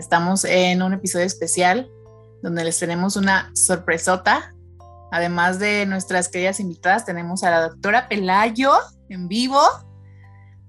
Estamos 0.00 0.46
en 0.46 0.80
un 0.82 0.94
episodio 0.94 1.26
especial 1.26 1.90
donde 2.42 2.64
les 2.64 2.78
tenemos 2.78 3.16
una 3.16 3.52
sorpresota. 3.54 4.54
Además 5.12 5.58
de 5.58 5.84
nuestras 5.84 6.28
queridas 6.28 6.58
invitadas, 6.58 7.04
tenemos 7.04 7.44
a 7.44 7.50
la 7.50 7.60
doctora 7.68 8.08
Pelayo 8.08 8.72
en 9.10 9.28
vivo, 9.28 9.60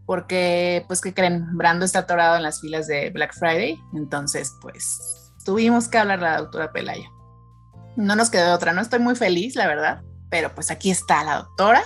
porque, 0.06 0.84
pues, 0.88 1.00
¿qué 1.00 1.14
creen? 1.14 1.56
Brando 1.56 1.86
está 1.86 2.00
atorado 2.00 2.36
en 2.36 2.44
las 2.44 2.60
filas 2.60 2.88
de 2.88 3.10
Black 3.12 3.34
Friday, 3.34 3.82
entonces, 3.94 4.54
pues, 4.62 5.32
tuvimos 5.46 5.88
que 5.88 6.00
hablar 6.00 6.20
a 6.20 6.32
la 6.32 6.38
doctora 6.40 6.74
Pelayo. 6.74 7.10
No 7.96 8.18
nos 8.18 8.30
quedó 8.30 8.54
otra, 8.54 8.74
no 8.74 8.82
estoy 8.82 9.00
muy 9.00 9.16
feliz, 9.16 9.56
la 9.56 9.66
verdad, 9.66 10.02
pero 10.30 10.54
pues 10.54 10.72
aquí 10.72 10.92
está 10.92 11.24
la 11.24 11.38
doctora. 11.38 11.84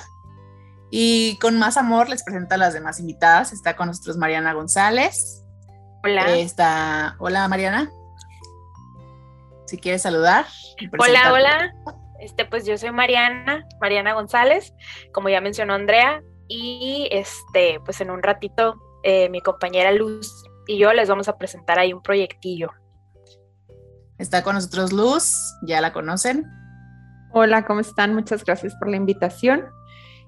Y 0.89 1.37
con 1.39 1.59
más 1.59 1.77
amor 1.77 2.09
les 2.09 2.23
presento 2.23 2.55
a 2.55 2.57
las 2.57 2.73
demás 2.73 2.99
invitadas. 2.99 3.53
Está 3.53 3.75
con 3.75 3.87
nosotros 3.87 4.17
Mariana 4.17 4.53
González. 4.53 5.44
Hola. 6.05 6.37
Está, 6.37 7.15
hola 7.17 7.47
Mariana. 7.47 7.89
Si 9.65 9.79
quieres 9.79 10.03
saludar. 10.03 10.45
Hola, 10.99 11.33
hola. 11.33 11.73
Este, 12.19 12.45
pues 12.45 12.63
yo 12.67 12.77
soy 12.77 12.91
Mariana, 12.91 13.65
Mariana 13.81 14.13
González, 14.13 14.71
como 15.11 15.29
ya 15.29 15.41
mencionó 15.41 15.73
Andrea, 15.73 16.21
y 16.47 17.09
este, 17.11 17.79
pues 17.83 18.01
en 18.01 18.11
un 18.11 18.21
ratito 18.21 18.75
eh, 19.03 19.29
mi 19.29 19.41
compañera 19.41 19.91
Luz 19.91 20.31
y 20.67 20.77
yo 20.77 20.93
les 20.93 21.09
vamos 21.09 21.27
a 21.27 21.39
presentar 21.39 21.79
ahí 21.79 21.91
un 21.91 22.03
proyectillo. 22.03 22.69
Está 24.19 24.43
con 24.43 24.53
nosotros 24.53 24.93
Luz, 24.93 25.33
ya 25.63 25.81
la 25.81 25.91
conocen. 25.91 26.45
Hola, 27.33 27.65
¿cómo 27.65 27.79
están? 27.79 28.13
Muchas 28.13 28.45
gracias 28.45 28.75
por 28.75 28.89
la 28.89 28.97
invitación. 28.97 29.65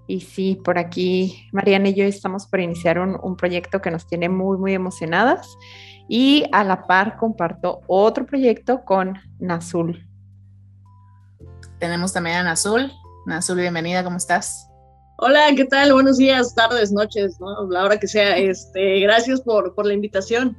Y 0.07 0.21
sí, 0.21 0.55
por 0.63 0.77
aquí 0.77 1.47
Mariana 1.51 1.89
y 1.89 1.93
yo 1.93 2.05
estamos 2.05 2.47
por 2.47 2.61
iniciar 2.61 2.97
un, 2.97 3.19
un, 3.21 3.35
proyecto 3.35 3.81
que 3.81 3.91
nos 3.91 4.07
tiene 4.07 4.29
muy, 4.29 4.57
muy 4.57 4.73
emocionadas. 4.73 5.57
Y 6.07 6.45
a 6.53 6.63
la 6.63 6.87
par 6.87 7.17
comparto 7.17 7.81
otro 7.87 8.25
proyecto 8.25 8.85
con 8.85 9.15
Nazul. 9.39 10.07
Tenemos 11.79 12.13
también 12.13 12.37
a 12.37 12.43
Nazul. 12.43 12.91
Nazul, 13.25 13.59
bienvenida, 13.59 14.03
¿cómo 14.03 14.15
estás? 14.15 14.67
Hola, 15.17 15.47
¿qué 15.55 15.65
tal? 15.65 15.91
Buenos 15.93 16.17
días, 16.17 16.55
tardes, 16.55 16.91
noches, 16.91 17.39
¿no? 17.39 17.67
la 17.69 17.83
hora 17.83 17.99
que 17.99 18.07
sea. 18.07 18.37
Este, 18.37 18.99
gracias 18.99 19.41
por, 19.41 19.75
por 19.75 19.85
la 19.85 19.93
invitación. 19.93 20.55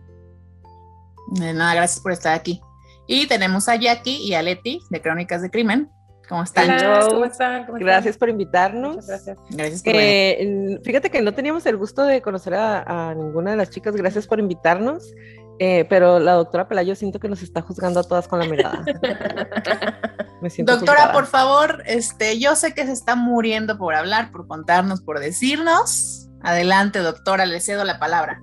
De 1.29 1.55
nada, 1.55 1.77
gracias 1.77 2.01
por 2.01 2.13
estar 2.13 2.35
aquí. 2.35 2.61
Y 3.07 3.27
tenemos 3.27 3.69
a 3.69 3.77
Jackie 3.77 4.17
y 4.17 4.35
a 4.35 4.43
Leti 4.43 4.81
de 4.91 5.01
Crónicas 5.01 5.43
de 5.43 5.51
Crimen. 5.51 5.91
¿Cómo 6.29 6.43
están? 6.43 6.71
Hola, 6.71 7.07
¿cómo 7.09 7.25
están? 7.25 7.67
¿Cómo 7.67 7.79
gracias 7.79 8.15
están? 8.15 8.19
por 8.19 8.29
invitarnos. 8.29 8.97
Muchas 8.97 9.09
gracias. 9.09 9.39
Gracias 9.51 9.83
por 9.83 9.93
eh, 9.97 10.81
Fíjate 10.85 11.11
que 11.11 11.23
no 11.23 11.33
teníamos 11.33 11.65
el 11.67 11.77
gusto 11.77 12.03
de 12.05 12.21
conocer 12.21 12.55
a, 12.55 13.11
a 13.11 13.15
ninguna 13.15 13.53
de 13.53 13.57
las 13.57 13.71
chicas. 13.71 13.97
Gracias 13.97 14.27
por 14.27 14.39
invitarnos. 14.39 15.15
Eh, 15.61 15.87
pero 15.89 16.21
la 16.21 16.35
doctora 16.35 16.69
Pelayo 16.69 16.95
siento 16.95 17.19
que 17.19 17.29
nos 17.29 17.43
está 17.43 17.63
juzgando 17.63 18.01
a 18.01 18.05
todas 18.05 18.29
con 18.29 18.39
la 18.39 18.47
mirada. 18.47 18.85
Me 20.41 20.51
siento 20.51 20.73
doctora, 20.73 20.99
juzgada. 20.99 21.13
por 21.13 21.27
favor, 21.27 21.83
este, 21.87 22.39
yo 22.39 22.55
sé 22.55 22.75
que 22.75 22.87
se 22.87 22.93
está 22.93 23.17
muriendo 23.17 23.77
por 23.77 23.95
hablar, 23.95 24.31
por 24.31 24.47
contarnos, 24.47 25.01
por 25.01 25.19
decirnos. 25.19 26.29
Adelante, 26.43 27.01
doctora, 27.01 27.45
le 27.47 27.61
cedo 27.61 27.85
la 27.85 27.99
palabra. 27.99 28.41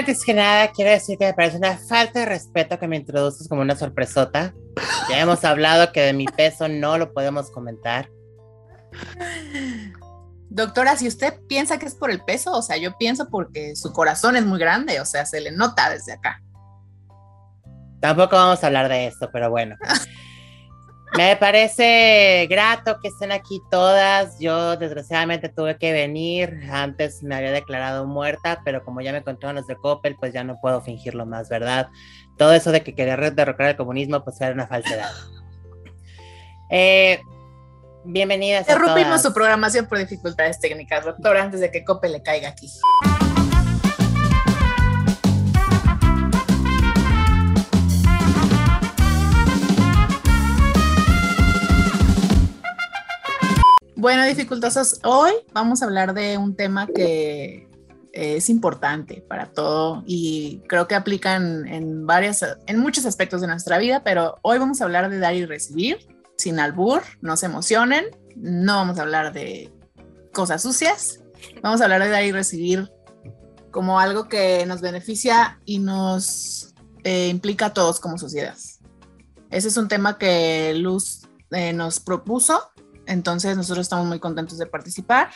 Antes 0.00 0.24
que 0.24 0.32
nada, 0.32 0.72
quiero 0.72 0.92
decir 0.92 1.18
que 1.18 1.26
me 1.26 1.34
parece 1.34 1.58
una 1.58 1.76
falta 1.76 2.20
de 2.20 2.24
respeto 2.24 2.78
que 2.78 2.88
me 2.88 2.96
introduces 2.96 3.46
como 3.46 3.60
una 3.60 3.76
sorpresota. 3.76 4.54
Ya 5.10 5.20
hemos 5.20 5.44
hablado 5.44 5.92
que 5.92 6.00
de 6.00 6.14
mi 6.14 6.24
peso 6.24 6.68
no 6.68 6.96
lo 6.96 7.12
podemos 7.12 7.50
comentar. 7.50 8.08
Doctora, 10.48 10.96
si 10.96 11.06
usted 11.06 11.38
piensa 11.46 11.78
que 11.78 11.84
es 11.84 11.94
por 11.94 12.10
el 12.10 12.24
peso, 12.24 12.52
o 12.52 12.62
sea, 12.62 12.78
yo 12.78 12.96
pienso 12.96 13.28
porque 13.28 13.76
su 13.76 13.92
corazón 13.92 14.36
es 14.36 14.46
muy 14.46 14.58
grande, 14.58 15.02
o 15.02 15.04
sea, 15.04 15.26
se 15.26 15.38
le 15.38 15.52
nota 15.52 15.90
desde 15.90 16.12
acá. 16.12 16.42
Tampoco 18.00 18.36
vamos 18.36 18.64
a 18.64 18.68
hablar 18.68 18.88
de 18.88 19.06
esto, 19.06 19.28
pero 19.30 19.50
bueno. 19.50 19.76
Me 21.16 21.36
parece 21.36 22.46
grato 22.48 22.98
que 23.00 23.08
estén 23.08 23.32
aquí 23.32 23.60
todas. 23.70 24.38
Yo 24.38 24.76
desgraciadamente 24.76 25.48
tuve 25.48 25.76
que 25.76 25.92
venir. 25.92 26.68
Antes 26.70 27.22
me 27.22 27.34
había 27.34 27.50
declarado 27.50 28.06
muerta, 28.06 28.60
pero 28.64 28.84
como 28.84 29.00
ya 29.00 29.12
me 29.12 29.22
contaron 29.22 29.56
los 29.56 29.66
de 29.66 29.76
Coppel, 29.76 30.16
pues 30.16 30.32
ya 30.32 30.44
no 30.44 30.60
puedo 30.60 30.80
fingirlo 30.80 31.26
más, 31.26 31.48
¿verdad? 31.48 31.88
Todo 32.38 32.52
eso 32.52 32.70
de 32.72 32.82
que 32.82 32.94
quería 32.94 33.16
derrocar 33.16 33.70
el 33.70 33.76
comunismo, 33.76 34.22
pues 34.22 34.40
era 34.40 34.52
una 34.52 34.66
falsedad. 34.66 35.10
Eh, 36.70 37.20
bienvenidas. 38.04 38.68
Interrumpimos 38.68 39.22
su 39.22 39.34
programación 39.34 39.86
por 39.86 39.98
dificultades 39.98 40.60
técnicas, 40.60 41.04
doctora, 41.04 41.42
antes 41.42 41.60
de 41.60 41.70
que 41.70 41.84
Coppel 41.84 42.12
le 42.12 42.22
caiga 42.22 42.50
aquí. 42.50 42.68
Bueno, 54.00 54.24
dificultosos, 54.24 54.98
hoy 55.04 55.30
vamos 55.52 55.82
a 55.82 55.84
hablar 55.84 56.14
de 56.14 56.38
un 56.38 56.56
tema 56.56 56.86
que 56.86 57.68
es 58.14 58.48
importante 58.48 59.22
para 59.28 59.52
todo 59.52 60.02
y 60.06 60.62
creo 60.68 60.88
que 60.88 60.94
aplican 60.94 61.68
en 61.68 62.06
varias, 62.06 62.42
en 62.66 62.78
muchos 62.78 63.04
aspectos 63.04 63.42
de 63.42 63.48
nuestra 63.48 63.76
vida, 63.76 64.02
pero 64.02 64.38
hoy 64.40 64.56
vamos 64.56 64.80
a 64.80 64.84
hablar 64.84 65.10
de 65.10 65.18
dar 65.18 65.34
y 65.34 65.44
recibir, 65.44 65.98
sin 66.38 66.60
albur, 66.60 67.02
no 67.20 67.36
se 67.36 67.44
emocionen, 67.44 68.06
no 68.36 68.76
vamos 68.76 68.98
a 68.98 69.02
hablar 69.02 69.34
de 69.34 69.70
cosas 70.32 70.62
sucias, 70.62 71.20
vamos 71.62 71.82
a 71.82 71.84
hablar 71.84 72.02
de 72.02 72.08
dar 72.08 72.24
y 72.24 72.32
recibir 72.32 72.90
como 73.70 74.00
algo 74.00 74.30
que 74.30 74.64
nos 74.64 74.80
beneficia 74.80 75.60
y 75.66 75.78
nos 75.78 76.74
eh, 77.04 77.28
implica 77.28 77.66
a 77.66 77.74
todos 77.74 78.00
como 78.00 78.16
sociedad. 78.16 78.56
Ese 79.50 79.68
es 79.68 79.76
un 79.76 79.88
tema 79.88 80.16
que 80.16 80.72
Luz 80.74 81.28
eh, 81.50 81.74
nos 81.74 82.00
propuso 82.00 82.62
entonces 83.10 83.56
nosotros 83.56 83.86
estamos 83.86 84.06
muy 84.06 84.18
contentos 84.18 84.58
de 84.58 84.66
participar. 84.66 85.30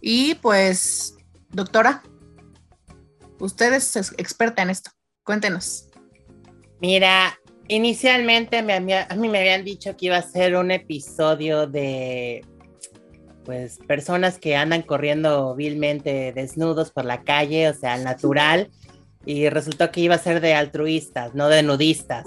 Y 0.00 0.34
pues, 0.36 1.16
doctora, 1.50 2.02
usted 3.38 3.72
es 3.72 3.96
experta 4.18 4.62
en 4.62 4.70
esto. 4.70 4.90
Cuéntenos. 5.24 5.86
Mira, 6.80 7.38
inicialmente 7.68 8.62
mí, 8.62 8.92
a 8.92 9.14
mí 9.16 9.28
me 9.28 9.38
habían 9.38 9.64
dicho 9.64 9.96
que 9.96 10.06
iba 10.06 10.16
a 10.16 10.22
ser 10.22 10.56
un 10.56 10.70
episodio 10.70 11.66
de 11.66 12.44
pues 13.44 13.78
personas 13.86 14.38
que 14.38 14.56
andan 14.56 14.82
corriendo 14.82 15.54
vilmente 15.54 16.32
desnudos 16.32 16.90
por 16.90 17.04
la 17.04 17.22
calle, 17.22 17.68
o 17.68 17.74
sea, 17.74 17.94
al 17.94 18.04
natural, 18.04 18.70
y 19.24 19.48
resultó 19.48 19.90
que 19.90 20.00
iba 20.00 20.14
a 20.14 20.18
ser 20.18 20.40
de 20.40 20.54
altruistas, 20.54 21.34
no 21.34 21.48
de 21.48 21.62
nudistas. 21.62 22.24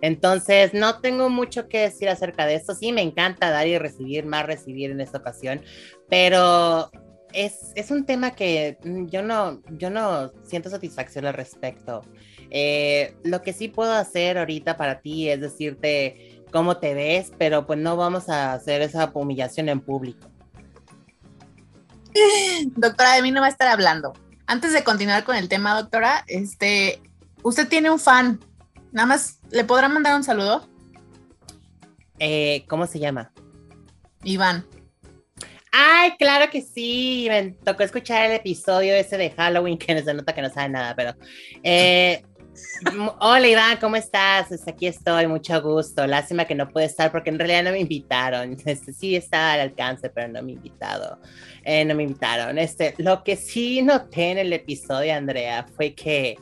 Entonces, 0.00 0.74
no 0.74 1.00
tengo 1.00 1.28
mucho 1.28 1.68
que 1.68 1.80
decir 1.80 2.08
acerca 2.08 2.46
de 2.46 2.54
esto. 2.54 2.74
Sí, 2.74 2.92
me 2.92 3.02
encanta 3.02 3.50
dar 3.50 3.66
y 3.66 3.78
recibir, 3.78 4.26
más 4.26 4.46
recibir 4.46 4.90
en 4.90 5.00
esta 5.00 5.18
ocasión, 5.18 5.60
pero 6.08 6.90
es, 7.32 7.72
es 7.74 7.90
un 7.90 8.04
tema 8.04 8.32
que 8.32 8.78
mm, 8.84 9.06
yo 9.06 9.22
no, 9.22 9.60
yo 9.70 9.90
no 9.90 10.30
siento 10.44 10.70
satisfacción 10.70 11.26
al 11.26 11.34
respecto. 11.34 12.02
Eh, 12.50 13.14
lo 13.24 13.42
que 13.42 13.52
sí 13.52 13.68
puedo 13.68 13.92
hacer 13.92 14.38
ahorita 14.38 14.76
para 14.76 15.00
ti 15.00 15.28
es 15.28 15.40
decirte 15.40 16.42
cómo 16.50 16.78
te 16.78 16.94
ves, 16.94 17.32
pero 17.38 17.66
pues 17.66 17.78
no 17.78 17.96
vamos 17.96 18.28
a 18.28 18.54
hacer 18.54 18.82
esa 18.82 19.10
humillación 19.12 19.68
en 19.68 19.80
público. 19.80 20.28
Doctora, 22.76 23.14
de 23.14 23.22
mí 23.22 23.30
no 23.30 23.40
va 23.40 23.46
a 23.46 23.50
estar 23.50 23.68
hablando. 23.68 24.12
Antes 24.46 24.72
de 24.72 24.82
continuar 24.82 25.24
con 25.24 25.36
el 25.36 25.48
tema, 25.48 25.74
doctora, 25.74 26.24
este, 26.26 27.02
usted 27.42 27.68
tiene 27.68 27.90
un 27.90 27.98
fan, 27.98 28.40
Nada 28.92 29.06
más, 29.06 29.40
¿le 29.50 29.64
podrán 29.64 29.92
mandar 29.92 30.16
un 30.16 30.24
saludo? 30.24 30.68
Eh, 32.18 32.64
¿Cómo 32.68 32.86
se 32.86 32.98
llama? 32.98 33.32
Iván. 34.24 34.64
Ay, 35.70 36.12
claro 36.18 36.50
que 36.50 36.62
sí. 36.62 37.26
Me 37.28 37.50
tocó 37.64 37.82
escuchar 37.82 38.26
el 38.26 38.36
episodio 38.36 38.94
ese 38.94 39.16
de 39.16 39.30
Halloween, 39.30 39.78
que 39.78 39.94
no 39.94 40.02
se 40.02 40.14
nota 40.14 40.34
que 40.34 40.42
no 40.42 40.50
sabe 40.50 40.70
nada, 40.70 40.94
pero. 40.96 41.14
Eh, 41.62 42.22
hola 43.20 43.46
Iván, 43.46 43.76
¿cómo 43.78 43.96
estás? 43.96 44.48
Pues 44.48 44.66
aquí 44.66 44.86
estoy, 44.86 45.26
mucho 45.26 45.60
gusto. 45.62 46.06
Lástima 46.06 46.46
que 46.46 46.54
no 46.54 46.68
pude 46.68 46.84
estar 46.84 47.12
porque 47.12 47.30
en 47.30 47.38
realidad 47.38 47.64
no 47.64 47.72
me 47.72 47.80
invitaron. 47.80 48.56
Este, 48.64 48.92
sí 48.92 49.16
estaba 49.16 49.52
al 49.52 49.60
alcance, 49.60 50.10
pero 50.10 50.28
no 50.28 50.42
me 50.42 50.52
invitado. 50.52 51.20
Eh, 51.64 51.84
no 51.84 51.94
me 51.94 52.04
invitaron. 52.04 52.58
Este, 52.58 52.94
lo 52.98 53.22
que 53.22 53.36
sí 53.36 53.82
noté 53.82 54.32
en 54.32 54.38
el 54.38 54.52
episodio, 54.52 55.14
Andrea, 55.14 55.66
fue 55.76 55.94
que 55.94 56.36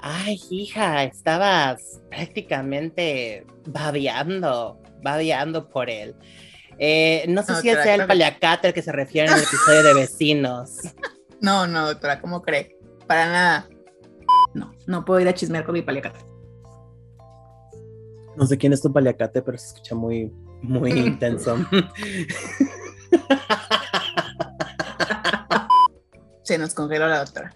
Ay, 0.00 0.40
hija, 0.50 1.04
estabas 1.04 2.00
prácticamente 2.08 3.44
babeando, 3.66 4.80
babeando 5.02 5.68
por 5.68 5.90
él. 5.90 6.14
Eh, 6.78 7.24
no 7.28 7.42
sé 7.42 7.52
no, 7.52 7.60
si 7.60 7.68
sea 7.70 7.94
el 7.94 8.06
paliacate 8.06 8.68
al 8.68 8.74
que 8.74 8.82
se 8.82 8.92
refiere 8.92 9.28
en 9.28 9.34
el 9.34 9.42
episodio 9.42 9.82
de 9.82 9.94
vecinos. 9.94 10.78
No, 11.40 11.68
no, 11.68 11.86
doctora, 11.86 12.20
¿cómo 12.20 12.42
cree? 12.42 12.76
Para 13.06 13.26
nada. 13.26 13.68
No, 14.54 14.74
no 14.88 15.04
puedo 15.04 15.20
ir 15.20 15.28
a 15.28 15.34
chismear 15.34 15.64
con 15.64 15.74
mi 15.74 15.82
paliacate. 15.82 16.18
No 18.36 18.44
sé 18.44 18.58
quién 18.58 18.72
es 18.72 18.82
tu 18.82 18.92
paliacate, 18.92 19.40
pero 19.40 19.56
se 19.56 19.68
escucha 19.68 19.94
muy, 19.94 20.32
muy 20.62 20.90
intenso. 20.98 21.56
se 26.42 26.58
nos 26.58 26.74
congeló 26.74 27.06
la 27.06 27.20
doctora. 27.20 27.54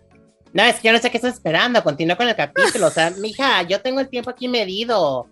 No, 0.52 0.62
es 0.62 0.76
que 0.80 0.88
yo 0.88 0.92
no 0.92 0.98
sé 0.98 1.10
qué 1.10 1.16
estás 1.18 1.34
esperando. 1.34 1.82
Continúa 1.82 2.16
con 2.16 2.28
el 2.28 2.36
capítulo. 2.36 2.88
O 2.88 2.90
sea, 2.90 3.10
mija, 3.18 3.62
yo 3.62 3.80
tengo 3.80 4.00
el 4.00 4.08
tiempo 4.08 4.30
aquí 4.30 4.48
medido. 4.48 5.26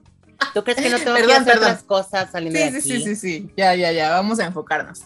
¿Tú 0.55 0.65
crees 0.65 0.79
que 0.81 0.89
no 0.89 0.99
tengo 0.99 1.15
que 1.17 1.23
Perdón, 1.23 1.43
hacer 1.43 1.53
perdón. 1.55 1.69
las 1.69 1.83
cosas 1.83 2.31
saliendo 2.31 2.59
Sí, 2.59 2.71
de 2.71 2.81
sí, 2.81 2.93
aquí? 2.95 3.03
sí, 3.05 3.15
sí, 3.15 3.17
sí. 3.17 3.53
Ya, 3.57 3.75
ya, 3.75 3.93
ya. 3.93 4.11
Vamos 4.13 4.41
a 4.41 4.47
enfocarnos. 4.47 5.03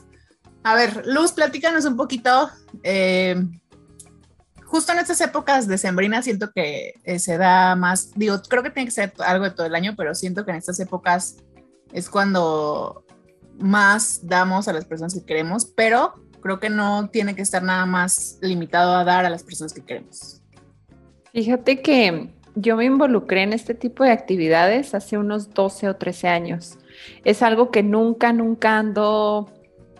A 0.63 0.75
ver, 0.77 1.03
Luz, 1.07 1.33
platícanos 1.33 1.85
un 1.85 1.97
poquito. 1.97 2.51
eh, 2.85 3.37
justo 4.67 4.93
en 4.93 4.99
estas 4.99 5.21
épocas 5.21 5.69
de 5.69 5.79
sembrina 5.79 6.21
siento 6.23 6.51
que 6.53 6.95
eh, 7.05 7.19
se 7.21 7.37
da 7.39 7.77
más, 7.77 8.11
digo, 8.17 8.41
creo 8.49 8.63
que 8.65 8.71
tiene 8.71 8.87
que 8.87 8.91
ser 8.93 9.13
algo 9.19 9.45
de 9.45 9.53
todo 9.53 9.67
el 9.67 9.75
año, 9.77 9.95
pero 9.97 10.15
siento 10.17 10.45
que 10.45 10.51
en 10.51 10.57
estas 10.57 10.81
épocas 10.81 11.37
es 11.93 12.09
cuando 12.09 13.05
más 13.59 14.21
damos 14.27 14.67
a 14.67 14.73
las 14.73 14.85
personas 14.85 15.15
que 15.15 15.25
queremos, 15.25 15.67
pero 15.77 16.15
creo 16.45 16.61
que 16.61 16.69
no 16.69 17.09
tiene 17.09 17.35
que 17.35 17.41
estar 17.41 17.63
nada 17.63 17.87
más 17.87 18.39
limitado 18.43 18.95
a 18.95 19.03
dar 19.03 19.25
a 19.25 19.31
las 19.31 19.43
personas 19.43 19.73
que 19.73 19.81
queremos. 19.81 20.43
Fíjate 21.33 21.81
que 21.81 22.29
yo 22.55 22.77
me 22.77 22.85
involucré 22.85 23.45
en 23.45 23.55
este 23.55 23.75
tipo 23.75 24.05
de 24.05 24.11
actividades 24.11 24.95
hace 24.95 25.17
unos 25.17 25.55
12 25.55 25.89
o 25.89 25.97
13 25.97 26.29
años. 26.29 26.79
Es 27.25 27.43
algo 27.43 27.71
que 27.71 27.83
nunca, 27.83 28.35
nunca 28.35 28.79
ando 28.79 29.51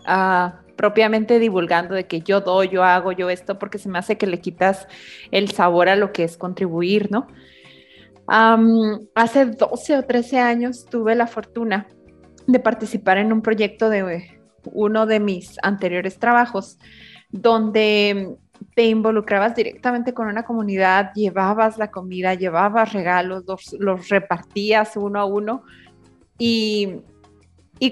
ah, 0.05 0.61
propiamente 0.75 1.39
divulgando 1.39 1.95
de 1.95 2.05
que 2.05 2.21
yo 2.21 2.41
doy, 2.41 2.69
yo 2.69 2.83
hago, 2.83 3.11
yo 3.11 3.31
esto, 3.31 3.57
porque 3.57 3.79
se 3.79 3.89
me 3.89 3.97
hace 3.97 4.19
que 4.19 4.27
le 4.27 4.39
quitas 4.39 4.87
el 5.31 5.49
sabor 5.49 5.89
a 5.89 5.95
lo 5.95 6.13
que 6.13 6.23
es 6.23 6.37
contribuir, 6.37 7.09
¿no? 7.09 7.25
Hace 8.27 9.45
12 9.45 9.97
o 9.97 10.03
13 10.03 10.39
años 10.39 10.85
tuve 10.85 11.15
la 11.15 11.25
fortuna 11.25 11.87
de 12.45 12.59
participar 12.59 13.17
en 13.17 13.33
un 13.33 13.41
proyecto 13.41 13.89
de 13.89 14.03
uno 14.65 15.05
de 15.05 15.19
mis 15.19 15.57
anteriores 15.63 16.19
trabajos, 16.19 16.77
donde 17.29 18.37
te 18.75 18.85
involucrabas 18.85 19.55
directamente 19.55 20.13
con 20.13 20.27
una 20.27 20.43
comunidad, 20.43 21.13
llevabas 21.13 21.77
la 21.77 21.91
comida, 21.91 22.33
llevabas 22.33 22.93
regalos, 22.93 23.43
los, 23.79 24.09
repartías 24.09 24.97
uno 24.97 25.19
a 25.19 25.25
uno. 25.25 25.63
Y, 26.37 27.01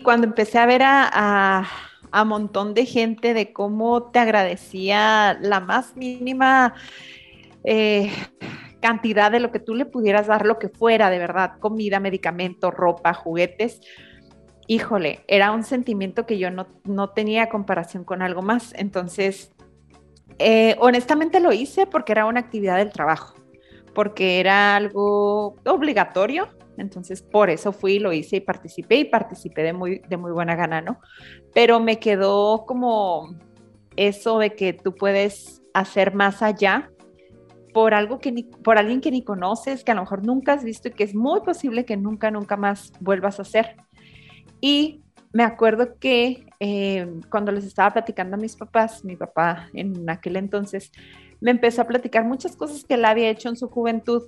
cuando 0.04 0.28
empecé 0.28 0.60
a 0.60 0.66
ver 0.66 0.82
a, 0.84 1.66
a, 2.12 2.24
montón 2.26 2.74
de 2.74 2.86
gente 2.86 3.34
de 3.34 3.54
cómo 3.54 4.12
te 4.12 4.20
agradecía 4.20 5.38
la 5.42 5.60
más 5.60 5.96
mínima 5.96 6.74
eh, 7.64 8.12
cantidad 8.82 9.32
de 9.32 9.40
lo 9.40 9.52
que 9.52 9.60
tú 9.60 9.76
le 9.76 9.86
pudieras 9.86 10.28
dar, 10.28 10.46
lo 10.46 10.60
que 10.60 10.68
fuera, 10.68 11.10
de 11.10 11.20
verdad, 11.20 11.54
comida, 11.60 12.02
medicamentos, 12.02 12.74
ropa, 12.74 13.14
juguetes, 13.14 13.80
híjole, 14.68 15.24
era 15.28 15.52
un 15.52 15.64
sentimiento 15.64 16.26
que 16.26 16.38
yo 16.38 16.52
no, 16.52 16.68
no 16.86 17.10
tenía 17.10 17.50
comparación 17.50 18.04
con 18.04 18.22
algo 18.22 18.42
más. 18.42 18.74
Entonces, 18.76 19.54
eh, 20.40 20.76
honestamente 20.80 21.40
lo 21.40 21.52
hice 21.52 21.86
porque 21.86 22.12
era 22.12 22.26
una 22.26 22.40
actividad 22.40 22.78
del 22.78 22.92
trabajo, 22.92 23.36
porque 23.94 24.40
era 24.40 24.76
algo 24.76 25.56
obligatorio. 25.66 26.50
Entonces, 26.78 27.22
por 27.22 27.50
eso 27.50 27.72
fui, 27.72 28.00
lo 28.00 28.14
hice 28.14 28.38
y 28.38 28.42
participé 28.42 28.96
y 28.98 29.06
participé 29.06 29.62
de 29.62 29.74
muy, 29.74 30.02
de 30.10 30.18
muy 30.18 30.32
buena 30.32 30.56
gana, 30.56 30.82
¿no? 30.82 31.00
Pero 31.54 31.80
me 31.80 32.00
quedó 32.00 32.66
como 32.66 33.36
eso 33.96 34.40
de 34.40 34.56
que 34.56 34.74
tú 34.74 34.96
puedes 34.96 35.62
hacer 35.74 36.16
más 36.16 36.42
allá 36.42 36.90
por 37.74 37.94
algo 37.94 38.20
que 38.20 38.32
ni, 38.32 38.44
por 38.44 38.78
alguien 38.78 39.02
que 39.02 39.12
ni 39.12 39.24
conoces, 39.24 39.84
que 39.84 39.92
a 39.92 39.96
lo 39.96 40.02
mejor 40.02 40.26
nunca 40.26 40.54
has 40.54 40.64
visto 40.64 40.88
y 40.88 40.92
que 40.92 41.04
es 41.04 41.16
muy 41.16 41.42
posible 41.42 41.86
que 41.86 41.98
nunca, 41.98 42.32
nunca 42.32 42.58
más 42.58 42.92
vuelvas 43.00 43.40
a 43.40 43.44
hacer. 43.44 43.76
Y 44.66 45.02
me 45.34 45.44
acuerdo 45.44 45.98
que 46.00 46.46
eh, 46.62 47.20
cuando 47.30 47.52
les 47.52 47.66
estaba 47.66 47.92
platicando 47.92 48.38
a 48.38 48.40
mis 48.40 48.56
papás, 48.56 49.04
mi 49.04 49.18
papá 49.18 49.68
en 49.74 50.10
aquel 50.10 50.38
entonces 50.38 50.90
me 51.42 51.52
empezó 51.52 51.82
a 51.82 51.86
platicar 51.86 52.24
muchas 52.24 52.56
cosas 52.56 52.86
que 52.86 52.94
él 52.94 53.04
había 53.04 53.30
hecho 53.30 53.50
en 53.50 53.58
su 53.58 53.68
juventud, 53.68 54.24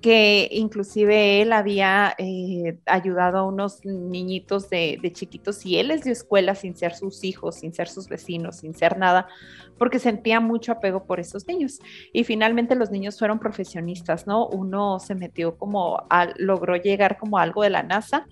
que 0.00 0.48
inclusive 0.50 1.42
él 1.42 1.52
había 1.52 2.14
eh, 2.16 2.78
ayudado 2.86 3.36
a 3.36 3.42
unos 3.42 3.84
niñitos 3.84 4.70
de, 4.70 4.98
chiquitos 5.12 5.66
y 5.66 5.76
él 5.76 5.88
les 5.88 6.04
dio 6.04 6.14
escuela 6.14 6.54
sin 6.54 6.74
ser 6.74 6.94
sus 6.94 7.22
hijos, 7.22 7.56
sin 7.56 7.74
ser 7.74 7.88
sus 7.88 8.08
vecinos, 8.08 8.56
sin 8.56 8.72
ser 8.72 8.96
nada, 8.96 9.28
porque 9.76 9.98
sentía 9.98 10.40
mucho 10.40 10.72
apego 10.72 11.04
por 11.04 11.20
esos 11.20 11.46
niños. 11.46 11.80
Y 12.14 12.24
finalmente 12.24 12.76
los 12.76 12.90
niños 12.90 13.18
fueron 13.18 13.38
profesionistas, 13.38 14.26
¿no? 14.26 14.46
Uno 14.46 15.00
se 15.00 15.14
metió 15.14 15.58
como, 15.58 16.02
logró 16.38 16.76
llegar 16.76 17.18
como 17.18 17.36
algo 17.36 17.62
de 17.62 17.68
la 17.68 17.82
NASA 17.82 18.26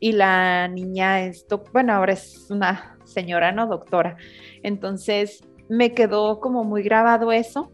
y 0.00 0.12
la 0.12 0.66
niña 0.68 1.20
es, 1.20 1.46
bueno, 1.72 1.92
ahora 1.92 2.14
es 2.14 2.50
una 2.50 2.96
señora, 3.04 3.52
¿no? 3.52 3.66
Doctora. 3.66 4.16
Entonces 4.62 5.44
me 5.68 5.92
quedó 5.92 6.40
como 6.40 6.64
muy 6.64 6.82
grabado 6.82 7.30
eso 7.30 7.70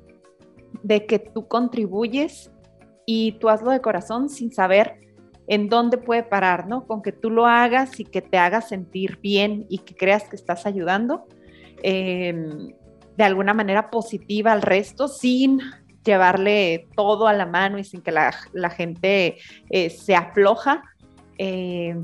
de 0.83 1.07
que 1.07 1.19
tú 1.19 1.47
contribuyes 1.47 2.51
y 3.07 3.33
tú 3.39 3.49
hazlo 3.49 3.71
de 3.71 3.81
corazón 3.81 4.29
sin 4.29 4.53
saber 4.53 5.01
en 5.47 5.69
dónde 5.69 5.97
puede 5.97 6.25
parar, 6.25 6.67
¿no? 6.67 6.87
Con 6.87 7.03
que 7.03 7.13
tú 7.13 7.31
lo 7.31 7.47
hagas 7.47 8.01
y 8.01 8.05
que 8.05 8.21
te 8.21 8.37
hagas 8.37 8.69
sentir 8.69 9.21
bien 9.21 9.65
y 9.69 9.79
que 9.79 9.95
creas 9.95 10.29
que 10.29 10.37
estás 10.37 10.67
ayudando 10.67 11.27
eh, 11.83 12.35
de 13.17 13.25
alguna 13.25 13.55
manera 13.55 13.91
positiva 13.91 14.53
al 14.53 14.63
resto 14.63 15.09
sin 15.09 15.61
llevarle 16.05 16.89
todo 16.97 17.27
a 17.27 17.33
la 17.33 17.47
mano 17.47 17.79
y 17.79 17.85
sin 17.85 18.01
que 18.01 18.13
la, 18.13 18.33
gente 18.71 19.39
eh, 19.71 19.91
se 19.91 20.15
afloja, 20.15 20.83
eh, 21.39 21.97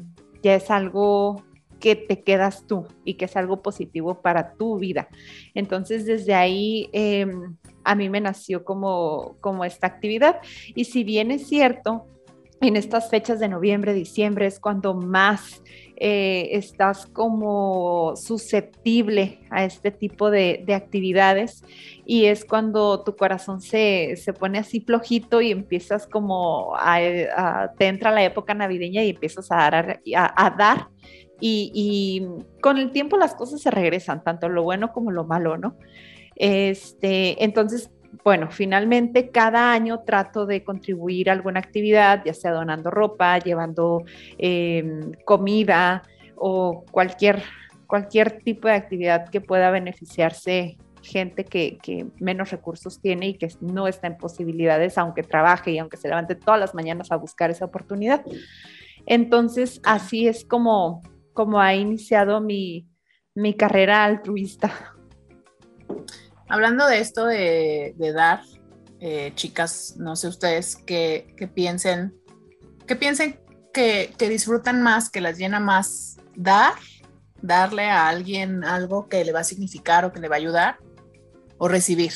ya 0.42 0.54
es 0.54 0.70
algo 0.70 1.42
que 1.80 1.96
te 1.96 2.22
quedas 2.22 2.66
tú 2.66 2.86
y 3.04 3.14
que 3.14 3.24
es 3.24 3.36
algo 3.36 3.60
positivo 3.60 4.22
para 4.22 4.54
tu 4.54 4.78
vida. 4.78 5.08
Entonces, 5.54 6.06
desde 6.06 6.34
ahí 6.34 6.88
eh, 6.92 7.26
a 7.84 7.94
mí 7.94 8.08
me 8.08 8.20
nació 8.20 8.64
como, 8.64 9.36
como 9.40 9.64
esta 9.64 9.88
actividad. 9.88 10.36
Y 10.74 10.84
si 10.84 11.02
bien 11.02 11.32
es 11.32 11.48
cierto, 11.48 12.06
en 12.60 12.76
estas 12.76 13.10
fechas 13.10 13.40
de 13.40 13.48
noviembre, 13.48 13.92
diciembre 13.92 14.46
es 14.46 14.60
cuando 14.60 14.94
más 14.94 15.62
eh, 15.96 16.48
estás 16.52 17.06
como 17.06 18.14
susceptible 18.16 19.40
a 19.50 19.64
este 19.64 19.90
tipo 19.90 20.30
de, 20.30 20.62
de, 20.66 20.74
actividades 20.74 21.62
y 22.04 22.24
es 22.24 22.44
cuando 22.44 23.04
tu 23.04 23.14
corazón 23.14 23.60
se, 23.60 24.16
se 24.16 24.32
pone 24.32 24.58
así 24.58 24.80
flojito 24.80 25.40
y 25.40 25.50
empiezas 25.50 26.06
como 26.06 26.74
a, 26.76 26.98
te 27.78 27.86
entra 27.86 28.10
la 28.10 28.24
época 28.24 28.54
navideña 28.54 29.02
y 29.04 29.10
empiezas 29.10 29.52
a 29.52 29.56
dar, 29.56 30.00
a, 30.16 30.46
a 30.46 30.50
dar 30.50 30.88
y, 31.40 31.72
y, 31.74 32.60
con 32.60 32.78
el 32.78 32.92
tiempo 32.92 33.16
las 33.16 33.34
cosas 33.34 33.60
se 33.60 33.70
regresan, 33.70 34.22
tanto 34.22 34.48
lo 34.48 34.62
bueno 34.62 34.92
como 34.92 35.10
lo 35.10 35.24
malo, 35.24 35.58
¿no? 35.58 35.76
Este, 36.36 37.42
entonces, 37.42 37.90
bueno, 38.24 38.50
finalmente 38.50 39.30
cada 39.30 39.72
año 39.72 40.00
trato 40.00 40.46
de 40.46 40.62
contribuir 40.62 41.30
a 41.30 41.32
alguna 41.32 41.60
actividad, 41.60 42.22
ya 42.24 42.34
sea 42.34 42.52
donando 42.52 42.90
ropa, 42.90 43.38
llevando 43.38 44.04
eh, 44.38 45.00
comida 45.24 46.02
o 46.36 46.84
cualquier, 46.90 47.42
cualquier 47.86 48.42
tipo 48.42 48.68
de 48.68 48.74
actividad 48.74 49.28
que 49.28 49.40
pueda 49.40 49.70
beneficiarse 49.70 50.76
gente 51.02 51.44
que, 51.44 51.78
que, 51.82 52.06
menos 52.20 52.50
recursos 52.50 53.00
tiene 53.00 53.28
y 53.28 53.34
que 53.34 53.48
no 53.60 53.88
está 53.88 54.06
en 54.06 54.16
posibilidades, 54.16 54.98
aunque 54.98 55.22
trabaje 55.22 55.72
y 55.72 55.78
aunque 55.78 55.96
se 55.96 56.08
levante 56.08 56.36
todas 56.36 56.60
las 56.60 56.74
mañanas 56.74 57.10
a 57.10 57.16
buscar 57.16 57.50
esa 57.50 57.64
oportunidad. 57.64 58.24
Entonces, 59.06 59.80
así 59.84 60.28
es 60.28 60.44
como, 60.44 61.02
como 61.32 61.60
ha 61.60 61.74
iniciado 61.74 62.40
mi, 62.40 62.86
mi 63.34 63.54
carrera 63.54 64.04
altruista. 64.04 64.94
Hablando 66.48 66.86
de 66.86 66.98
esto 66.98 67.26
de, 67.26 68.12
dar, 68.14 68.42
eh, 69.00 69.32
chicas, 69.34 69.94
no 69.96 70.16
sé 70.16 70.28
ustedes 70.28 70.76
que, 70.76 71.34
que 71.36 71.48
piensen, 71.48 72.14
que 72.86 72.96
piensen 72.96 73.40
que, 73.72 74.14
que, 74.18 74.28
disfrutan 74.28 74.82
más, 74.82 75.10
que 75.10 75.20
las 75.20 75.38
llena 75.38 75.60
más 75.60 76.16
dar, 76.36 76.74
darle 77.40 77.90
a 77.90 78.08
alguien 78.08 78.64
algo 78.64 79.08
que 79.08 79.24
le 79.24 79.32
va 79.32 79.40
a 79.40 79.44
significar 79.44 80.04
o 80.04 80.12
que 80.12 80.20
le 80.20 80.28
va 80.28 80.36
a 80.36 80.38
ayudar, 80.38 80.78
o 81.58 81.68
recibir. 81.68 82.12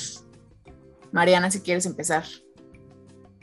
Mariana, 1.12 1.50
si 1.50 1.60
quieres 1.60 1.86
empezar. 1.86 2.24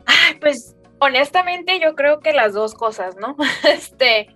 Ay, 0.05 0.35
pues 0.39 0.75
honestamente 1.03 1.79
yo 1.79 1.95
creo 1.95 2.19
que 2.19 2.33
las 2.33 2.53
dos 2.53 2.73
cosas, 2.73 3.15
¿no? 3.17 3.35
Este, 3.63 4.27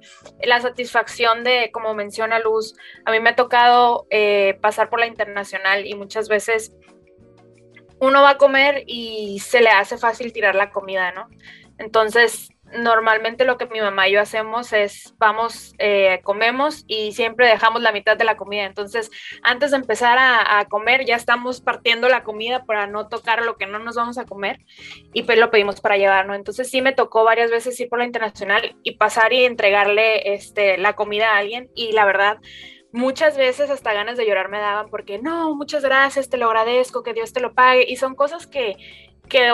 la 0.44 0.62
satisfacción 0.62 1.44
de, 1.44 1.72
como 1.72 1.94
menciona 1.94 2.40
Luz, 2.40 2.76
a 3.06 3.12
mí 3.12 3.20
me 3.20 3.32
ha 3.32 3.36
tocado 3.36 4.06
eh, 4.10 4.58
pasar 4.62 4.90
por 4.90 5.00
la 5.00 5.08
internacional 5.08 5.86
y 5.86 5.96
muchas 5.96 6.28
veces 6.28 6.74
uno 8.00 8.22
va 8.22 8.32
a 8.32 8.38
comer 8.38 8.84
y 8.86 9.40
se 9.40 9.62
le 9.62 9.70
hace 9.70 9.98
fácil 9.98 10.32
tirar 10.34 10.56
la 10.56 10.70
comida, 10.70 11.12
¿no? 11.12 11.30
Entonces, 11.80 12.50
normalmente 12.76 13.46
lo 13.46 13.58
que 13.58 13.66
mi 13.68 13.80
mamá 13.80 14.08
y 14.08 14.14
yo 14.14 14.22
hacemos 14.22 14.74
es 14.74 15.14
vamos, 15.18 15.74
eh, 15.80 16.20
comemos 16.24 16.84
y 16.88 17.14
siempre 17.14 17.48
dejamos 17.48 17.82
la 17.82 17.92
mitad 17.92 18.18
de 18.18 18.26
la 18.26 18.38
comida. 18.38 18.66
Entonces, 18.66 19.10
antes 19.42 19.72
de 19.72 19.78
empezar 19.78 20.18
a, 20.20 20.66
comer, 20.70 21.06
ya 21.06 21.16
estamos 21.16 21.62
partiendo 21.62 22.10
la 22.10 22.24
comida 22.24 22.66
para 22.66 22.88
no 22.88 23.08
tocar 23.08 23.44
lo 23.44 23.58
que 23.58 23.68
no 23.68 23.80
nos 23.80 23.96
vamos 23.96 24.18
a 24.18 24.26
comer 24.26 24.60
y 25.14 25.24
pues 25.24 25.38
lo 25.38 25.50
pedimos 25.50 25.82
para 25.82 25.98
llevar, 25.98 26.26
¿no? 26.26 26.36
Entonces, 26.36 26.70
sí 26.70 26.82
me 26.82 26.94
tocó 26.94 27.24
varias 27.24 27.52
veces 27.52 27.80
ir 27.80 27.90
por 27.90 28.00
la 28.00 28.06
internacional 28.06 28.76
y 28.84 28.98
pasar 28.98 29.34
y 29.34 29.46
entregarle 29.46 30.34
este, 30.34 30.78
la 30.78 30.94
comida 30.94 31.34
a 31.34 31.38
alguien 31.38 31.70
y 31.76 31.94
la 31.94 32.06
verdad 32.06 32.38
muchas 32.92 33.38
veces 33.38 33.70
hasta 33.70 33.94
ganas 33.94 34.18
de 34.18 34.26
llorar 34.26 34.50
me 34.50 34.60
daban 34.60 34.90
porque 34.90 35.20
no, 35.20 35.56
muchas 35.56 35.84
gracias, 35.84 36.30
te 36.30 36.38
lo 36.38 36.48
agradezco, 36.48 37.04
que 37.04 37.14
Dios 37.14 37.34
te 37.34 37.40
lo 37.40 37.54
pague. 37.54 37.86
Y 37.88 37.96
son 37.98 38.16
cosas 38.16 38.48
que, 38.48 38.76
que 39.30 39.52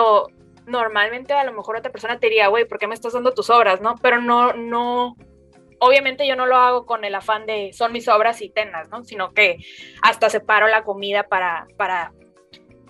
normalmente 0.66 1.32
a 1.32 1.44
lo 1.44 1.52
mejor 1.52 1.76
otra 1.76 1.92
persona 1.92 2.18
te 2.18 2.26
diría, 2.26 2.48
güey, 2.48 2.66
¿por 2.66 2.78
qué 2.78 2.86
me 2.86 2.94
estás 2.94 3.12
dando 3.12 3.34
tus 3.34 3.50
obras? 3.50 3.80
¿No? 3.80 3.96
Pero 4.00 4.20
no, 4.20 4.52
no, 4.54 5.16
obviamente 5.78 6.26
yo 6.26 6.36
no 6.36 6.46
lo 6.46 6.56
hago 6.56 6.86
con 6.86 7.04
el 7.04 7.14
afán 7.14 7.46
de 7.46 7.72
son 7.72 7.92
mis 7.92 8.08
obras 8.08 8.40
y 8.42 8.50
tenas, 8.50 8.88
¿no? 8.88 9.04
Sino 9.04 9.32
que 9.32 9.58
hasta 10.02 10.30
separo 10.30 10.68
la 10.68 10.84
comida 10.84 11.24
para, 11.24 11.66
para, 11.76 12.12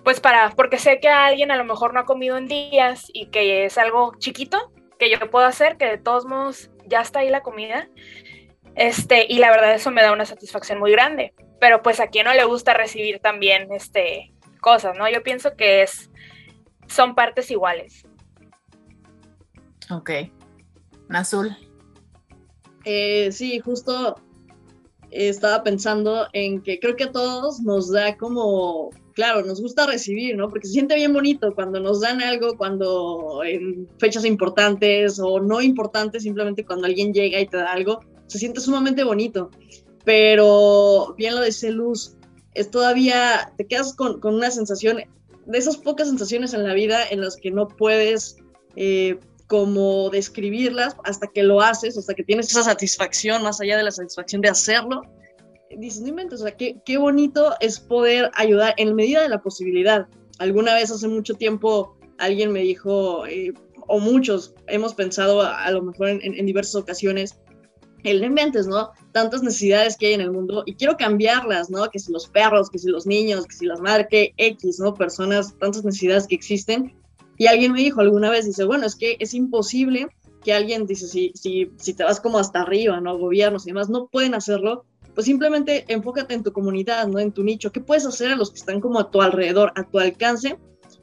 pues 0.03 0.19
para, 0.19 0.51
porque 0.51 0.77
sé 0.77 0.99
que 0.99 1.09
alguien 1.09 1.51
a 1.51 1.57
lo 1.57 1.65
mejor 1.65 1.93
no 1.93 1.99
ha 1.99 2.05
comido 2.05 2.37
en 2.37 2.47
días 2.47 3.07
y 3.13 3.27
que 3.27 3.65
es 3.65 3.77
algo 3.77 4.13
chiquito 4.19 4.71
que 4.97 5.09
yo 5.09 5.19
puedo 5.29 5.45
hacer, 5.45 5.77
que 5.77 5.85
de 5.85 5.97
todos 5.97 6.25
modos 6.25 6.69
ya 6.85 7.01
está 7.01 7.19
ahí 7.19 7.29
la 7.29 7.41
comida. 7.41 7.89
Este, 8.75 9.25
y 9.29 9.39
la 9.39 9.51
verdad 9.51 9.73
eso 9.73 9.91
me 9.91 10.01
da 10.01 10.11
una 10.11 10.25
satisfacción 10.25 10.79
muy 10.79 10.91
grande. 10.91 11.33
Pero 11.59 11.81
pues 11.81 11.99
a 11.99 12.07
quien 12.07 12.25
no 12.25 12.33
le 12.33 12.43
gusta 12.43 12.73
recibir 12.73 13.19
también 13.19 13.71
este, 13.71 14.33
cosas, 14.59 14.97
¿no? 14.97 15.09
Yo 15.09 15.23
pienso 15.23 15.55
que 15.55 15.81
es, 15.83 16.11
son 16.87 17.15
partes 17.15 17.51
iguales. 17.51 18.03
Ok. 19.89 20.11
Azul. 21.09 21.55
Eh, 22.83 23.31
sí, 23.31 23.59
justo 23.59 24.15
estaba 25.11 25.63
pensando 25.63 26.27
en 26.33 26.61
que 26.61 26.79
creo 26.79 26.95
que 26.95 27.05
a 27.05 27.11
todos 27.11 27.61
nos 27.61 27.91
da 27.91 28.17
como, 28.17 28.89
claro, 29.13 29.45
nos 29.45 29.61
gusta 29.61 29.87
recibir, 29.87 30.35
¿no? 30.35 30.49
Porque 30.49 30.67
se 30.67 30.73
siente 30.73 30.95
bien 30.95 31.13
bonito 31.13 31.53
cuando 31.55 31.79
nos 31.79 32.01
dan 32.01 32.21
algo, 32.21 32.57
cuando 32.57 33.41
en 33.43 33.87
fechas 33.97 34.25
importantes 34.25 35.19
o 35.19 35.39
no 35.39 35.61
importantes, 35.61 36.23
simplemente 36.23 36.65
cuando 36.65 36.87
alguien 36.87 37.13
llega 37.13 37.39
y 37.39 37.47
te 37.47 37.57
da 37.57 37.71
algo, 37.71 38.01
se 38.27 38.39
siente 38.39 38.59
sumamente 38.59 39.03
bonito. 39.03 39.51
Pero 40.03 41.15
bien 41.17 41.35
lo 41.35 41.43
dice 41.43 41.71
Luz, 41.71 42.15
es 42.53 42.69
todavía, 42.69 43.53
te 43.57 43.67
quedas 43.67 43.93
con, 43.93 44.19
con 44.19 44.35
una 44.35 44.51
sensación, 44.51 44.99
de 45.45 45.57
esas 45.57 45.77
pocas 45.77 46.07
sensaciones 46.07 46.53
en 46.53 46.63
la 46.63 46.73
vida 46.73 47.07
en 47.09 47.21
las 47.21 47.35
que 47.35 47.51
no 47.51 47.67
puedes 47.67 48.37
eh, 48.75 49.19
como 49.47 50.09
describirlas 50.09 50.95
hasta 51.03 51.27
que 51.27 51.43
lo 51.43 51.61
haces, 51.61 51.97
hasta 51.97 52.13
que 52.13 52.23
tienes 52.23 52.49
esa 52.49 52.63
satisfacción, 52.63 53.43
más 53.43 53.61
allá 53.61 53.77
de 53.77 53.83
la 53.83 53.91
satisfacción 53.91 54.41
de 54.41 54.49
hacerlo. 54.49 55.01
Dices, 55.77 56.01
no 56.01 56.09
inventes, 56.09 56.41
o 56.41 56.43
sea, 56.43 56.55
qué, 56.55 56.81
qué 56.85 56.97
bonito 56.97 57.53
es 57.59 57.79
poder 57.79 58.31
ayudar 58.35 58.73
en 58.77 58.95
medida 58.95 59.21
de 59.21 59.29
la 59.29 59.41
posibilidad. 59.41 60.07
Alguna 60.39 60.73
vez 60.73 60.91
hace 60.91 61.07
mucho 61.07 61.35
tiempo 61.35 61.97
alguien 62.17 62.51
me 62.51 62.61
dijo, 62.61 63.25
eh, 63.27 63.53
o 63.87 63.99
muchos 63.99 64.55
hemos 64.67 64.93
pensado 64.93 65.41
a, 65.41 65.69
lo 65.71 65.83
mejor 65.83 66.09
en, 66.09 66.21
en, 66.23 66.45
diversas 66.45 66.75
ocasiones, 66.75 67.37
el 68.11 68.21
no 68.21 68.27
inventes, 68.27 68.67
¿no? 68.67 68.91
Tantas 69.11 69.43
necesidades 69.43 69.97
que 69.97 70.07
hay 70.07 70.13
en 70.13 70.21
el 70.21 70.31
mundo 70.31 70.63
y 70.65 70.75
quiero 70.75 70.97
cambiarlas, 70.97 71.69
¿no? 71.69 71.89
Que 71.89 71.99
si 71.99 72.11
los 72.11 72.27
perros, 72.27 72.69
que 72.69 72.79
si 72.79 72.89
los 72.89 73.05
niños, 73.05 73.45
que 73.45 73.55
si 73.55 73.65
las 73.65 73.81
madres, 73.81 74.07
que 74.09 74.33
X, 74.37 74.79
¿no? 74.79 74.93
Personas, 74.93 75.55
tantas 75.59 75.83
necesidades 75.83 76.27
que 76.27 76.35
existen 76.35 76.93
y 77.37 77.47
alguien 77.47 77.73
me 77.73 77.79
dijo 77.79 78.01
alguna 78.01 78.29
vez, 78.29 78.45
dice, 78.45 78.63
bueno, 78.63 78.85
es 78.85 78.95
que 78.95 79.17
es 79.19 79.33
imposible 79.33 80.07
que 80.43 80.53
alguien, 80.53 80.85
dice, 80.85 81.07
si, 81.07 81.31
si, 81.35 81.71
si 81.77 81.93
te 81.93 82.03
vas 82.03 82.19
como 82.19 82.37
hasta 82.37 82.61
arriba, 82.61 83.01
¿no? 83.01 83.17
Gobiernos 83.17 83.65
y 83.65 83.71
demás, 83.71 83.89
no 83.89 84.07
pueden 84.07 84.35
hacerlo, 84.35 84.85
pues 85.13 85.25
simplemente 85.25 85.85
enfócate 85.87 86.33
en 86.33 86.43
tu 86.43 86.53
comunidad, 86.53 87.07
¿no? 87.07 87.19
En 87.19 87.31
tu 87.31 87.43
nicho. 87.43 87.71
¿Qué 87.71 87.81
puedes 87.81 88.05
hacer 88.05 88.31
a 88.31 88.35
los 88.35 88.51
que 88.51 88.59
están 88.59 88.79
como 88.79 88.99
a 88.99 89.11
tu 89.11 89.21
alrededor, 89.21 89.73
a 89.75 89.83
tu 89.83 89.99
alcance, 89.99 90.57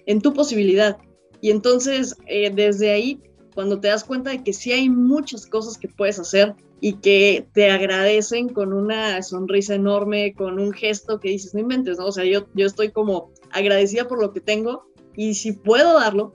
en 0.07 0.21
tu 0.21 0.33
posibilidad? 0.33 0.97
Y 1.41 1.51
entonces, 1.51 2.17
eh, 2.27 2.51
desde 2.55 2.93
ahí, 2.93 3.21
cuando 3.55 3.81
te 3.81 3.89
das 3.89 4.05
cuenta 4.05 4.31
de 4.31 4.43
que 4.43 4.53
sí 4.53 4.73
hay 4.73 4.89
muchas 4.89 5.47
cosas 5.47 5.77
que 5.77 5.89
puedes 5.89 6.19
hacer 6.19 6.55
y 6.85 6.95
que 6.95 7.47
te 7.55 7.71
agradecen 7.71 8.49
con 8.49 8.73
una 8.73 9.23
sonrisa 9.23 9.77
enorme, 9.77 10.35
con 10.35 10.59
un 10.59 10.73
gesto 10.73 11.21
que 11.21 11.29
dices, 11.29 11.55
no 11.55 11.61
inventes, 11.61 11.97
¿no? 11.97 12.07
O 12.07 12.13
sea, 12.13 12.25
yo, 12.25 12.49
yo 12.55 12.67
estoy 12.67 12.91
como 12.91 13.31
agradecida 13.53 14.09
por 14.09 14.21
lo 14.21 14.33
que 14.33 14.41
tengo 14.41 14.85
y 15.17 15.35
si 15.35 15.53
puedo 15.53 16.01
darlo, 16.01 16.33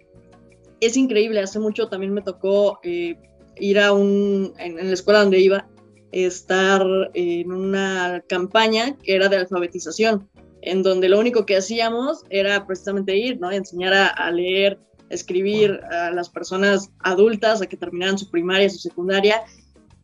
es 0.80 0.96
increíble. 0.96 1.42
Hace 1.42 1.60
mucho 1.60 1.90
también 1.90 2.14
me 2.14 2.22
tocó 2.22 2.80
eh, 2.84 3.18
ir 3.58 3.78
a 3.78 3.92
un, 3.92 4.54
en, 4.58 4.78
la 4.78 4.94
escuela 4.94 5.20
donde 5.20 5.42
iba, 5.42 5.68
estar 6.14 6.82
en 7.14 7.52
una 7.52 8.24
campaña 8.30 8.96
que 9.04 9.16
era 9.16 9.28
de 9.28 9.36
alfabetización, 9.36 10.30
en 10.62 10.82
donde 10.82 11.10
lo 11.10 11.20
único 11.20 11.46
que 11.46 11.58
hacíamos 11.58 12.24
era 12.30 12.66
precisamente 12.66 13.18
ir, 13.18 13.38
¿no? 13.42 13.52
Enseñar 13.52 13.94
a, 13.94 14.32
leer, 14.32 14.80
escribir 15.10 15.82
a 15.92 16.10
las 16.12 16.30
personas 16.30 16.90
adultas 17.00 17.62
a 17.62 17.68
que 17.68 17.76
terminaran 17.76 18.18
su 18.18 18.32
primaria, 18.32 18.70
su 18.70 18.80
secundaria. 18.80 19.44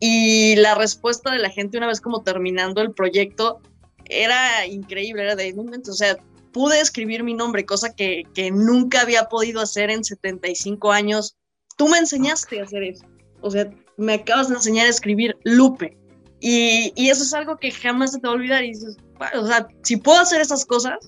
Y 0.00 0.56
la 0.56 0.74
respuesta 0.74 1.30
de 1.30 1.38
la 1.38 1.50
gente 1.50 1.78
una 1.78 1.86
vez 1.86 2.00
como 2.00 2.22
terminando 2.22 2.80
el 2.82 2.92
proyecto 2.92 3.60
era 4.06 4.66
increíble, 4.66 5.22
era 5.22 5.36
de, 5.36 5.54
o 5.56 5.92
sea, 5.92 6.16
pude 6.52 6.80
escribir 6.80 7.24
mi 7.24 7.34
nombre, 7.34 7.66
cosa 7.66 7.94
que, 7.94 8.24
que, 8.34 8.50
nunca 8.50 9.00
había 9.00 9.28
podido 9.28 9.60
hacer 9.60 9.90
en 9.90 10.04
75 10.04 10.92
años. 10.92 11.36
Tú 11.76 11.88
me 11.88 11.98
enseñaste 11.98 12.60
a 12.60 12.64
hacer 12.64 12.84
eso. 12.84 13.04
O 13.40 13.50
sea, 13.50 13.70
me 13.96 14.14
acabas 14.14 14.48
de 14.48 14.54
enseñar 14.54 14.86
a 14.86 14.90
escribir 14.90 15.36
Lupe. 15.44 15.96
Y, 16.40 16.92
y 16.96 17.10
eso 17.10 17.22
es 17.22 17.32
algo 17.34 17.56
que 17.56 17.70
jamás 17.70 18.12
se 18.12 18.20
te 18.20 18.26
va 18.26 18.34
a 18.34 18.36
olvidar. 18.36 18.62
Y 18.64 18.68
dices, 18.68 18.96
o 19.34 19.46
sea, 19.46 19.66
si 19.82 19.96
puedo 19.96 20.20
hacer 20.20 20.40
esas 20.40 20.64
cosas, 20.64 20.98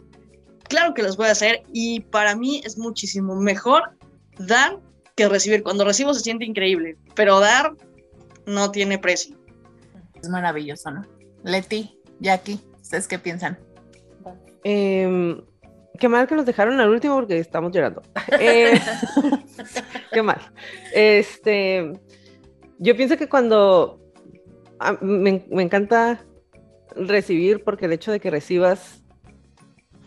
claro 0.64 0.94
que 0.94 1.02
las 1.02 1.16
voy 1.16 1.28
a 1.28 1.32
hacer. 1.32 1.62
Y 1.72 2.00
para 2.00 2.34
mí 2.34 2.60
es 2.64 2.76
muchísimo 2.78 3.36
mejor 3.36 3.82
dar 4.38 4.80
que 5.16 5.28
recibir. 5.28 5.62
Cuando 5.62 5.84
recibo 5.84 6.12
se 6.14 6.20
siente 6.20 6.44
increíble, 6.44 6.96
pero 7.14 7.40
dar 7.40 7.72
no 8.46 8.70
tiene 8.70 8.98
precio. 8.98 9.36
Es 10.20 10.28
maravilloso, 10.28 10.90
¿no? 10.90 11.04
Leti, 11.44 12.00
Jackie, 12.20 12.60
¿ustedes 12.80 13.06
qué 13.06 13.18
piensan? 13.18 13.58
Eh, 14.64 15.36
qué 15.98 16.08
mal 16.08 16.26
que 16.26 16.34
nos 16.34 16.46
dejaron 16.46 16.80
al 16.80 16.90
último 16.90 17.14
porque 17.16 17.38
estamos 17.38 17.72
llorando. 17.72 18.02
Eh, 18.40 18.80
qué 20.12 20.22
mal. 20.22 20.40
Este, 20.92 21.92
yo 22.78 22.96
pienso 22.96 23.16
que 23.16 23.28
cuando 23.28 24.00
ah, 24.80 24.96
me, 25.00 25.44
me, 25.48 25.62
encanta 25.62 26.24
recibir 26.96 27.62
porque 27.62 27.84
el 27.84 27.92
hecho 27.92 28.10
de 28.10 28.20
que 28.20 28.30
recibas 28.30 29.04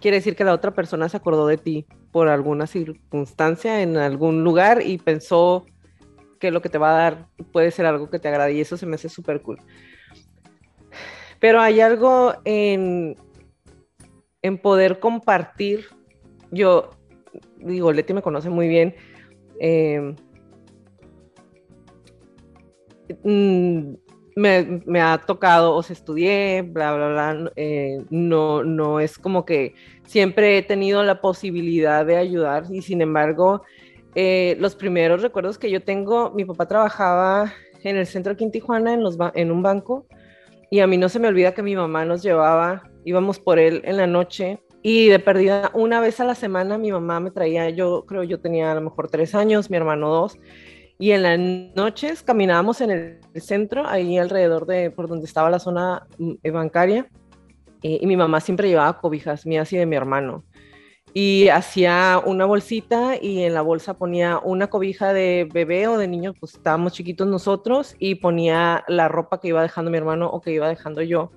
quiere 0.02 0.18
decir 0.18 0.36
que 0.36 0.44
la 0.44 0.54
otra 0.54 0.72
persona 0.74 1.08
se 1.08 1.18
acordó 1.18 1.48
de 1.48 1.58
ti 1.58 1.86
por 2.12 2.28
alguna 2.28 2.68
circunstancia 2.68 3.82
en 3.82 3.98
algún 3.98 4.44
lugar 4.44 4.82
y 4.86 4.98
pensó 4.98 5.66
que 6.40 6.52
lo 6.52 6.62
que 6.62 6.70
te 6.70 6.78
va 6.78 6.92
a 6.92 7.02
dar 7.02 7.28
puede 7.52 7.72
ser 7.72 7.86
algo 7.86 8.10
que 8.10 8.20
te 8.20 8.28
agrade 8.28 8.54
y 8.54 8.62
eso 8.62 8.78
se 8.78 8.86
me 8.86 8.96
hace 8.96 9.10
súper 9.10 9.42
cool. 9.42 9.60
Pero 11.40 11.62
hay 11.62 11.80
algo 11.82 12.34
en, 12.46 13.16
en 14.42 14.58
poder 14.58 15.00
compartir. 15.00 15.86
Yo 16.52 16.90
digo, 17.58 17.92
Leti 17.92 18.14
me 18.14 18.22
conoce 18.22 18.50
muy 18.50 18.68
bien. 18.68 18.96
Eh, 19.60 20.16
me, 23.24 24.82
me, 24.86 25.02
ha 25.02 25.18
tocado, 25.18 25.76
o 25.76 25.84
sea, 25.84 25.94
estudié, 25.94 26.62
bla, 26.62 26.94
bla, 26.94 27.10
bla. 27.10 27.52
Eh, 27.56 28.04
no, 28.10 28.64
no 28.64 29.00
es 29.00 29.18
como 29.18 29.46
que 29.46 29.76
siempre 30.06 30.58
he 30.58 30.62
tenido 30.62 31.04
la 31.04 31.22
posibilidad 31.22 32.06
de 32.06 32.18
ayudar 32.18 32.64
y 32.70 32.82
sin 32.82 33.02
embargo, 33.02 33.64
eh, 34.22 34.58
los 34.60 34.76
primeros 34.76 35.22
recuerdos 35.22 35.58
que 35.58 35.72
yo 35.72 35.82
tengo, 35.82 36.32
mi 36.32 36.44
papá 36.44 36.68
trabajaba 36.68 37.54
en 37.86 37.96
el 37.96 38.06
centro 38.06 38.36
Tijuana 38.36 38.94
en, 38.94 39.02
en 39.34 39.50
un 39.50 39.64
banco 39.64 40.08
y 40.70 40.82
a 40.82 40.88
mí 40.88 40.98
no 40.98 41.08
se 41.08 41.20
me 41.20 41.30
olvida 41.30 41.54
que 41.54 41.64
mi 41.64 41.74
mamá 41.74 42.04
nos 42.04 42.22
llevaba 42.22 42.84
íbamos 43.06 43.40
por 43.40 43.60
él 43.60 43.82
en 43.86 43.96
la 43.96 44.08
noche 44.08 44.60
y 44.82 45.08
de 45.08 45.20
perdida 45.20 45.72
una 45.74 46.02
vez 46.02 46.20
a 46.20 46.26
la 46.26 46.36
semana 46.36 46.78
mi 46.78 46.92
mamá 46.92 47.22
me 47.22 47.32
traía, 47.32 47.70
yo 47.70 48.04
creo 48.06 48.24
yo 48.26 48.42
tenía 48.42 48.74
a 48.74 48.76
lo 48.76 48.82
mejor 48.82 49.08
tres 49.08 49.34
años, 49.36 49.70
mi 49.70 49.78
hermano 49.78 50.10
dos, 50.10 50.38
y 50.98 51.12
en 51.12 51.24
las 51.24 51.40
noches 51.78 52.22
caminábamos 52.22 52.82
en 52.82 52.92
el 52.92 53.42
centro, 53.42 53.88
ahí 53.88 54.18
alrededor 54.18 54.66
de 54.66 54.92
por 54.92 55.08
donde 55.08 55.28
estaba 55.28 55.50
la 55.50 55.60
zona 55.60 56.08
mm, 56.18 56.52
bancaria, 56.52 57.08
y, 57.82 58.04
y 58.04 58.06
mi 58.06 58.18
mamá 58.18 58.42
siempre 58.42 58.68
llevaba 58.68 59.00
cobijas 59.00 59.46
mías 59.46 59.72
y 59.72 59.78
de 59.78 59.86
mi 59.86 59.96
hermano. 59.96 60.44
Y 61.14 61.50
hacía 61.50 62.22
una 62.24 62.46
bolsita 62.46 63.14
y 63.20 63.44
en 63.44 63.54
la 63.54 63.62
bolsa 63.62 63.96
ponía 63.96 64.40
una 64.40 64.68
cobija 64.68 65.12
de 65.12 65.50
bebé 65.52 65.88
o 65.88 65.98
de 65.98 66.08
niño, 66.08 66.34
pues 66.40 66.54
estábamos 66.56 66.94
chiquitos 66.94 67.28
nosotros, 67.28 67.96
y 67.98 68.16
ponía 68.16 68.84
la 68.88 69.08
ropa 69.08 69.40
que 69.40 69.48
iba 69.48 69.62
dejando 69.62 69.90
mi 69.90 69.98
hermano 69.98 70.30
o 70.30 70.42
que 70.42 70.52
iba 70.52 70.70
dejando 70.70 71.02
yo 71.02 71.32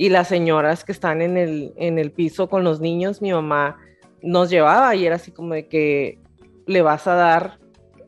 y 0.00 0.08
las 0.08 0.28
señoras 0.28 0.82
que 0.82 0.92
están 0.92 1.20
en 1.20 1.36
el, 1.36 1.74
en 1.76 1.98
el 1.98 2.10
piso 2.10 2.48
con 2.48 2.64
los 2.64 2.80
niños, 2.80 3.20
mi 3.20 3.32
mamá 3.32 3.76
nos 4.22 4.48
llevaba 4.48 4.96
y 4.96 5.04
era 5.04 5.16
así 5.16 5.30
como 5.30 5.52
de 5.52 5.68
que 5.68 6.18
le 6.66 6.80
vas 6.80 7.06
a 7.06 7.12
dar 7.12 7.58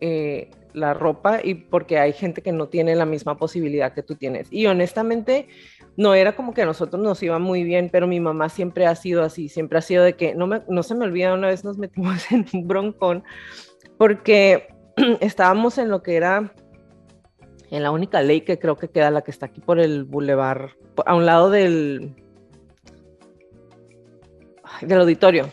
eh, 0.00 0.48
la 0.72 0.94
ropa 0.94 1.40
y 1.44 1.52
porque 1.52 1.98
hay 1.98 2.14
gente 2.14 2.40
que 2.40 2.50
no 2.50 2.68
tiene 2.68 2.94
la 2.96 3.04
misma 3.04 3.36
posibilidad 3.36 3.92
que 3.92 4.02
tú 4.02 4.14
tienes. 4.14 4.48
Y 4.50 4.64
honestamente, 4.68 5.48
no 5.96 6.14
era 6.14 6.34
como 6.34 6.54
que 6.54 6.62
a 6.62 6.66
nosotros 6.66 7.02
nos 7.02 7.22
iba 7.22 7.38
muy 7.38 7.64
bien, 7.64 7.90
pero 7.92 8.06
mi 8.06 8.20
mamá 8.20 8.48
siempre 8.48 8.86
ha 8.86 8.94
sido 8.94 9.22
así, 9.22 9.48
siempre 9.48 9.78
ha 9.78 9.82
sido 9.82 10.04
de 10.04 10.14
que 10.14 10.34
no, 10.34 10.46
me, 10.46 10.62
no 10.68 10.82
se 10.82 10.94
me 10.94 11.04
olvida, 11.04 11.34
una 11.34 11.48
vez 11.48 11.64
nos 11.64 11.78
metimos 11.78 12.24
en 12.32 12.46
un 12.52 12.66
broncón 12.66 13.24
porque 13.98 14.68
estábamos 15.20 15.78
en 15.78 15.88
lo 15.88 16.02
que 16.02 16.16
era 16.16 16.52
en 17.70 17.82
la 17.82 17.90
única 17.90 18.20
ley 18.20 18.42
que 18.42 18.58
creo 18.58 18.76
que 18.76 18.88
queda, 18.88 19.10
la 19.10 19.22
que 19.22 19.30
está 19.30 19.46
aquí 19.46 19.60
por 19.60 19.80
el 19.80 20.04
bulevar, 20.04 20.72
a 21.06 21.14
un 21.14 21.24
lado 21.24 21.48
del, 21.48 22.14
del 24.82 25.00
auditorio. 25.00 25.48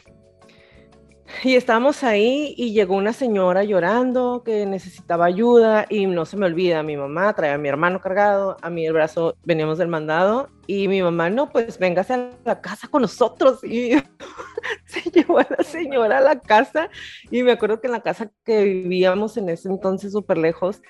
Y 1.43 1.55
estábamos 1.55 2.03
ahí 2.03 2.53
y 2.57 2.73
llegó 2.73 2.95
una 2.95 3.13
señora 3.13 3.63
llorando 3.63 4.43
que 4.43 4.65
necesitaba 4.65 5.25
ayuda 5.25 5.85
y 5.89 6.05
no 6.05 6.25
se 6.25 6.35
me 6.35 6.45
olvida, 6.45 6.83
mi 6.83 6.97
mamá 6.97 7.33
traía 7.33 7.53
a 7.53 7.57
mi 7.57 7.69
hermano 7.69 8.01
cargado, 8.01 8.57
a 8.61 8.69
mí 8.69 8.85
el 8.85 8.93
brazo, 8.93 9.37
veníamos 9.43 9.77
del 9.77 9.87
mandado 9.87 10.49
y 10.67 10.87
mi 10.87 11.01
mamá, 11.01 11.29
no, 11.29 11.49
pues 11.49 11.79
véngase 11.79 12.13
a 12.13 12.31
la 12.43 12.59
casa 12.59 12.87
con 12.89 13.03
nosotros 13.03 13.63
y 13.63 13.91
se 14.85 15.09
llevó 15.11 15.39
a 15.39 15.47
la 15.57 15.63
señora 15.63 16.17
a 16.17 16.21
la 16.21 16.39
casa 16.39 16.89
y 17.31 17.41
me 17.43 17.53
acuerdo 17.53 17.79
que 17.79 17.87
en 17.87 17.93
la 17.93 18.01
casa 18.01 18.31
que 18.43 18.63
vivíamos 18.63 19.37
en 19.37 19.49
ese 19.49 19.69
entonces 19.69 20.11
súper 20.11 20.37
lejos, 20.37 20.81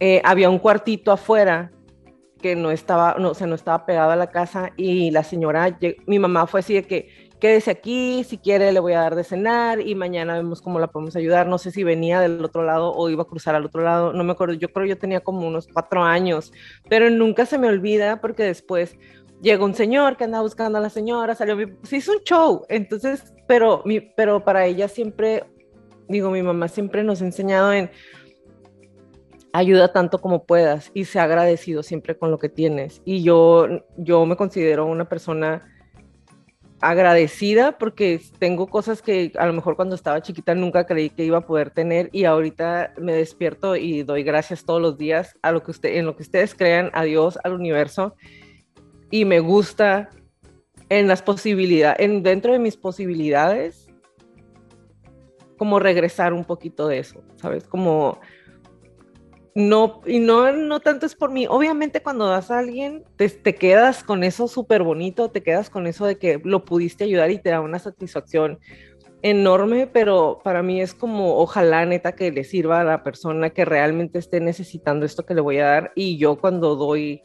eh, 0.00 0.20
había 0.24 0.50
un 0.50 0.58
cuartito 0.58 1.12
afuera 1.12 1.70
que 2.42 2.56
no 2.56 2.72
estaba, 2.72 3.14
no, 3.18 3.30
o 3.30 3.34
sea, 3.34 3.46
no 3.46 3.54
estaba 3.54 3.86
pegado 3.86 4.10
a 4.10 4.16
la 4.16 4.30
casa 4.30 4.72
y 4.76 5.12
la 5.12 5.22
señora, 5.22 5.78
mi 6.06 6.18
mamá 6.18 6.46
fue 6.46 6.60
así 6.60 6.74
de 6.74 6.82
que 6.82 7.21
quédese 7.42 7.72
aquí, 7.72 8.22
si 8.22 8.38
quiere 8.38 8.70
le 8.70 8.78
voy 8.78 8.92
a 8.92 9.00
dar 9.00 9.16
de 9.16 9.24
cenar 9.24 9.80
y 9.80 9.96
mañana 9.96 10.34
vemos 10.34 10.62
cómo 10.62 10.78
la 10.78 10.86
podemos 10.86 11.16
ayudar. 11.16 11.48
No 11.48 11.58
sé 11.58 11.72
si 11.72 11.82
venía 11.82 12.20
del 12.20 12.44
otro 12.44 12.62
lado 12.62 12.94
o 12.94 13.10
iba 13.10 13.24
a 13.24 13.26
cruzar 13.26 13.56
al 13.56 13.64
otro 13.64 13.82
lado, 13.82 14.12
no 14.12 14.22
me 14.22 14.30
acuerdo, 14.30 14.54
yo 14.54 14.72
creo 14.72 14.86
yo 14.86 14.96
tenía 14.96 15.18
como 15.18 15.44
unos 15.48 15.66
cuatro 15.66 16.04
años, 16.04 16.52
pero 16.88 17.10
nunca 17.10 17.44
se 17.44 17.58
me 17.58 17.66
olvida 17.66 18.20
porque 18.20 18.44
después 18.44 18.96
llegó 19.40 19.64
un 19.64 19.74
señor 19.74 20.16
que 20.16 20.22
andaba 20.22 20.44
buscando 20.44 20.78
a 20.78 20.80
la 20.80 20.88
señora, 20.88 21.34
salió, 21.34 21.56
se 21.82 21.96
hizo 21.96 22.12
un 22.12 22.20
show, 22.20 22.64
entonces, 22.68 23.34
pero, 23.48 23.82
mi, 23.84 23.98
pero 23.98 24.44
para 24.44 24.64
ella 24.66 24.86
siempre, 24.86 25.42
digo, 26.06 26.30
mi 26.30 26.42
mamá 26.42 26.68
siempre 26.68 27.02
nos 27.02 27.22
ha 27.22 27.24
enseñado 27.24 27.72
en 27.72 27.90
ayuda 29.52 29.92
tanto 29.92 30.20
como 30.20 30.44
puedas 30.44 30.92
y 30.94 31.06
se 31.06 31.18
ha 31.18 31.24
agradecido 31.24 31.82
siempre 31.82 32.16
con 32.16 32.30
lo 32.30 32.38
que 32.38 32.48
tienes. 32.48 33.02
Y 33.04 33.24
yo, 33.24 33.66
yo 33.96 34.24
me 34.26 34.36
considero 34.36 34.86
una 34.86 35.08
persona 35.08 35.71
agradecida 36.82 37.78
porque 37.78 38.20
tengo 38.40 38.66
cosas 38.66 39.02
que 39.02 39.32
a 39.38 39.46
lo 39.46 39.52
mejor 39.52 39.76
cuando 39.76 39.94
estaba 39.94 40.20
chiquita 40.20 40.54
nunca 40.54 40.84
creí 40.84 41.10
que 41.10 41.24
iba 41.24 41.38
a 41.38 41.46
poder 41.46 41.70
tener 41.70 42.10
y 42.12 42.24
ahorita 42.24 42.92
me 42.98 43.14
despierto 43.14 43.76
y 43.76 44.02
doy 44.02 44.24
gracias 44.24 44.64
todos 44.64 44.82
los 44.82 44.98
días 44.98 45.38
a 45.42 45.52
lo 45.52 45.62
que 45.62 45.70
usted, 45.70 45.96
en 45.96 46.06
lo 46.06 46.16
que 46.16 46.24
ustedes 46.24 46.56
crean, 46.56 46.90
a 46.92 47.04
Dios, 47.04 47.38
al 47.44 47.54
universo 47.54 48.16
y 49.12 49.24
me 49.24 49.38
gusta 49.38 50.10
en 50.88 51.06
las 51.06 51.22
posibilidades, 51.22 52.00
en, 52.00 52.24
dentro 52.24 52.52
de 52.52 52.58
mis 52.58 52.76
posibilidades, 52.76 53.88
como 55.56 55.78
regresar 55.78 56.32
un 56.32 56.44
poquito 56.44 56.88
de 56.88 56.98
eso, 56.98 57.22
¿sabes? 57.36 57.64
Como 57.64 58.18
no, 59.54 60.00
y 60.06 60.18
no, 60.18 60.50
no 60.52 60.80
tanto 60.80 61.04
es 61.04 61.14
por 61.14 61.30
mí. 61.30 61.46
Obviamente 61.48 62.02
cuando 62.02 62.26
das 62.26 62.50
a 62.50 62.58
alguien, 62.58 63.04
te, 63.16 63.28
te 63.28 63.54
quedas 63.54 64.02
con 64.02 64.24
eso 64.24 64.48
súper 64.48 64.82
bonito, 64.82 65.30
te 65.30 65.42
quedas 65.42 65.68
con 65.68 65.86
eso 65.86 66.06
de 66.06 66.16
que 66.16 66.40
lo 66.42 66.64
pudiste 66.64 67.04
ayudar 67.04 67.30
y 67.30 67.38
te 67.38 67.50
da 67.50 67.60
una 67.60 67.78
satisfacción 67.78 68.58
enorme, 69.20 69.86
pero 69.86 70.40
para 70.42 70.62
mí 70.62 70.80
es 70.80 70.94
como, 70.94 71.36
ojalá 71.36 71.84
neta 71.84 72.12
que 72.12 72.32
le 72.32 72.44
sirva 72.44 72.80
a 72.80 72.84
la 72.84 73.02
persona 73.02 73.50
que 73.50 73.64
realmente 73.64 74.18
esté 74.18 74.40
necesitando 74.40 75.06
esto 75.06 75.24
que 75.26 75.34
le 75.34 75.40
voy 75.42 75.58
a 75.58 75.66
dar. 75.66 75.92
Y 75.94 76.16
yo 76.16 76.36
cuando 76.36 76.74
doy, 76.74 77.20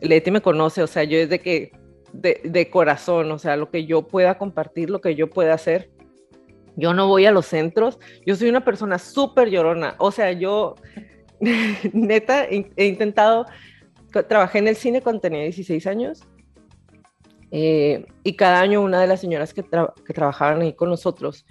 Leti 0.00 0.30
me 0.30 0.42
conoce, 0.42 0.82
o 0.82 0.86
sea, 0.86 1.04
yo 1.04 1.18
es 1.18 1.30
de 1.30 1.40
que, 1.40 1.72
de, 2.12 2.40
de 2.44 2.70
corazón, 2.70 3.32
o 3.32 3.38
sea, 3.38 3.56
lo 3.56 3.70
que 3.70 3.86
yo 3.86 4.06
pueda 4.06 4.36
compartir, 4.38 4.90
lo 4.90 5.00
que 5.00 5.14
yo 5.14 5.30
pueda 5.30 5.54
hacer. 5.54 5.90
Yo 6.76 6.92
no 6.92 7.08
voy 7.08 7.24
a 7.24 7.30
los 7.30 7.46
centros, 7.46 7.98
yo 8.26 8.34
soy 8.34 8.48
una 8.48 8.64
persona 8.64 8.98
súper 8.98 9.48
llorona, 9.48 9.94
o 9.98 10.10
sea, 10.10 10.32
yo 10.32 10.74
neta, 11.92 12.44
he 12.46 12.86
intentado, 12.86 13.46
trabajé 14.28 14.58
en 14.58 14.68
el 14.68 14.76
cine 14.76 15.02
cuando 15.02 15.20
tenía 15.20 15.42
16 15.42 15.86
años 15.86 16.22
eh, 17.50 18.06
y 18.22 18.34
cada 18.34 18.60
año 18.60 18.82
una 18.82 19.00
de 19.00 19.06
las 19.06 19.20
señoras 19.20 19.54
que, 19.54 19.62
que 19.62 20.12
trabajaban 20.12 20.62
ahí 20.62 20.72
con 20.72 20.88
nosotros 20.88 21.46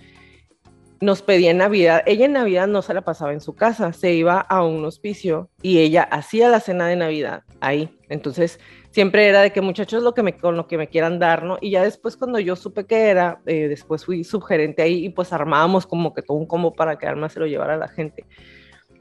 nos 1.04 1.22
pedía 1.22 1.52
en 1.52 1.58
Navidad, 1.58 2.02
ella 2.06 2.26
en 2.26 2.34
Navidad 2.34 2.68
no 2.68 2.82
se 2.82 2.94
la 2.94 3.02
pasaba 3.02 3.34
en 3.34 3.42
su 3.42 3.56
casa, 3.56 3.92
se 3.94 4.14
iba 4.14 4.40
a 4.40 4.64
un 4.64 4.86
hospicio 4.86 5.50
y 5.62 5.80
ella 5.80 6.04
hacía 6.04 6.48
la 6.50 6.62
cena 6.62 6.88
de 6.88 6.96
Navidad 6.96 7.44
ahí. 7.60 7.98
Entonces, 8.08 8.60
siempre 8.90 9.28
era 9.28 9.42
de 9.42 9.52
que 9.52 9.62
muchachos 9.62 10.02
lo 10.02 10.14
que 10.14 10.24
me, 10.24 10.38
con 10.38 10.56
lo 10.56 10.68
que 10.68 10.78
me 10.78 10.88
quieran 10.88 11.20
dar, 11.20 11.44
¿no? 11.44 11.58
Y 11.60 11.72
ya 11.72 11.84
después 11.84 12.16
cuando 12.16 12.40
yo 12.40 12.56
supe 12.56 12.86
que 12.86 13.10
era, 13.10 13.42
eh, 13.46 13.68
después 13.68 14.06
fui 14.06 14.24
subgerente 14.24 14.82
ahí 14.82 15.06
y 15.06 15.10
pues 15.10 15.34
armábamos 15.34 15.86
como 15.86 16.14
que 16.14 16.22
todo 16.22 16.38
un 16.38 16.46
combo 16.46 16.74
para 16.74 16.98
que 16.98 17.06
Alma 17.06 17.28
se 17.28 17.40
lo 17.40 17.48
llevara 17.48 17.74
a 17.74 17.78
la 17.78 17.90
gente. 17.90 18.26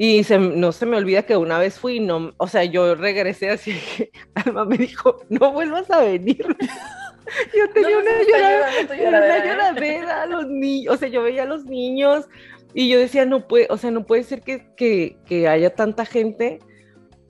Y 0.03 0.27
no 0.37 0.73
se 0.73 0.85
me 0.85 0.97
olvida 0.97 1.23
que 1.23 1.37
una 1.37 1.61
vez 1.61 1.79
fui, 1.79 2.01
no, 2.01 2.35
o 2.37 2.49
sea, 2.49 2.65
yo 2.65 2.97
regresé 2.97 3.51
así, 3.51 3.79
Alma 4.35 4.65
me 4.65 4.77
dijo, 4.77 5.25
no 5.29 5.53
vuelvas 5.53 5.89
a 5.93 6.01
venir. 6.01 6.45
yo 7.57 7.71
tenía 7.73 7.99
una, 7.99 8.97
lloradera, 8.97 10.23
a 10.23 10.27
los 10.27 10.49
niños, 10.49 10.93
o 10.93 10.97
sea, 10.97 11.07
yo 11.07 11.23
veía 11.23 11.45
a 11.45 11.47
los 11.47 11.67
niños 11.67 12.27
y 12.75 12.89
yo 12.89 12.99
decía, 12.99 13.27
no 13.27 13.47
puede, 13.47 13.69
o 13.71 13.77
sea, 13.77 13.93
no 13.93 14.05
puede 14.05 14.25
ser 14.25 14.43
que, 14.43 14.67
que, 14.75 15.19
que 15.25 15.47
haya 15.47 15.73
tanta 15.73 16.05
gente 16.05 16.59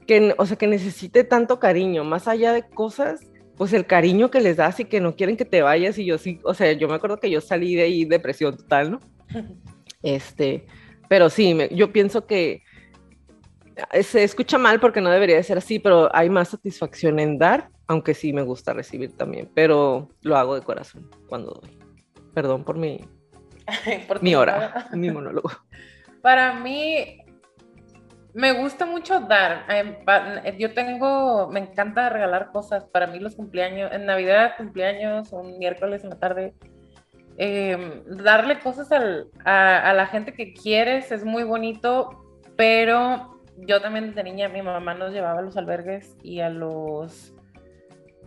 que, 0.06 0.34
o 0.38 0.46
sea, 0.46 0.56
que 0.56 0.66
necesite 0.66 1.24
tanto 1.24 1.60
cariño, 1.60 2.04
más 2.04 2.26
allá 2.26 2.54
de 2.54 2.62
cosas, 2.62 3.20
pues 3.54 3.74
el 3.74 3.84
cariño 3.84 4.30
que 4.30 4.40
les 4.40 4.56
das 4.56 4.80
y 4.80 4.86
que 4.86 5.02
no 5.02 5.14
quieren 5.14 5.36
que 5.36 5.44
te 5.44 5.60
vayas 5.60 5.98
y 5.98 6.06
yo 6.06 6.16
sí, 6.16 6.40
o 6.42 6.54
sea, 6.54 6.72
yo 6.72 6.88
me 6.88 6.94
acuerdo 6.94 7.18
que 7.18 7.28
yo 7.28 7.42
salí 7.42 7.74
de 7.74 7.82
ahí 7.82 8.06
depresión 8.06 8.56
total, 8.56 8.92
¿no? 8.92 9.00
Este, 10.02 10.64
pero 11.12 11.28
sí, 11.28 11.54
yo 11.72 11.92
pienso 11.92 12.24
que 12.24 12.62
eh, 13.92 14.02
se 14.02 14.24
escucha 14.24 14.56
mal 14.56 14.80
porque 14.80 15.02
no 15.02 15.10
debería 15.10 15.36
de 15.36 15.42
ser 15.42 15.58
así, 15.58 15.78
pero 15.78 16.08
hay 16.16 16.30
más 16.30 16.48
satisfacción 16.48 17.18
en 17.18 17.36
dar, 17.36 17.68
aunque 17.86 18.14
sí 18.14 18.32
me 18.32 18.40
gusta 18.40 18.72
recibir 18.72 19.14
también, 19.14 19.50
pero 19.54 20.08
lo 20.22 20.38
hago 20.38 20.54
de 20.54 20.62
corazón 20.62 21.10
cuando 21.28 21.50
doy. 21.50 21.78
Perdón 22.32 22.64
por 22.64 22.78
mi, 22.78 22.98
mi 24.22 24.34
hora, 24.34 24.88
mi 24.94 25.10
monólogo. 25.10 25.50
Para 26.22 26.54
mí, 26.54 27.18
me 28.32 28.52
gusta 28.52 28.86
mucho 28.86 29.20
dar. 29.20 29.66
Em, 29.68 29.96
yo 30.58 30.72
tengo, 30.72 31.46
me 31.50 31.60
encanta 31.60 32.08
regalar 32.08 32.52
cosas. 32.52 32.84
Para 32.84 33.06
mí 33.06 33.18
los 33.18 33.36
cumpleaños, 33.36 33.92
en 33.92 34.06
Navidad, 34.06 34.52
cumpleaños, 34.56 35.30
un 35.32 35.58
miércoles 35.58 36.04
en 36.04 36.08
la 36.08 36.18
tarde, 36.18 36.54
Em, 37.38 38.04
darle 38.04 38.58
cosas 38.58 38.90
a, 38.92 39.92
la 39.92 40.06
gente 40.06 40.34
que 40.34 40.52
quieres 40.52 41.10
es 41.12 41.24
muy 41.24 41.44
bonito, 41.44 42.24
pero 42.56 43.40
yo 43.56 43.80
también 43.80 44.08
desde 44.08 44.22
niña, 44.22 44.48
mi 44.48 44.62
mamá 44.62 44.94
nos 44.94 45.12
llevaba 45.12 45.38
a 45.38 45.42
los 45.42 45.56
albergues 45.56 46.16
y 46.22 46.40
a 46.40 46.50
los, 46.50 47.34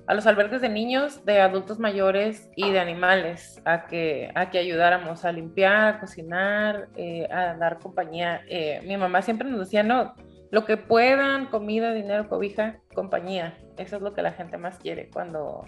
albergues 0.07 0.61
de 0.61 0.69
niños, 0.69 1.23
de 1.25 1.41
adultos 1.41 1.79
mayores 1.79 2.49
y 2.55 2.71
de 2.71 2.79
animales, 2.79 3.61
a 3.65 3.85
que, 3.85 4.31
a 4.33 4.41
ayudáramos 4.41 5.23
a 5.23 5.31
limpiar, 5.31 5.95
a 5.95 5.99
cocinar, 5.99 6.89
eh, 6.95 7.27
a 7.31 7.55
dar 7.55 7.79
compañía. 7.79 8.41
Eh, 8.49 8.81
mi 8.85 8.97
mamá 8.97 9.21
siempre 9.21 9.49
nos 9.49 9.59
decía, 9.59 9.83
no, 9.83 10.15
lo 10.51 10.65
que 10.65 10.77
puedan, 10.77 11.47
comida, 11.47 11.93
dinero, 11.93 12.27
cobija, 12.27 12.79
compañía. 12.93 13.57
Eso 13.77 13.97
es 13.97 14.01
lo 14.01 14.13
que 14.13 14.21
la 14.21 14.31
gente 14.31 14.57
más 14.57 14.79
quiere 14.79 15.09
cuando 15.09 15.65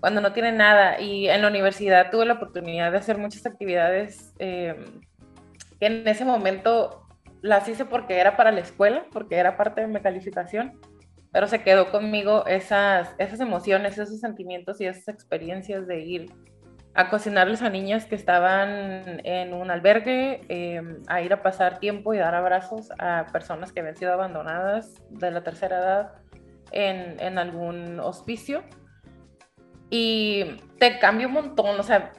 cuando 0.00 0.20
no 0.20 0.32
tiene 0.32 0.52
nada. 0.52 1.00
Y 1.00 1.28
en 1.28 1.42
la 1.42 1.48
universidad 1.48 2.10
tuve 2.10 2.26
la 2.26 2.34
oportunidad 2.34 2.92
de 2.92 2.98
hacer 2.98 3.18
muchas 3.18 3.46
actividades 3.46 4.34
eh, 4.38 4.76
que 5.80 5.86
en 5.86 6.06
ese 6.06 6.24
momento 6.24 7.06
las 7.40 7.68
hice 7.68 7.84
porque 7.84 8.18
era 8.18 8.36
para 8.36 8.50
la 8.50 8.60
escuela, 8.60 9.06
porque 9.12 9.36
era 9.36 9.56
parte 9.56 9.80
de 9.80 9.86
mi 9.86 10.00
calificación, 10.00 10.80
pero 11.32 11.46
se 11.46 11.62
quedó 11.62 11.90
conmigo 11.90 12.46
esas, 12.46 13.14
esas 13.18 13.40
emociones, 13.40 13.96
esos 13.98 14.18
sentimientos 14.18 14.80
y 14.80 14.86
esas 14.86 15.06
experiencias 15.08 15.86
de 15.86 16.00
ir 16.00 16.32
a 16.94 17.10
cocinarles 17.10 17.62
a 17.62 17.70
niñas 17.70 18.06
que 18.06 18.16
estaban 18.16 19.20
en 19.24 19.54
un 19.54 19.70
albergue, 19.70 20.40
eh, 20.48 20.82
a 21.06 21.20
ir 21.20 21.32
a 21.32 21.42
pasar 21.42 21.78
tiempo 21.78 22.12
y 22.12 22.18
dar 22.18 22.34
abrazos 22.34 22.90
a 22.98 23.26
personas 23.30 23.72
que 23.72 23.80
habían 23.80 23.96
sido 23.96 24.12
abandonadas 24.12 24.94
de 25.10 25.30
la 25.30 25.44
tercera 25.44 25.78
edad 25.78 26.12
en 26.72 27.38
algún 27.38 28.00
hospicio 28.00 28.62
y 29.90 30.44
te 30.78 30.98
cambia 30.98 31.26
un 31.26 31.34
montón, 31.34 31.78
o 31.78 31.82
sea, 31.82 32.12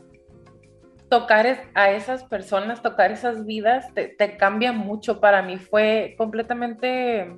tocar 1.09 1.47
a 1.73 1.91
esas 1.91 2.23
personas, 2.23 2.81
tocar 2.81 3.11
esas 3.11 3.45
vidas, 3.45 3.93
te, 3.93 4.07
te 4.07 4.37
cambia 4.37 4.71
mucho. 4.71 5.19
Para 5.19 5.41
mí 5.41 5.57
fue 5.57 6.15
completamente 6.17 7.35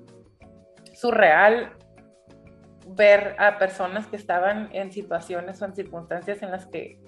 surreal 0.94 1.74
ver 2.88 3.36
a 3.39 3.58
personas 3.58 4.08
que 4.08 4.17
estaban 4.17 4.70
en 4.74 4.91
situaciones 4.91 5.62
o 5.62 5.65
en 5.65 5.76
circunstancias 5.76 6.41
en 6.41 6.52
las 6.52 6.67
que 6.67 7.00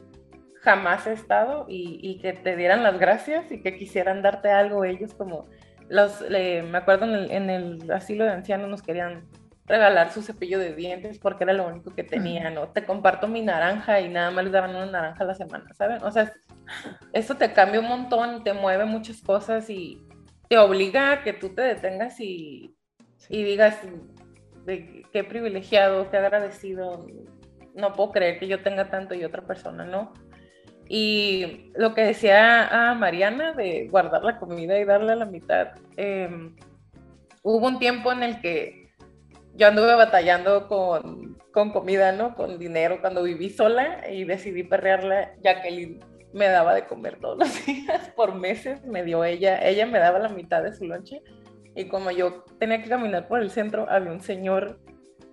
jamás 0.62 1.06
he 1.08 1.14
estado 1.14 1.66
y, 1.68 2.20
que 2.22 2.32
te 2.32 2.56
dieran 2.56 2.84
las 2.84 2.98
gracias 2.98 3.52
y 3.52 3.62
que 3.62 3.76
quisieran 3.76 4.22
darte 4.22 4.50
algo 4.50 4.86
ellos 4.86 5.14
como 5.14 5.48
los, 5.90 6.22
me 6.30 6.78
acuerdo 6.78 7.06
en 7.06 7.12
el, 7.12 7.32
en 7.32 7.50
el 7.50 7.92
asilo 7.92 8.24
de 8.24 8.32
ancianos 8.32 8.70
nos 8.70 8.82
querían 8.82 9.28
regalar 9.65 10.12
su 10.12 10.21
cepillo 10.21 10.60
de 10.60 10.73
dientes 10.73 11.19
porque 11.19 11.45
era 11.45 11.54
lo 11.54 11.67
único 11.67 11.93
que 11.95 12.04
tenían, 12.04 12.54
¿no? 12.54 12.69
Te 12.69 12.86
comparto 12.86 13.28
mi 13.28 13.41
naranja 13.41 14.02
y 14.02 14.10
nada 14.10 14.32
más 14.32 14.43
les 14.43 14.54
daban 14.54 14.76
una 14.76 14.86
naranja 14.86 15.23
a 15.23 15.28
la 15.28 15.36
semana, 15.36 15.73
¿saben? 15.73 16.04
O 16.04 16.12
sea, 16.12 16.34
eso 17.13 17.36
te 17.36 17.54
cambia 17.54 17.80
un 17.80 17.88
montón, 17.88 18.43
te 18.43 18.54
mueve 18.54 18.86
muchas 18.86 19.21
cosas 19.21 19.69
y 19.69 20.06
te 20.49 20.58
obliga 20.58 21.12
a 21.13 21.23
que 21.23 21.34
tú 21.34 21.49
te 21.49 21.62
detengas 21.62 22.19
y 22.19 22.76
y 23.30 23.43
digas 23.43 23.80
de 24.65 25.04
qué 25.12 25.23
privilegiado, 25.23 26.10
qué 26.10 26.17
agradecido, 26.17 27.06
no 27.76 27.93
puedo 27.93 28.12
creer 28.12 28.39
que 28.39 28.47
yo 28.47 28.62
tenga 28.62 28.89
tanto 28.89 29.13
y 29.13 29.23
otra 29.23 29.45
persona 29.45 29.86
no. 29.86 30.13
Y 30.88 31.71
lo 31.76 31.93
que 31.93 32.02
decía 32.02 32.67
a 32.67 32.93
Mariana 32.93 33.54
de 33.54 33.88
guardar 33.89 34.23
la 34.23 34.38
comida 34.38 34.78
y 34.80 34.86
darle 34.86 35.13
a 35.13 35.17
la 35.17 35.26
mitad, 35.26 35.69
em, 35.95 36.56
hubo 37.41 37.67
un 37.67 37.80
tiempo 37.80 38.12
en 38.12 38.23
el 38.23 38.41
que 38.41 38.83
yo 39.56 39.68
anduve 39.68 39.96
batallando 39.96 40.68
con, 40.68 41.38
con, 41.52 41.72
comida, 41.72 42.12
¿no? 42.12 42.36
Con 42.36 42.58
dinero 42.58 43.00
cuando 43.02 43.24
viví 43.24 43.50
sola 43.50 44.10
y 44.10 44.24
decidí 44.24 44.63
perrearla. 44.63 45.34
Jacqueline 45.44 46.00
me 46.34 46.48
daba 46.48 46.74
de 46.74 46.86
comer 46.86 47.20
todos 47.20 47.38
los 47.38 47.66
días, 47.66 48.10
por 48.16 48.36
meses 48.36 48.84
me 48.86 49.04
dio 49.04 49.24
ella, 49.24 49.60
ella 49.68 49.86
me 49.86 50.00
daba 50.00 50.20
la 50.20 50.30
mitad 50.30 50.63
de 50.63 50.74
su 50.74 50.86
lonche 50.86 51.22
y 51.76 51.86
como 51.86 52.12
yo 52.12 52.44
tenía 52.60 52.82
que 52.82 52.89
caminar 52.89 53.28
por 53.28 53.42
el 53.42 53.50
centro, 53.50 53.88
había 53.89 54.12
un 54.12 54.22
señor 54.22 54.80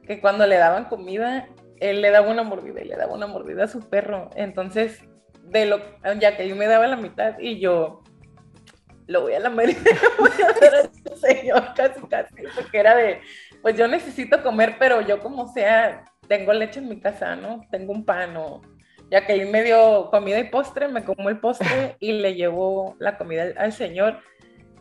que 0.07 0.21
cuando 0.21 0.47
le 0.47 0.57
daban 0.57 0.87
comida, 0.87 1.49
él 1.81 2.01
le 2.01 2.11
daba 2.11 2.31
una 2.31 2.43
mordida 2.43 2.83
y 2.83 2.89
le 2.89 2.97
daba 2.97 3.15
una 3.15 3.27
mordida 3.27 3.65
a 3.65 3.69
su 3.69 3.81
perro. 3.81 4.31
Entonces, 4.35 5.01
de 5.45 5.67
lo, 5.67 5.81
que 6.03 6.49
yo 6.49 6.57
me 6.57 6.67
daba 6.67 6.87
la 6.87 6.97
mitad 6.97 7.39
y 7.39 7.61
yo 7.61 8.03
lo 9.07 9.23
voy 9.23 9.35
a 9.35 9.41
la 9.41 9.49
y 9.49 9.53
voy 10.19 10.31
a 10.43 11.13
a 11.13 11.17
señor 11.17 11.75
casi 11.75 12.01
casi, 12.07 12.35
porque 12.55 12.79
era 12.79 12.95
de, 12.95 13.21
pues 13.63 13.77
yo 13.77 13.89
necesito 13.89 14.43
comer, 14.43 14.77
pero 14.79 15.01
yo 15.01 15.21
como 15.21 15.49
sea, 15.49 16.05
tengo 16.29 16.53
leche 16.53 16.81
en 16.81 16.89
mi 16.89 17.01
casa, 17.01 17.37
¿no? 17.37 17.61
Tengo 17.71 17.93
un 17.93 18.05
pan 18.05 18.37
o 18.37 18.63
ya 19.11 19.27
que 19.27 19.35
él 19.35 19.51
me 19.51 19.65
dio 19.65 20.09
comida 20.11 20.39
y 20.39 20.45
postre, 20.45 20.89
me 20.89 21.05
como 21.05 21.29
el 21.29 21.41
postre 21.41 21.97
y 22.01 22.13
le 22.13 22.35
llevo 22.35 22.97
la 22.99 23.19
comida 23.19 23.53
al, 23.57 23.73
señor. 23.73 24.19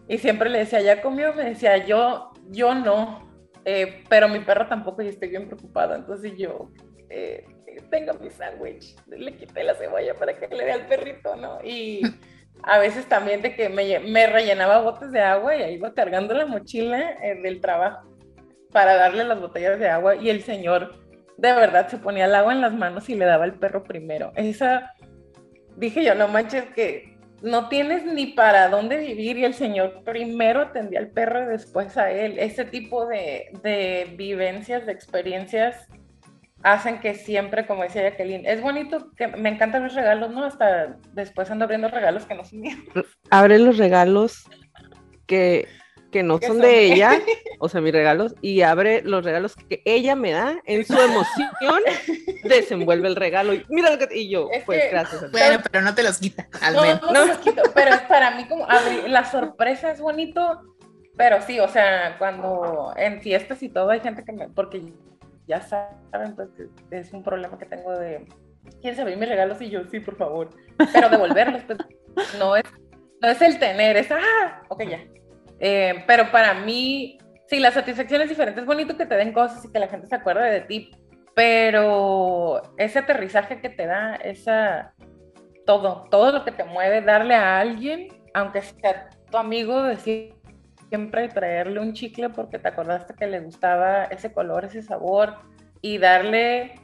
Y 0.08 0.20
siempre 0.20 0.50
le 0.50 0.60
decía, 0.60 0.82
¿ya 0.82 1.02
comió? 1.02 1.34
Me 1.34 1.44
decía, 1.44 1.78
yo, 1.86 2.32
yo 2.50 2.76
no, 2.76 3.28
eh, 3.66 4.04
pero 4.08 4.28
mi 4.28 4.40
perro 4.40 4.68
tampoco 4.68 5.02
y 5.02 5.08
estoy 5.08 5.30
bien 5.30 5.48
preocupada. 5.48 5.96
Entonces 5.96 6.34
yo, 6.38 6.70
eh, 7.10 7.46
tenga 7.90 8.14
mi 8.14 8.30
sándwich, 8.30 8.96
le 9.08 9.36
quité 9.36 9.64
la 9.64 9.74
cebolla 9.74 10.14
para 10.14 10.38
que 10.38 10.48
le 10.56 10.66
dé 10.66 10.72
al 10.72 10.86
perrito, 10.86 11.36
¿no? 11.36 11.60
Y 11.64 12.02
a 12.64 12.78
veces 12.78 13.08
también 13.08 13.42
de 13.42 13.56
que 13.56 13.70
me, 13.70 14.00
me 14.00 14.28
rellenaba 14.28 14.82
botes 14.82 15.12
de 15.12 15.22
agua 15.22 15.56
y 15.56 15.64
ahí 15.64 15.74
iba 15.76 15.94
cargando 15.94 16.34
la 16.34 16.46
mochila 16.46 17.16
eh, 17.24 17.40
del 17.42 17.62
trabajo 17.62 18.19
para 18.72 18.96
darle 18.96 19.24
las 19.24 19.40
botellas 19.40 19.80
de 19.80 19.90
agua 19.90 20.16
y 20.16 20.30
el 20.30 20.44
señor 20.44 20.96
de 21.38 21.54
verdad 21.54 21.88
se 21.88 21.98
ponía 21.98 22.26
el 22.26 22.36
agua 22.36 22.54
en 22.54 22.62
las 22.62 22.74
manos 22.74 23.10
y 23.10 23.16
le 23.16 23.26
daba 23.26 23.46
al 23.46 23.56
perro 23.56 23.84
primero. 23.84 24.32
Esa, 24.36 24.94
dije 25.78 26.04
yo, 26.04 26.14
no 26.16 26.28
manches 26.28 26.66
que 26.76 27.18
no 27.42 27.70
tienes 27.70 28.06
ni 28.06 28.28
para 28.28 28.68
dónde 28.68 28.98
vivir 28.98 29.38
y 29.38 29.46
el 29.46 29.54
señor 29.54 30.04
primero 30.04 30.62
atendía 30.62 31.00
al 31.00 31.10
perro 31.10 31.44
y 31.44 31.46
después 31.48 31.96
a 31.98 32.12
él. 32.12 32.38
Ese 32.38 32.66
tipo 32.66 33.06
de, 33.06 33.52
de 33.64 34.14
vivencias, 34.18 34.86
de 34.86 34.92
experiencias 34.92 35.88
hacen 36.62 37.00
que 37.00 37.16
siempre, 37.16 37.66
como 37.66 37.84
decía 37.84 38.04
Jacqueline, 38.04 38.46
es 38.46 38.62
bonito, 38.62 39.12
que 39.16 39.28
me 39.28 39.50
encantan 39.50 39.84
los 39.84 39.96
regalos, 39.96 40.32
¿no? 40.32 40.44
Hasta 40.44 40.98
después 41.14 41.50
ando 41.50 41.64
abriendo 41.64 41.88
regalos 41.88 42.26
que 42.26 42.36
no 42.36 42.44
son 42.44 42.60
míos. 42.60 42.80
Abre 43.30 43.60
los 43.60 43.78
regalos 43.78 44.44
que, 45.26 45.68
que 46.12 46.24
no 46.24 46.40
son 46.40 46.60
de 46.60 46.86
ella, 46.86 47.20
o 47.60 47.70
sea, 47.70 47.82
mis 47.82 47.94
regalos, 47.94 48.36
y 48.42 48.62
abre 48.62 49.02
los 49.04 49.24
regalos 49.24 49.56
que 49.56 49.82
ella 49.86 50.16
me 50.16 50.32
da 50.32 50.60
en 50.66 50.86
su 50.86 51.00
emoción, 51.00 51.82
desenvuelve 52.44 53.08
el 53.08 53.16
regalo 53.16 53.54
y 53.54 53.64
mira 53.70 53.92
lo 53.92 53.98
que 53.98 54.16
y 54.16 54.30
yo, 54.30 54.50
pues 54.66 54.92
gracias. 54.92 55.32
Bueno, 55.32 55.60
pero 55.72 55.84
no 55.84 55.94
te 55.94 56.04
los 56.04 56.18
quita, 56.18 56.48
al 56.62 56.76
no, 56.76 56.82
menos. 56.82 57.02
No, 57.02 57.12
no 57.14 57.26
los 57.26 57.38
quito, 57.38 57.62
pero 57.74 57.94
es 57.94 58.02
para 58.02 58.32
mí 58.32 58.48
como 58.48 58.70
abrir, 58.70 59.10
la 59.10 59.30
sorpresa 59.30 59.92
es 59.92 60.02
bonito, 60.02 60.62
pero 61.16 61.42
sí, 61.42 61.60
o 61.60 61.68
sea, 61.68 62.16
cuando 62.18 62.94
en 62.98 63.22
fiestas 63.22 63.62
y 63.64 63.70
todo 63.70 63.90
hay 63.90 64.00
gente 64.00 64.24
que 64.24 64.32
me, 64.32 64.50
porque 64.50 64.82
ya 65.48 65.62
saben, 65.62 66.36
pues 66.36 66.50
es 66.92 67.14
un 67.14 67.24
problema 67.24 67.58
que 67.58 67.66
tengo 67.66 67.92
de, 67.98 68.26
¿quieres 68.82 69.00
abrir 69.00 69.18
mis 69.18 69.30
regalos? 69.30 69.62
Y 69.62 69.70
yo, 69.70 69.82
sí, 69.90 70.00
por 70.00 70.16
favor, 70.16 70.50
pero 70.94 71.10
devolverlos, 71.10 71.64
pues 71.64 71.80
no 72.38 72.56
es, 72.56 72.64
no 73.22 73.30
es 73.30 73.42
el 73.42 73.60
tener, 73.60 73.98
es, 73.98 74.12
ah, 74.12 74.64
ok, 74.70 74.84
ya. 74.84 75.00
Eh, 75.60 76.04
pero 76.08 76.32
para 76.32 76.54
mí, 76.54 77.18
sí, 77.48 77.60
la 77.60 77.72
satisfacción 77.72 78.22
es 78.22 78.30
diferente, 78.30 78.62
es 78.62 78.66
bonito 78.66 78.98
que 78.98 79.06
te 79.06 79.16
den 79.16 79.34
cosas 79.34 79.64
y 79.66 79.72
que 79.72 79.80
la 79.80 79.88
gente 79.88 80.08
se 80.08 80.16
acuerde 80.16 80.50
de 80.50 80.62
ti, 80.62 80.92
pero 81.36 82.62
ese 82.78 83.00
aterrizaje 83.00 83.62
que 83.62 83.70
te 83.70 83.86
da, 83.86 84.16
esa, 84.16 84.94
todo, 85.66 86.08
todo 86.10 86.32
lo 86.32 86.46
que 86.46 86.52
te 86.52 86.64
mueve, 86.64 87.02
darle 87.02 87.36
a 87.36 87.60
alguien, 87.60 88.08
aunque 88.34 88.62
sea 88.62 89.10
tu 89.30 89.38
amigo, 89.38 89.84
decir 89.84 90.36
siempre 90.90 91.30
traerle 91.30 91.80
un 91.80 91.94
chicle 91.94 92.30
porque 92.30 92.58
te 92.60 92.68
acordaste 92.68 93.14
que 93.14 93.28
le 93.28 93.40
gustaba 93.40 94.06
ese 94.06 94.34
color, 94.34 94.66
ese 94.66 94.82
sabor 94.82 95.36
y 95.82 96.00
darle 96.00 96.76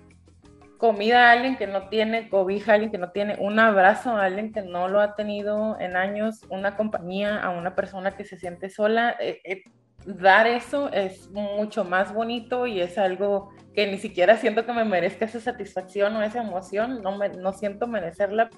comida 0.77 1.29
a 1.29 1.31
alguien 1.31 1.57
que 1.57 1.67
no 1.67 1.89
tiene, 1.89 2.29
cobija 2.29 2.73
alguien 2.73 2.91
que 2.91 2.97
no 2.97 3.11
tiene, 3.11 3.35
un 3.39 3.59
abrazo 3.59 4.11
a 4.11 4.25
alguien 4.25 4.51
que 4.51 4.61
no 4.61 4.87
lo 4.87 4.99
ha 4.99 5.15
tenido 5.15 5.79
en 5.79 5.95
años, 5.95 6.41
una 6.49 6.75
compañía 6.75 7.41
a 7.41 7.49
una 7.49 7.75
persona 7.75 8.11
que 8.11 8.25
se 8.25 8.37
siente 8.37 8.69
sola. 8.69 9.15
Eh, 9.19 9.41
eh, 9.43 9.63
dar 10.05 10.45
eso 10.47 10.91
es 10.91 11.29
mucho 11.31 11.83
más 11.83 12.13
bonito 12.13 12.67
y 12.67 12.79
es 12.79 12.97
algo 12.97 13.49
que 13.73 13.87
ni 13.87 13.97
siquiera 13.97 14.37
siento 14.37 14.65
que 14.65 14.73
me 14.73 14.85
merezca 14.85 15.25
esa 15.25 15.39
satisfacción 15.39 16.15
o 16.15 16.21
esa 16.21 16.41
emoción, 16.41 17.01
no, 17.01 17.17
me, 17.17 17.29
no 17.29 17.53
siento 17.53 17.87
merecerla, 17.87 18.49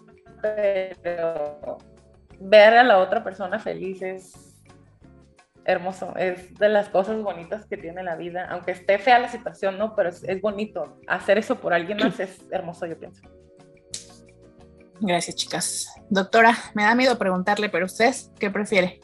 pero 0.42 1.78
ver 2.40 2.74
a 2.76 2.84
la 2.84 3.00
otra 3.00 3.24
persona 3.24 3.60
feliz 3.60 4.02
es 4.02 4.47
hermoso, 5.68 6.16
es 6.16 6.54
de 6.56 6.70
las 6.70 6.88
cosas 6.90 7.22
bonitas 7.22 7.66
que 7.66 7.78
tiene 7.78 8.02
la 8.02 8.16
vida, 8.16 8.48
aunque 8.50 8.72
esté 8.72 8.98
fea 8.98 9.20
la 9.20 9.30
situación, 9.30 9.78
¿no? 9.78 9.96
Pero 9.96 10.10
es, 10.10 10.42
bonito. 10.42 10.98
Hacer 11.08 11.38
eso 11.38 11.60
por 11.60 11.74
alguien 11.74 11.98
más 11.98 12.20
es 12.20 12.40
hermoso, 12.50 12.86
yo 12.86 12.98
pienso. 12.98 13.22
Gracias, 15.02 15.36
chicas. 15.36 15.94
Doctora, 16.10 16.58
me 16.74 16.84
da 16.84 16.96
miedo 16.96 17.18
preguntarle, 17.18 17.70
pero 17.70 17.86
usted, 17.86 18.16
¿qué 18.40 18.50
prefiere? 18.50 19.02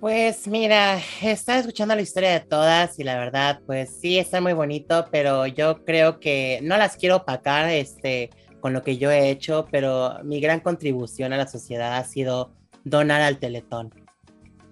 Pues 0.00 0.46
mira, 0.46 0.98
estaba 1.20 1.58
escuchando 1.58 1.94
la 1.94 2.02
historia 2.02 2.30
de 2.30 2.40
todas 2.40 2.98
y 2.98 3.04
la 3.04 3.18
verdad, 3.18 3.60
pues 3.66 3.98
sí, 4.00 4.18
está 4.18 4.40
muy 4.40 4.52
bonito, 4.52 5.06
pero 5.10 5.46
yo 5.46 5.84
creo 5.84 6.20
que 6.20 6.60
no 6.62 6.76
las 6.76 6.96
quiero 6.96 7.16
opacar 7.16 7.68
este, 7.68 8.30
con 8.60 8.72
lo 8.72 8.82
que 8.82 8.96
yo 8.96 9.10
he 9.10 9.28
hecho, 9.28 9.66
pero 9.72 10.18
mi 10.22 10.40
gran 10.40 10.60
contribución 10.60 11.32
a 11.32 11.36
la 11.36 11.48
sociedad 11.48 11.96
ha 11.96 12.04
sido 12.04 12.54
donar 12.84 13.22
al 13.22 13.38
Teletón. 13.38 14.03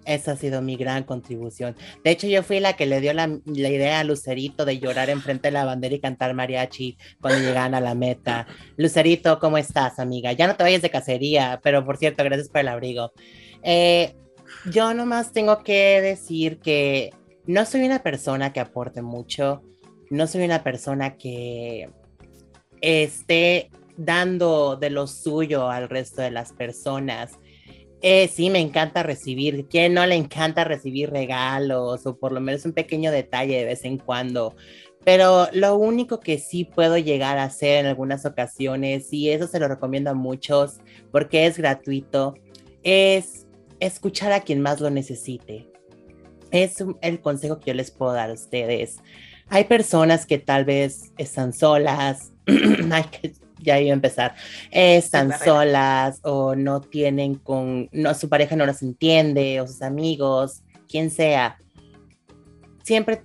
Esa 0.04 0.32
ha 0.32 0.36
sido 0.36 0.62
mi 0.62 0.76
gran 0.76 1.04
contribución. 1.04 1.76
De 2.02 2.10
hecho, 2.10 2.26
yo 2.26 2.42
fui 2.42 2.60
la 2.60 2.74
que 2.74 2.86
le 2.86 3.00
dio 3.00 3.12
la, 3.12 3.28
idea 3.46 4.00
a 4.00 4.04
Lucerito 4.04 4.64
de 4.64 4.78
llorar 4.78 5.10
enfrente 5.10 5.48
de 5.48 5.52
la 5.52 5.64
bandera 5.64 5.94
y 5.94 6.00
cantar 6.00 6.34
mariachi 6.34 6.98
cuando 7.20 7.40
llegaban 7.40 7.74
a 7.74 7.80
la 7.80 7.94
meta. 7.94 8.46
Lucerito, 8.76 9.38
¿cómo 9.38 9.58
estás, 9.58 9.98
amiga? 9.98 10.32
Ya 10.32 10.46
no 10.46 10.56
te 10.56 10.64
vayas 10.64 10.82
de 10.82 10.90
cacería, 10.90 11.60
pero 11.62 11.84
por 11.84 11.96
cierto, 11.98 12.24
gracias 12.24 12.48
por 12.48 12.60
el 12.60 12.68
abrigo. 12.68 13.12
Eh, 13.62 14.14
yo 14.70 14.92
nomás 14.94 15.32
tengo 15.32 15.62
que 15.62 16.00
decir 16.00 16.58
que 16.58 17.10
no 17.46 17.64
soy 17.64 17.82
una 17.82 18.02
persona 18.02 18.52
que 18.52 18.60
aporte 18.60 19.02
mucho, 19.02 19.62
no 20.10 20.26
soy 20.26 20.44
una 20.44 20.62
persona 20.62 21.16
que 21.16 21.88
esté 22.80 23.70
dando 23.96 24.76
de 24.76 24.90
lo 24.90 25.06
suyo 25.06 25.70
al 25.70 25.88
resto 25.88 26.22
de 26.22 26.30
las 26.30 26.52
personas. 26.52 27.32
Eh, 28.02 28.26
sí, 28.26 28.50
me 28.50 28.58
encanta 28.58 29.04
recibir. 29.04 29.68
¿Quién 29.68 29.94
no 29.94 30.04
le 30.04 30.16
encanta 30.16 30.64
recibir 30.64 31.10
regalos 31.10 32.04
o 32.04 32.16
por 32.16 32.32
lo 32.32 32.40
menos 32.40 32.64
un 32.64 32.72
pequeño 32.72 33.12
detalle 33.12 33.58
de 33.58 33.64
vez 33.64 33.84
en 33.84 33.96
cuando? 33.96 34.56
Pero 35.04 35.48
lo 35.52 35.76
único 35.76 36.18
que 36.20 36.38
sí 36.38 36.64
puedo 36.64 36.98
llegar 36.98 37.38
a 37.38 37.44
hacer 37.44 37.78
en 37.78 37.86
algunas 37.86 38.26
ocasiones, 38.26 39.12
y 39.12 39.30
eso 39.30 39.46
se 39.46 39.58
lo 39.58 39.68
recomiendo 39.68 40.10
a 40.10 40.14
muchos 40.14 40.78
porque 41.10 41.46
es 41.46 41.58
gratuito, 41.58 42.34
es 42.82 43.46
escuchar 43.80 44.32
a 44.32 44.40
quien 44.40 44.60
más 44.60 44.80
lo 44.80 44.90
necesite. 44.90 45.68
Es 46.50 46.84
el 47.00 47.20
consejo 47.20 47.58
que 47.60 47.70
yo 47.70 47.74
les 47.74 47.90
puedo 47.90 48.12
dar 48.12 48.30
a 48.30 48.34
ustedes. 48.34 48.98
Hay 49.48 49.64
personas 49.64 50.26
que 50.26 50.38
tal 50.38 50.64
vez 50.64 51.12
están 51.18 51.52
solas, 51.52 52.32
hay 52.46 53.04
ya 53.62 53.80
iba 53.80 53.90
a 53.90 53.94
empezar, 53.94 54.34
están 54.70 55.32
solas 55.38 56.20
o 56.22 56.54
no 56.54 56.80
tienen 56.80 57.36
con, 57.36 57.88
no, 57.92 58.14
su 58.14 58.28
pareja 58.28 58.56
no 58.56 58.66
los 58.66 58.82
entiende 58.82 59.60
o 59.60 59.66
sus 59.66 59.82
amigos, 59.82 60.62
quien 60.88 61.10
sea. 61.10 61.58
Siempre 62.82 63.22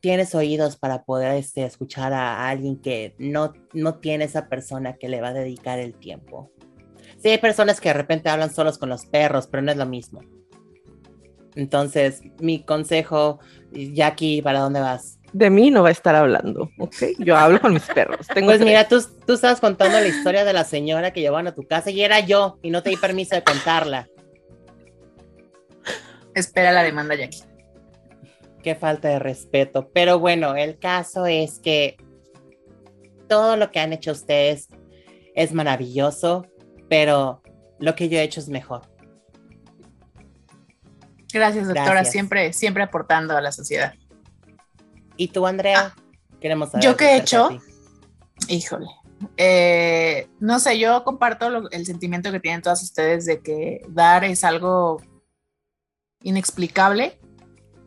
tienes 0.00 0.34
oídos 0.34 0.76
para 0.76 1.04
poder 1.04 1.36
este, 1.36 1.64
escuchar 1.64 2.14
a, 2.14 2.48
alguien 2.48 2.80
que 2.80 3.14
no, 3.18 3.52
no 3.74 3.96
tiene 3.96 4.24
esa 4.24 4.48
persona 4.48 4.96
que 4.96 5.08
le 5.08 5.20
va 5.20 5.28
a 5.28 5.34
dedicar 5.34 5.78
el 5.78 5.94
tiempo. 5.94 6.50
Sí, 7.18 7.28
hay 7.28 7.38
personas 7.38 7.80
que 7.80 7.90
de 7.90 7.94
repente 7.94 8.28
hablan 8.28 8.52
solos 8.52 8.78
con 8.78 8.88
los 8.88 9.04
perros, 9.06 9.46
pero 9.46 9.62
no 9.62 9.70
es 9.70 9.76
lo 9.76 9.86
mismo. 9.86 10.22
Entonces, 11.54 12.20
mi 12.38 12.62
consejo, 12.62 13.38
Jackie, 13.72 14.42
¿para 14.42 14.60
dónde 14.60 14.80
vas? 14.80 15.15
De 15.36 15.50
mí 15.50 15.70
no 15.70 15.82
va 15.82 15.90
a 15.90 15.92
estar 15.92 16.14
hablando, 16.14 16.70
¿ok? 16.78 16.94
Yo 17.18 17.36
hablo 17.36 17.60
con 17.60 17.74
mis 17.74 17.82
perros. 17.82 18.26
Tengo 18.32 18.48
pues 18.48 18.60
mira, 18.62 18.88
tú, 18.88 19.04
tú 19.26 19.34
estabas 19.34 19.60
contando 19.60 20.00
la 20.00 20.06
historia 20.06 20.46
de 20.46 20.54
la 20.54 20.64
señora 20.64 21.10
que 21.10 21.20
llevaban 21.20 21.46
a 21.46 21.54
tu 21.54 21.62
casa 21.66 21.90
y 21.90 22.02
era 22.02 22.20
yo 22.20 22.58
y 22.62 22.70
no 22.70 22.82
te 22.82 22.88
di 22.88 22.96
permiso 22.96 23.34
de 23.34 23.44
contarla. 23.44 24.08
Espera 26.34 26.72
la 26.72 26.82
demanda, 26.82 27.14
Jackie. 27.16 27.42
qué 28.62 28.74
falta 28.74 29.08
de 29.08 29.18
respeto. 29.18 29.90
Pero 29.92 30.18
bueno, 30.18 30.56
el 30.56 30.78
caso 30.78 31.26
es 31.26 31.58
que 31.58 31.98
todo 33.28 33.58
lo 33.58 33.70
que 33.70 33.80
han 33.80 33.92
hecho 33.92 34.12
ustedes 34.12 34.68
es 35.34 35.52
maravilloso, 35.52 36.46
pero 36.88 37.42
lo 37.78 37.94
que 37.94 38.08
yo 38.08 38.18
he 38.18 38.22
hecho 38.22 38.40
es 38.40 38.48
mejor. 38.48 38.82
Gracias, 41.30 41.66
doctora, 41.66 41.90
Gracias. 41.90 42.12
siempre, 42.12 42.54
siempre 42.54 42.82
aportando 42.84 43.36
a 43.36 43.42
la 43.42 43.52
sociedad. 43.52 43.92
¿Y 45.16 45.28
tú, 45.28 45.46
Andrea? 45.46 45.94
Queremos 46.40 46.70
saber. 46.70 46.86
Ah, 46.86 46.90
¿yo 46.90 46.96
qué 46.96 47.04
he 47.12 47.16
hecho? 47.18 47.48
Híjole. 48.48 48.86
Eh, 49.38 50.28
no 50.40 50.58
sé, 50.60 50.78
yo 50.78 51.02
comparto 51.04 51.48
lo- 51.48 51.70
el 51.70 51.86
sentimiento 51.86 52.30
que 52.30 52.40
tienen 52.40 52.60
todas 52.62 52.82
ustedes 52.82 53.24
de 53.24 53.40
que 53.40 53.80
dar 53.88 54.24
es 54.24 54.44
algo 54.44 55.00
inexplicable. 56.22 57.18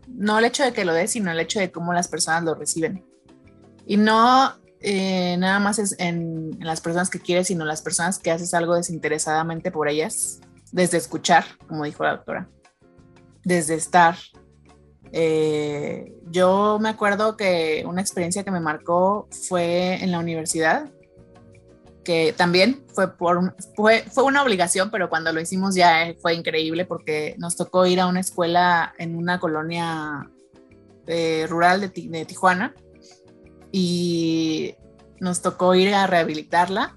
No 0.08 0.40
el 0.40 0.46
hecho 0.46 0.64
de 0.64 0.74
que 0.74 0.86
lo 0.86 0.94
des, 0.94 1.12
sino 1.12 1.32
el 1.32 1.40
hecho 1.40 1.60
de 1.60 1.72
cómo 1.72 1.94
las 1.94 2.08
personas 2.08 2.44
lo 2.44 2.56
reciben. 2.56 3.06
Y 3.86 3.98
no 3.98 4.54
eh, 4.82 5.36
nada 5.38 5.60
más 5.60 5.78
es 5.78 5.96
en, 6.00 6.52
en 6.60 6.66
las 6.66 6.82
personas 6.82 7.10
que 7.10 7.20
quieres, 7.20 7.48
sino 7.48 7.66
las 7.66 7.82
personas 7.82 8.18
que 8.18 8.32
haces 8.32 8.54
algo 8.54 8.76
desinteresadamente 8.76 9.72
por 9.72 9.90
ellas, 9.90 10.40
desde 10.72 10.98
escuchar, 10.98 11.44
como 11.68 11.84
dijo 11.84 12.04
la 12.04 12.12
doctora, 12.16 12.50
desde 13.44 13.76
estar. 13.76 14.16
Eh, 15.12 16.14
yo 16.30 16.78
me 16.80 16.90
acuerdo 16.90 17.36
que 17.36 17.84
una 17.88 18.02
experiencia 18.02 18.44
que 18.44 18.52
me 18.52 18.60
marcó 18.60 19.28
fue 19.48 20.04
en 20.04 20.12
la 20.12 20.20
universidad, 20.20 20.90
que 22.04 22.34
también 22.36 22.84
fue, 22.94 23.16
por, 23.16 23.56
fue, 23.76 24.04
fue 24.12 24.24
una 24.24 24.44
obligación, 24.44 24.90
pero 24.92 25.10
cuando 25.10 25.32
lo 25.34 25.42
hicimos 25.42 25.76
ya 25.76 26.08
eh, 26.08 26.18
fue 26.22 26.34
increíble 26.34 26.86
porque 26.86 27.36
nos 27.38 27.56
tocó 27.56 27.86
ir 27.86 28.00
a 28.00 28.08
una 28.08 28.20
escuela 28.20 28.94
en 28.98 29.16
una 29.16 29.40
colonia 29.40 30.30
eh, 31.08 31.46
rural 31.50 31.82
de, 31.82 31.90
de 31.90 32.26
Tijuana 32.26 32.74
y 33.72 34.76
nos 35.20 35.42
tocó 35.42 35.76
ir 35.76 35.94
a 35.94 36.08
rehabilitarla. 36.08 36.96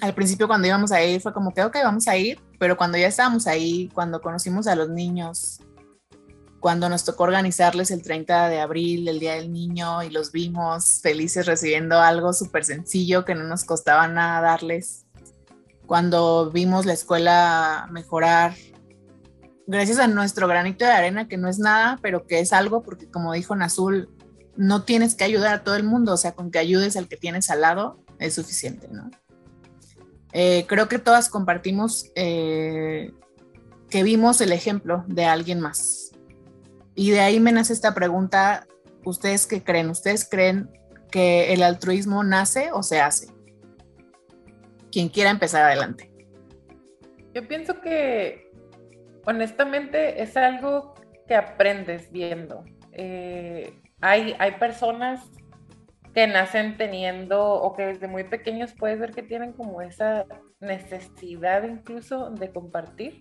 Al 0.00 0.14
principio 0.14 0.48
cuando 0.48 0.66
íbamos 0.66 0.90
a 0.90 1.04
ir 1.04 1.20
fue 1.20 1.32
como 1.32 1.52
que, 1.52 1.62
ok, 1.62 1.76
vamos 1.84 2.08
a 2.08 2.16
ir, 2.16 2.40
pero 2.58 2.76
cuando 2.76 2.98
ya 2.98 3.06
estábamos 3.06 3.46
ahí, 3.46 3.88
cuando 3.94 4.20
conocimos 4.20 4.66
a 4.66 4.74
los 4.74 4.88
niños, 4.88 5.60
cuando 6.62 6.88
nos 6.88 7.04
tocó 7.04 7.24
organizarles 7.24 7.90
el 7.90 8.02
30 8.02 8.48
de 8.48 8.60
abril, 8.60 9.08
el 9.08 9.18
Día 9.18 9.34
del 9.34 9.52
Niño, 9.52 10.04
y 10.04 10.10
los 10.10 10.30
vimos 10.30 11.00
felices 11.02 11.44
recibiendo 11.44 11.98
algo 11.98 12.32
súper 12.32 12.64
sencillo 12.64 13.24
que 13.24 13.34
no 13.34 13.42
nos 13.42 13.64
costaba 13.64 14.06
nada 14.06 14.40
darles. 14.40 15.04
Cuando 15.86 16.52
vimos 16.52 16.86
la 16.86 16.92
escuela 16.92 17.88
mejorar, 17.90 18.54
gracias 19.66 19.98
a 19.98 20.06
nuestro 20.06 20.46
granito 20.46 20.84
de 20.84 20.92
arena, 20.92 21.26
que 21.26 21.36
no 21.36 21.48
es 21.48 21.58
nada, 21.58 21.98
pero 22.00 22.28
que 22.28 22.38
es 22.38 22.52
algo, 22.52 22.84
porque 22.84 23.10
como 23.10 23.32
dijo 23.32 23.56
Nazul, 23.56 24.08
no 24.56 24.84
tienes 24.84 25.16
que 25.16 25.24
ayudar 25.24 25.54
a 25.54 25.64
todo 25.64 25.74
el 25.74 25.82
mundo, 25.82 26.12
o 26.12 26.16
sea, 26.16 26.30
con 26.30 26.52
que 26.52 26.60
ayudes 26.60 26.96
al 26.96 27.08
que 27.08 27.16
tienes 27.16 27.50
al 27.50 27.62
lado 27.62 28.04
es 28.20 28.36
suficiente, 28.36 28.86
¿no? 28.88 29.10
Eh, 30.32 30.64
creo 30.68 30.88
que 30.88 31.00
todas 31.00 31.28
compartimos 31.28 32.06
eh, 32.14 33.12
que 33.90 34.04
vimos 34.04 34.40
el 34.40 34.52
ejemplo 34.52 35.04
de 35.08 35.24
alguien 35.24 35.58
más. 35.58 36.01
Y 36.94 37.10
de 37.10 37.20
ahí 37.20 37.40
me 37.40 37.52
nace 37.52 37.72
esta 37.72 37.94
pregunta, 37.94 38.66
¿ustedes 39.04 39.46
qué 39.46 39.62
creen? 39.62 39.90
¿Ustedes 39.90 40.28
creen 40.28 40.70
que 41.10 41.52
el 41.52 41.62
altruismo 41.62 42.22
nace 42.24 42.70
o 42.72 42.82
se 42.82 43.00
hace? 43.00 43.28
Quien 44.90 45.08
quiera 45.08 45.30
empezar 45.30 45.62
adelante. 45.64 46.10
Yo 47.34 47.48
pienso 47.48 47.80
que 47.80 48.50
honestamente 49.24 50.22
es 50.22 50.36
algo 50.36 50.94
que 51.26 51.34
aprendes 51.34 52.10
viendo. 52.12 52.64
Eh, 52.92 53.80
hay, 54.00 54.34
hay 54.38 54.52
personas 54.52 55.20
que 56.14 56.26
nacen 56.26 56.76
teniendo 56.76 57.42
o 57.42 57.74
que 57.74 57.86
desde 57.86 58.06
muy 58.06 58.24
pequeños 58.24 58.74
puedes 58.78 59.00
ver 59.00 59.12
que 59.12 59.22
tienen 59.22 59.52
como 59.52 59.80
esa 59.80 60.26
necesidad 60.60 61.62
incluso 61.64 62.30
de 62.30 62.50
compartir, 62.50 63.20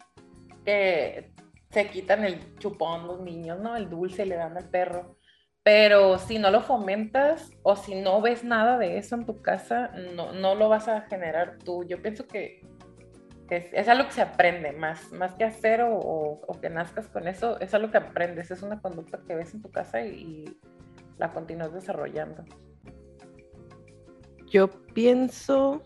que 0.66 1.32
se 1.72 1.88
quitan 1.90 2.24
el 2.26 2.58
chupón 2.58 3.08
los 3.08 3.22
niños, 3.22 3.60
¿no? 3.60 3.76
El 3.76 3.90
dulce 3.90 4.26
le 4.26 4.36
dan 4.36 4.58
al 4.58 4.70
perro. 4.70 5.18
Pero 5.64 6.18
si 6.18 6.40
no 6.40 6.50
lo 6.50 6.62
fomentas 6.62 7.52
o 7.64 7.76
si 7.76 7.96
no 7.96 8.20
ves 8.22 8.44
nada 8.44 8.78
de 8.78 8.98
eso 8.98 9.16
en 9.16 9.26
tu 9.26 9.42
casa, 9.42 9.92
no, 10.16 10.34
no 10.34 10.56
lo 10.56 10.70
vas 10.70 10.88
a 10.88 11.02
generar 11.02 11.60
tú. 11.60 11.84
Yo 11.84 12.02
pienso 12.02 12.28
que 12.28 12.62
es, 13.52 13.88
algo 13.90 14.06
que 14.06 14.14
se 14.14 14.22
aprende 14.22 14.72
más, 14.72 15.12
más 15.12 15.34
que 15.34 15.44
hacer 15.44 15.82
o, 15.82 15.98
o- 15.98 16.62
que 16.62 16.70
nazcas 16.70 17.08
con 17.08 17.28
eso, 17.28 17.60
es 17.60 17.74
algo 17.74 17.92
que 17.92 17.98
aprendes, 17.98 18.50
es 18.50 18.62
una 18.64 18.82
conducta 18.82 19.22
que 19.28 19.36
ves 19.36 19.54
en 19.54 19.62
tu 19.62 19.70
casa 19.70 20.02
y 20.06 20.58
la 21.18 21.34
continúas 21.34 21.74
desarrollando. 21.74 22.46
Yo 24.48 24.70
pienso 24.94 25.82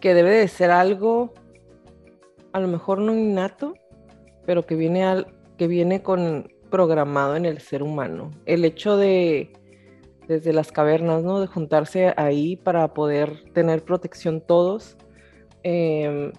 que 0.00 0.12
debe 0.12 0.30
de 0.30 0.48
ser 0.48 0.72
algo, 0.72 1.34
a 2.52 2.58
lo 2.58 2.66
mejor 2.66 2.98
no 2.98 3.12
innato, 3.14 3.74
pero 4.50 4.66
que 4.66 4.74
viene, 4.74 5.04
al, 5.04 5.28
que 5.58 5.68
viene 5.68 6.02
con 6.02 6.52
programado 6.72 7.36
en 7.36 7.44
el 7.44 7.60
ser 7.60 7.84
humano. 7.84 8.32
El 8.46 8.64
hecho 8.64 8.96
de, 8.96 9.52
desde 10.26 10.52
las 10.52 10.72
cavernas, 10.72 11.22
¿no? 11.22 11.38
De 11.38 11.46
juntarse 11.46 12.12
ahí 12.16 12.56
para 12.56 12.92
poder 12.92 13.44
tener 13.52 13.84
protección 13.84 14.40
todos. 14.40 14.96
eh, 15.62 16.32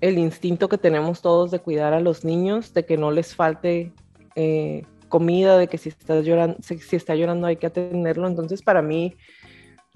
el 0.00 0.18
instinto 0.18 0.68
que 0.68 0.78
tenemos 0.78 1.22
todos 1.22 1.52
de 1.52 1.60
cuidar 1.60 1.92
a 1.92 2.00
los 2.00 2.24
niños, 2.24 2.74
de 2.74 2.84
que 2.84 2.96
no 2.96 3.12
les 3.12 3.36
falte 3.36 3.92
eh, 4.34 4.82
comida, 5.08 5.56
de 5.56 5.68
que 5.68 5.78
si 5.78 5.90
está 5.90 6.20
llorando, 6.22 6.56
si, 6.60 6.78
si 6.78 6.96
está 6.96 7.14
llorando 7.14 7.46
hay 7.46 7.54
que 7.54 7.68
atenderlo. 7.68 8.26
Entonces, 8.26 8.62
para 8.62 8.82
mí, 8.82 9.14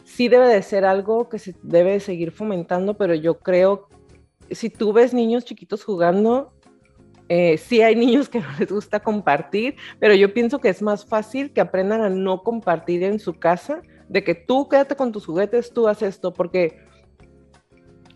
sí 0.05 0.29
debe 0.29 0.47
de 0.47 0.63
ser 0.63 0.85
algo 0.85 1.29
que 1.29 1.41
se 1.41 1.57
debe 1.65 1.95
de 1.95 1.99
seguir 1.99 2.31
fomentando, 2.31 2.97
pero 2.97 3.17
yo 3.17 3.41
creo, 3.41 3.89
si 4.49 4.71
tú 4.71 4.93
ves 4.93 5.13
niños 5.13 5.45
chiquitos 5.45 5.83
jugando, 5.83 6.53
eh, 7.29 7.59
sí 7.59 7.83
hay 7.83 7.95
niños 7.95 8.29
que 8.29 8.41
no 8.41 8.49
les 8.59 8.71
gusta 8.71 9.01
compartir, 9.01 9.77
pero 9.99 10.15
yo 10.15 10.33
pienso 10.33 10.59
que 10.61 10.69
es 10.69 10.83
más 10.83 11.05
fácil 11.05 11.53
que 11.53 11.61
aprendan 11.61 12.03
a 12.03 12.09
no 12.09 12.43
compartir 12.43 13.03
en 13.03 13.19
su 13.19 13.35
casa, 13.35 13.83
de 14.09 14.25
que 14.25 14.35
tú 14.35 14.69
quédate 14.69 14.97
con 14.97 15.13
tus 15.13 15.27
juguetes, 15.27 15.73
tú 15.73 15.87
haces 15.87 16.15
esto, 16.17 16.33
porque 16.33 16.79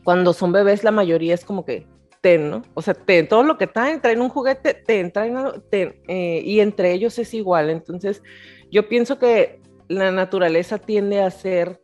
cuando 0.04 0.32
son 0.32 0.52
bebés 0.52 0.84
la 0.84 0.90
mayoría 0.90 1.34
es 1.34 1.44
como 1.44 1.64
que 1.64 1.86
ten, 2.22 2.48
¿no? 2.48 2.62
O 2.74 2.80
sea, 2.80 2.94
ten, 2.94 3.28
todo 3.28 3.42
lo 3.42 3.58
que 3.58 3.66
traen, 3.66 4.00
traen 4.00 4.22
un 4.22 4.28
juguete, 4.28 4.74
ten, 4.74 5.12
traen 5.12 5.36
algo, 5.36 5.60
ten, 5.60 6.00
eh, 6.08 6.40
y 6.44 6.60
entre 6.60 6.92
ellos 6.92 7.18
es 7.18 7.34
igual. 7.34 7.68
Entonces, 7.68 8.22
yo 8.70 8.88
pienso 8.88 9.18
que 9.18 9.60
la 9.88 10.10
naturaleza 10.10 10.78
tiende 10.78 11.20
a 11.20 11.30
ser 11.30 11.80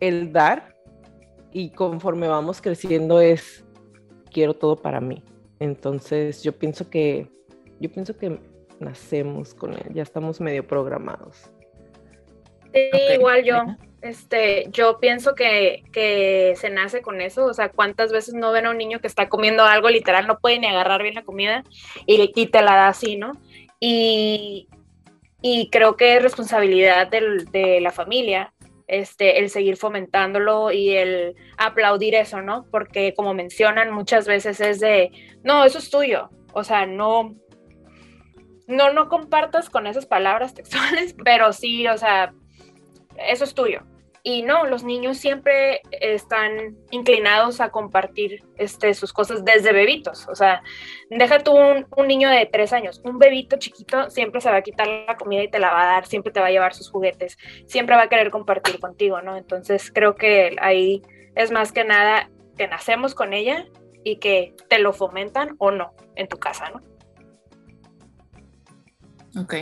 el 0.00 0.32
dar 0.32 0.74
y 1.52 1.70
conforme 1.70 2.28
vamos 2.28 2.60
creciendo 2.60 3.20
es 3.20 3.64
quiero 4.30 4.54
todo 4.54 4.76
para 4.76 5.00
mí. 5.00 5.22
Entonces, 5.60 6.42
yo 6.42 6.58
pienso 6.58 6.90
que 6.90 7.28
yo 7.78 7.90
pienso 7.90 8.16
que 8.16 8.38
nacemos 8.80 9.54
con 9.54 9.74
él, 9.74 9.84
ya 9.94 10.02
estamos 10.02 10.40
medio 10.40 10.66
programados. 10.66 11.50
Sí, 12.72 12.90
igual 13.14 13.44
yo. 13.44 13.62
Este, 14.02 14.66
yo 14.70 14.98
pienso 14.98 15.34
que, 15.34 15.82
que 15.92 16.54
se 16.56 16.70
nace 16.70 17.02
con 17.02 17.20
eso, 17.20 17.44
o 17.44 17.52
sea, 17.52 17.68
cuántas 17.68 18.12
veces 18.12 18.32
no 18.32 18.50
ven 18.52 18.64
a 18.64 18.70
un 18.70 18.78
niño 18.78 19.00
que 19.00 19.06
está 19.06 19.28
comiendo 19.28 19.64
algo, 19.64 19.90
literal, 19.90 20.26
no 20.26 20.38
puede 20.38 20.58
ni 20.58 20.66
agarrar 20.66 21.02
bien 21.02 21.14
la 21.14 21.22
comida 21.24 21.64
y, 22.06 22.32
y 22.34 22.46
te 22.46 22.62
la 22.62 22.76
da 22.76 22.88
así, 22.88 23.16
¿no? 23.16 23.32
Y, 23.78 24.68
y 25.42 25.68
creo 25.68 25.96
que 25.96 26.16
es 26.16 26.22
responsabilidad 26.22 27.08
del- 27.08 27.44
de 27.50 27.80
la 27.82 27.90
familia 27.92 28.54
este, 28.90 29.38
el 29.38 29.50
seguir 29.50 29.76
fomentándolo 29.76 30.72
y 30.72 30.90
el 30.90 31.36
aplaudir 31.56 32.16
eso, 32.16 32.42
¿no? 32.42 32.66
Porque 32.70 33.14
como 33.14 33.34
mencionan 33.34 33.92
muchas 33.92 34.26
veces 34.26 34.60
es 34.60 34.80
de, 34.80 35.12
no, 35.44 35.64
eso 35.64 35.78
es 35.78 35.90
tuyo, 35.90 36.28
o 36.52 36.64
sea, 36.64 36.86
no, 36.86 37.36
no, 38.66 38.92
no 38.92 39.08
compartas 39.08 39.70
con 39.70 39.86
esas 39.86 40.06
palabras 40.06 40.54
textuales, 40.54 41.14
pero 41.24 41.52
sí, 41.52 41.86
o 41.86 41.96
sea, 41.96 42.34
eso 43.16 43.44
es 43.44 43.54
tuyo. 43.54 43.82
Y 44.22 44.42
no, 44.42 44.66
los 44.66 44.84
niños 44.84 45.16
siempre 45.16 45.80
están 45.90 46.76
inclinados 46.90 47.60
a 47.60 47.70
compartir 47.70 48.44
este, 48.58 48.92
sus 48.92 49.12
cosas 49.12 49.44
desde 49.44 49.72
bebitos. 49.72 50.28
O 50.28 50.34
sea, 50.34 50.62
deja 51.08 51.38
tú 51.38 51.52
un, 51.52 51.86
un 51.96 52.06
niño 52.06 52.28
de 52.28 52.44
tres 52.46 52.72
años, 52.72 53.00
un 53.04 53.18
bebito 53.18 53.56
chiquito 53.56 54.10
siempre 54.10 54.40
se 54.40 54.50
va 54.50 54.56
a 54.56 54.62
quitar 54.62 54.86
la 54.86 55.16
comida 55.16 55.42
y 55.42 55.50
te 55.50 55.58
la 55.58 55.72
va 55.72 55.82
a 55.82 55.92
dar, 55.94 56.06
siempre 56.06 56.32
te 56.32 56.40
va 56.40 56.46
a 56.46 56.50
llevar 56.50 56.74
sus 56.74 56.90
juguetes, 56.90 57.38
siempre 57.66 57.96
va 57.96 58.02
a 58.02 58.08
querer 58.08 58.30
compartir 58.30 58.78
contigo, 58.78 59.22
¿no? 59.22 59.36
Entonces 59.36 59.90
creo 59.90 60.14
que 60.14 60.56
ahí 60.60 61.02
es 61.34 61.50
más 61.50 61.72
que 61.72 61.84
nada 61.84 62.28
que 62.56 62.68
nacemos 62.68 63.14
con 63.14 63.32
ella 63.32 63.66
y 64.04 64.16
que 64.16 64.54
te 64.68 64.78
lo 64.78 64.92
fomentan 64.92 65.56
o 65.58 65.70
no 65.70 65.94
en 66.16 66.28
tu 66.28 66.36
casa, 66.36 66.70
¿no? 66.70 66.82
Ok. 69.40 69.54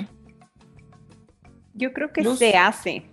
Yo 1.74 1.92
creo 1.92 2.12
que 2.12 2.22
Luz. 2.22 2.38
se 2.38 2.56
hace. 2.56 3.07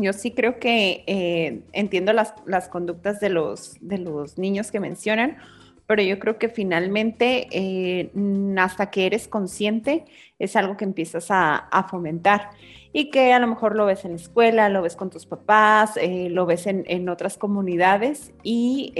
Yo 0.00 0.12
sí 0.12 0.30
creo 0.30 0.58
que 0.58 1.02
eh, 1.06 1.60
entiendo 1.72 2.12
las, 2.12 2.34
las 2.46 2.68
conductas 2.68 3.20
de 3.20 3.30
los, 3.30 3.76
de 3.80 3.98
los 3.98 4.38
niños 4.38 4.70
que 4.70 4.80
mencionan, 4.80 5.38
pero 5.86 6.02
yo 6.02 6.18
creo 6.18 6.38
que 6.38 6.48
finalmente 6.48 7.48
eh, 7.50 8.10
hasta 8.58 8.90
que 8.90 9.06
eres 9.06 9.26
consciente 9.26 10.04
es 10.38 10.54
algo 10.54 10.76
que 10.76 10.84
empiezas 10.84 11.28
a, 11.30 11.86
fomentar 11.90 12.50
y 12.92 13.10
que 13.10 13.32
a 13.32 13.38
lo 13.38 13.46
mejor 13.46 13.74
lo 13.74 13.86
ves 13.86 14.04
en 14.04 14.12
la 14.12 14.18
escuela, 14.18 14.68
lo 14.68 14.82
ves 14.82 14.96
con 14.96 15.10
tus 15.10 15.24
papás, 15.26 15.96
eh, 15.96 16.28
lo 16.30 16.46
ves 16.46 16.66
en, 16.66 17.08
otras 17.08 17.38
comunidades 17.38 18.32
y 18.42 18.92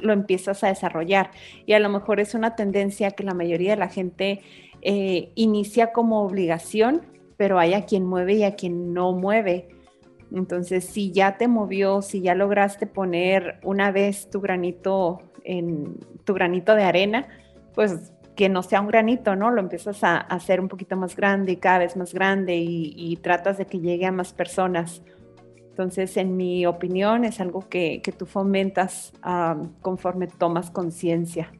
lo 0.00 0.12
empiezas 0.12 0.62
a 0.64 0.68
desarrollar. 0.68 1.30
Y 1.66 1.72
a 1.72 1.78
lo 1.78 1.88
mejor 1.88 2.20
es 2.20 2.34
una 2.34 2.56
tendencia 2.56 3.10
que 3.12 3.24
la 3.24 3.34
mayoría 3.34 3.70
de 3.70 3.76
la 3.78 3.88
gente 3.88 4.40
inicia 4.82 5.92
como 5.92 6.22
obligación, 6.22 7.02
pero 7.38 7.58
hay 7.58 7.72
a 7.74 7.86
quien 7.86 8.04
mueve 8.04 8.34
y 8.34 8.44
a 8.44 8.54
quien 8.54 8.92
no 8.92 9.12
mueve. 9.12 9.68
Entonces, 10.32 10.84
si 10.84 11.10
ya 11.10 11.38
te 11.38 11.48
movió, 11.48 12.02
si 12.02 12.20
ya 12.20 12.34
lograste 12.34 12.86
poner 12.86 13.60
una 13.62 13.90
vez 13.92 14.28
tu 14.30 14.40
granito 14.40 15.20
en 15.44 15.98
tu 16.24 16.34
granito 16.34 16.74
de 16.74 16.84
arena, 16.84 17.28
pues 17.74 18.12
que 18.38 18.48
no 18.48 18.62
sea 18.62 18.80
un 18.80 18.86
granito, 18.86 19.34
¿no? 19.34 19.50
Lo 19.50 19.60
empiezas 19.60 20.04
a, 20.04 20.18
hacer 20.18 20.60
un 20.60 20.68
poquito 20.68 20.96
más 20.96 21.16
grande 21.16 21.52
y 21.52 21.56
cada 21.56 21.78
vez 21.78 21.96
más 21.96 22.14
grande 22.14 22.56
y, 22.56 23.16
tratas 23.16 23.58
de 23.58 23.66
que 23.66 23.80
llegue 23.80 24.06
a 24.06 24.12
más 24.12 24.32
personas. 24.32 25.02
Entonces, 25.70 26.16
en 26.16 26.36
mi 26.36 26.64
opinión, 26.64 27.24
es 27.24 27.40
algo 27.40 27.68
que, 27.68 28.00
tú 28.16 28.26
fomentas 28.26 29.12
conforme 29.80 30.28
tomas 30.28 30.70
conciencia. 30.70 31.50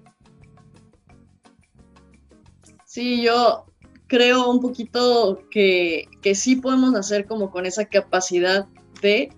Sí, 2.85 3.23
yo 3.23 3.67
creo 4.09 4.51
un 4.51 4.61
poquito 4.61 5.43
que, 5.51 6.09
que, 6.21 6.35
sí 6.35 6.57
podemos 6.57 6.95
hacer 6.95 7.27
como 7.27 7.51
con 7.51 7.67
esa 7.67 7.85
capacidad 7.85 8.67
de 9.01 9.31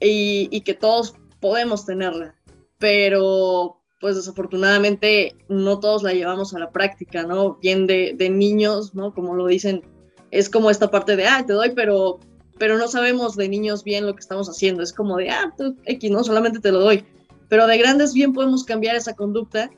y, 0.00 0.48
y 0.50 0.60
que 0.60 0.74
todos 0.74 1.14
podemos 1.40 1.86
tenerla 1.86 2.34
pero 2.80 3.76
pues 4.00 4.16
desafortunadamente 4.16 5.36
no 5.48 5.78
todos 5.78 6.02
la 6.02 6.12
llevamos 6.12 6.54
a 6.54 6.58
la 6.58 6.72
práctica, 6.72 7.22
¿no? 7.22 7.56
Bien 7.56 7.86
de, 7.86 8.30
niños, 8.30 8.94
¿no? 8.94 9.14
Como 9.14 9.34
lo 9.34 9.46
dicen, 9.46 9.82
es 10.30 10.48
como 10.48 10.70
esta 10.70 10.90
parte 10.90 11.16
de, 11.16 11.26
ah, 11.26 11.44
te 11.46 11.52
doy, 11.52 11.72
pero, 11.76 12.18
pero 12.58 12.78
no 12.78 12.88
sabemos 12.88 13.36
de 13.36 13.50
niños 13.50 13.84
bien 13.84 14.06
lo 14.06 14.14
que 14.14 14.20
estamos 14.20 14.48
haciendo. 14.48 14.82
Es 14.82 14.94
como 14.94 15.18
de, 15.18 15.28
ah, 15.28 15.52
tú, 15.56 15.76
X, 15.84 16.10
¿no? 16.10 16.24
Solamente 16.24 16.60
te 16.60 16.72
lo 16.72 16.80
doy. 16.80 17.04
Pero 17.50 17.66
de 17.66 17.76
grandes 17.76 18.14
bien 18.14 18.32
podemos 18.32 18.64
cambiar 18.64 18.96
esa 18.96 19.14
conducta 19.14 19.70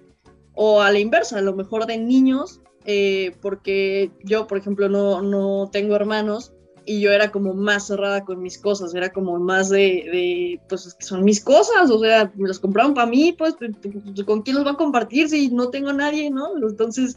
o 0.55 0.81
a 0.81 0.92
la 0.92 1.00
inversa, 1.00 1.38
a 1.38 1.42
lo 1.42 1.57
mejor 1.57 1.87
de 1.87 1.98
niños, 1.98 2.61
eh, 2.84 3.34
porque 3.40 4.10
yo, 4.24 4.46
por 4.46 4.58
ejemplo, 4.58 4.88
no, 4.88 5.22
no 5.22 5.68
tengo 5.72 5.94
hermanos, 5.94 6.52
y 6.84 7.00
yo 7.00 7.12
era 7.12 7.30
como 7.30 7.54
más 7.54 7.86
cerrada 7.86 8.24
con 8.24 8.42
mis 8.42 8.58
cosas, 8.58 8.94
era 8.94 9.12
como 9.12 9.38
más 9.38 9.68
de, 9.68 10.60
pues 10.68 10.86
es 10.86 10.94
que 10.94 11.04
son 11.04 11.24
mis 11.24 11.42
cosas, 11.42 11.90
o 11.90 11.98
sea, 12.00 12.32
me 12.34 12.48
las 12.48 12.58
compraron 12.58 12.94
para 12.94 13.06
mí, 13.06 13.34
pues, 13.36 13.56
¿con 14.26 14.42
quién 14.42 14.56
los 14.56 14.66
va 14.66 14.72
a 14.72 14.76
compartir 14.76 15.28
si 15.28 15.48
no 15.50 15.70
tengo 15.70 15.90
a 15.90 15.94
nadie, 15.94 16.30
no? 16.30 16.56
Entonces, 16.56 17.16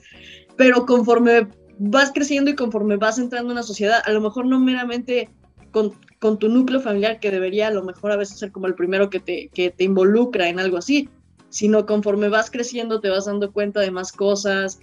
pero 0.56 0.86
conforme 0.86 1.48
vas 1.80 2.12
creciendo 2.14 2.52
y 2.52 2.56
conforme 2.56 2.98
vas 2.98 3.18
entrando 3.18 3.52
en 3.52 3.58
la 3.58 3.64
sociedad, 3.64 4.02
a 4.06 4.12
lo 4.12 4.22
mejor 4.22 4.46
no 4.46 4.60
meramente 4.60 5.30
con, 5.72 5.94
con, 6.20 6.38
tu 6.40 6.48
núcleo 6.48 6.80
familiar, 6.80 7.20
que 7.20 7.32
debería 7.32 7.68
a 7.68 7.72
lo 7.72 7.84
mejor 7.84 8.12
a 8.12 8.18
veces 8.18 8.40
ser 8.40 8.52
como 8.52 8.68
el 8.68 8.76
primero 8.76 9.10
que 9.10 9.20
te, 9.20 9.50
que 9.54 9.72
te 9.72 9.84
involucra 9.84 10.48
en 10.48 10.60
algo 10.60 10.78
así, 10.78 11.10
sino 11.50 11.86
conforme 11.86 12.30
vas 12.30 12.50
creciendo 12.50 13.02
te 13.02 13.10
vas 13.10 13.26
dando 13.26 13.52
cuenta 13.52 13.82
de 13.82 13.92
más 13.92 14.12
cosas, 14.12 14.80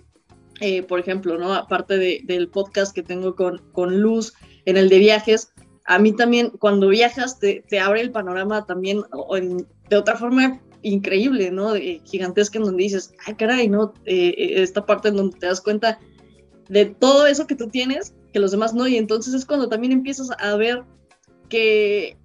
eh, 0.60 0.82
por 0.82 1.00
ejemplo, 1.00 1.38
¿no? 1.38 1.54
Aparte 1.54 1.98
de, 1.98 2.20
del 2.24 2.48
podcast 2.48 2.94
que 2.94 3.02
tengo 3.02 3.34
con, 3.34 3.58
con 3.72 4.00
Luz, 4.00 4.34
en 4.64 4.76
el 4.76 4.88
de 4.88 4.98
viajes, 4.98 5.52
a 5.84 5.98
mí 5.98 6.12
también 6.12 6.50
cuando 6.50 6.88
viajas 6.88 7.38
te, 7.38 7.64
te 7.68 7.80
abre 7.80 8.00
el 8.00 8.12
panorama 8.12 8.64
también 8.66 9.02
de 9.88 9.96
otra 9.96 10.16
forma 10.16 10.60
increíble, 10.82 11.50
¿no? 11.50 11.74
gigantesca 12.04 12.58
en 12.58 12.64
donde 12.64 12.82
dices, 12.82 13.12
ay 13.26 13.34
caray, 13.34 13.68
¿no? 13.68 13.92
Eh, 14.04 14.34
eh, 14.36 14.62
esta 14.62 14.84
parte 14.84 15.08
en 15.08 15.16
donde 15.16 15.38
te 15.38 15.46
das 15.46 15.60
cuenta 15.60 15.98
de 16.68 16.86
todo 16.86 17.26
eso 17.26 17.46
que 17.46 17.54
tú 17.54 17.68
tienes, 17.68 18.14
que 18.32 18.40
los 18.40 18.50
demás 18.50 18.74
no, 18.74 18.86
y 18.86 18.96
entonces 18.96 19.34
es 19.34 19.44
cuando 19.44 19.68
también 19.68 19.92
empiezas 19.92 20.30
a 20.38 20.56
ver 20.56 20.82
que 21.48 22.16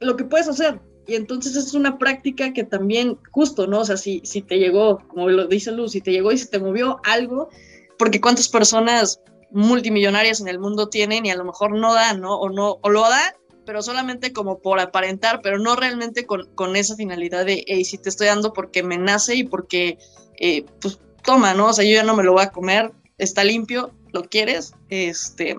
lo 0.00 0.16
que 0.16 0.24
puedes 0.24 0.48
hacer, 0.48 0.80
y 1.06 1.14
entonces 1.14 1.56
es 1.56 1.74
una 1.74 1.98
práctica 1.98 2.52
que 2.52 2.64
también, 2.64 3.18
justo, 3.30 3.66
¿no? 3.66 3.80
O 3.80 3.84
sea, 3.84 3.96
si, 3.96 4.20
si 4.24 4.42
te 4.42 4.58
llegó, 4.58 4.98
como 5.08 5.28
lo 5.28 5.46
dice 5.46 5.72
Luz, 5.72 5.92
si 5.92 6.00
te 6.00 6.12
llegó 6.12 6.32
y 6.32 6.38
se 6.38 6.46
te 6.46 6.58
movió 6.58 7.00
algo, 7.04 7.48
porque 7.98 8.20
cuántas 8.20 8.48
personas 8.48 9.20
multimillonarias 9.50 10.40
en 10.40 10.48
el 10.48 10.58
mundo 10.58 10.88
tienen 10.88 11.26
y 11.26 11.30
a 11.30 11.36
lo 11.36 11.44
mejor 11.44 11.76
no 11.78 11.94
dan, 11.94 12.20
¿no? 12.20 12.36
O, 12.36 12.48
no, 12.48 12.78
o 12.80 12.90
lo 12.90 13.02
dan, 13.02 13.32
pero 13.66 13.82
solamente 13.82 14.32
como 14.32 14.60
por 14.60 14.80
aparentar, 14.80 15.40
pero 15.42 15.58
no 15.58 15.76
realmente 15.76 16.26
con, 16.26 16.48
con 16.54 16.74
esa 16.76 16.96
finalidad 16.96 17.44
de, 17.44 17.64
hey, 17.66 17.84
si 17.84 17.98
te 17.98 18.08
estoy 18.08 18.28
dando 18.28 18.52
porque 18.52 18.82
me 18.82 18.98
nace 18.98 19.36
y 19.36 19.44
porque, 19.44 19.98
eh, 20.38 20.64
pues, 20.80 20.98
toma, 21.22 21.54
¿no? 21.54 21.68
O 21.68 21.72
sea, 21.72 21.84
yo 21.84 21.92
ya 21.92 22.02
no 22.02 22.16
me 22.16 22.24
lo 22.24 22.32
voy 22.32 22.42
a 22.42 22.50
comer, 22.50 22.92
está 23.18 23.44
limpio, 23.44 23.92
lo 24.12 24.24
quieres, 24.24 24.74
este, 24.88 25.58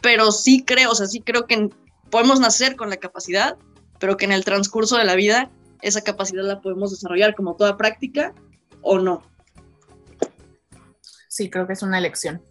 pero 0.00 0.32
sí 0.32 0.64
creo, 0.64 0.90
o 0.90 0.94
sea, 0.94 1.06
sí 1.06 1.20
creo 1.20 1.46
que 1.46 1.70
podemos 2.10 2.40
nacer 2.40 2.76
con 2.76 2.90
la 2.90 2.96
capacidad, 2.96 3.56
pero 4.02 4.16
que 4.16 4.24
en 4.24 4.32
el 4.32 4.44
transcurso 4.44 4.96
de 4.96 5.04
la 5.04 5.14
vida 5.14 5.52
esa 5.80 6.00
capacidad 6.00 6.42
la 6.42 6.60
podemos 6.60 6.90
desarrollar 6.90 7.36
como 7.36 7.54
toda 7.54 7.76
práctica 7.76 8.34
o 8.80 8.98
no. 8.98 9.22
Sí, 11.28 11.48
creo 11.48 11.68
que 11.68 11.74
es 11.74 11.84
una 11.84 11.98
elección. 11.98 12.42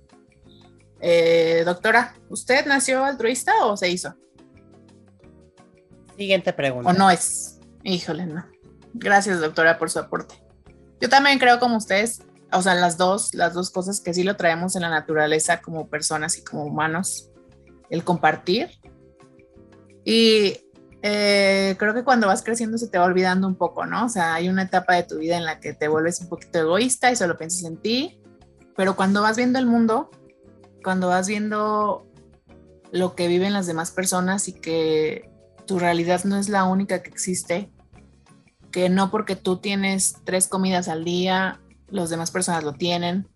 Eh, 1.02 1.64
doctora, 1.66 2.16
¿usted 2.30 2.66
nació 2.68 3.04
altruista 3.04 3.66
o 3.66 3.76
se 3.76 3.90
hizo? 3.90 4.16
Siguiente 6.16 6.54
pregunta. 6.54 6.90
¿O 6.90 6.94
no 6.94 7.12
es? 7.12 7.60
Híjole, 7.84 8.28
no. 8.28 8.46
Gracias, 8.94 9.42
doctora, 9.42 9.78
por 9.78 9.90
su 9.90 10.00
aporte. 10.00 10.36
Yo 11.02 11.10
también 11.10 11.38
creo 11.38 11.60
como 11.60 11.76
ustedes, 11.76 12.22
o 12.54 12.62
sea, 12.62 12.76
las 12.76 12.98
dos, 12.98 13.34
las 13.34 13.54
dos 13.54 13.72
cosas 13.72 14.00
que 14.00 14.14
sí 14.14 14.24
lo 14.24 14.38
traemos 14.38 14.78
en 14.78 14.84
la 14.84 14.90
naturaleza 14.90 15.62
como 15.62 15.90
personas 15.90 16.38
y 16.38 16.46
como 16.46 16.64
humanos, 16.64 17.30
el 17.90 18.06
compartir. 18.06 18.70
Y 20.06 20.71
eh, 21.04 21.76
creo 21.80 21.94
que 21.94 22.04
cuando 22.04 22.28
vas 22.28 22.44
creciendo 22.44 22.78
se 22.78 22.88
te 22.88 22.98
va 22.98 23.06
olvidando 23.06 23.48
un 23.48 23.56
poco, 23.56 23.86
¿no? 23.86 24.06
O 24.06 24.10
sea, 24.10 24.36
hay 24.36 24.50
una 24.50 24.64
etapa 24.64 24.96
de 24.96 25.04
tu 25.04 25.18
vida 25.18 25.38
en 25.38 25.46
la 25.46 25.60
que 25.60 25.74
te 25.74 25.88
vuelves 25.88 26.22
un 26.22 26.30
poquito 26.30 26.60
egoísta 26.60 27.12
y 27.12 27.16
solo 27.16 27.38
piensas 27.38 27.64
en 27.64 27.78
ti, 27.78 28.22
pero 28.76 28.96
cuando 28.96 29.22
vas 29.22 29.38
viendo 29.38 29.58
el 29.58 29.66
mundo, 29.66 30.12
cuando 30.84 31.08
vas 31.08 31.28
viendo 31.28 32.08
lo 32.92 33.16
que 33.16 33.28
viven 33.28 33.54
las 33.54 33.68
demás 33.68 33.92
personas 33.92 34.48
y 34.48 34.54
que 34.54 35.30
tu 35.66 35.80
realidad 35.80 36.24
no 36.26 36.38
es 36.38 36.50
la 36.50 36.66
única 36.66 37.02
que 37.02 37.10
existe, 37.10 37.72
que 38.72 38.90
no 38.90 39.10
porque 39.10 39.36
tú 39.36 39.58
tienes 39.58 40.16
tres 40.24 40.48
comidas 40.48 40.88
al 40.88 41.04
día, 41.04 41.60
las 41.90 42.10
demás 42.10 42.32
personas 42.32 42.64
lo 42.64 42.74
tienen, 42.74 43.28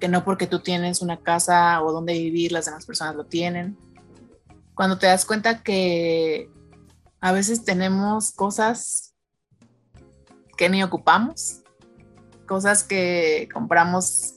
que 0.00 0.08
no 0.08 0.24
porque 0.24 0.46
tú 0.46 0.60
tienes 0.60 1.02
una 1.02 1.18
casa 1.18 1.82
o 1.82 1.92
donde 1.92 2.14
vivir, 2.14 2.52
las 2.52 2.66
demás 2.66 2.86
personas 2.86 3.16
lo 3.16 3.24
tienen. 3.24 3.76
Cuando 4.74 4.98
te 4.98 5.06
das 5.06 5.24
cuenta 5.24 5.62
que 5.62 6.50
a 7.20 7.32
veces 7.32 7.64
tenemos 7.64 8.32
cosas 8.32 9.14
que 10.56 10.68
ni 10.68 10.82
ocupamos, 10.82 11.62
cosas 12.46 12.84
que 12.84 13.48
compramos 13.52 14.34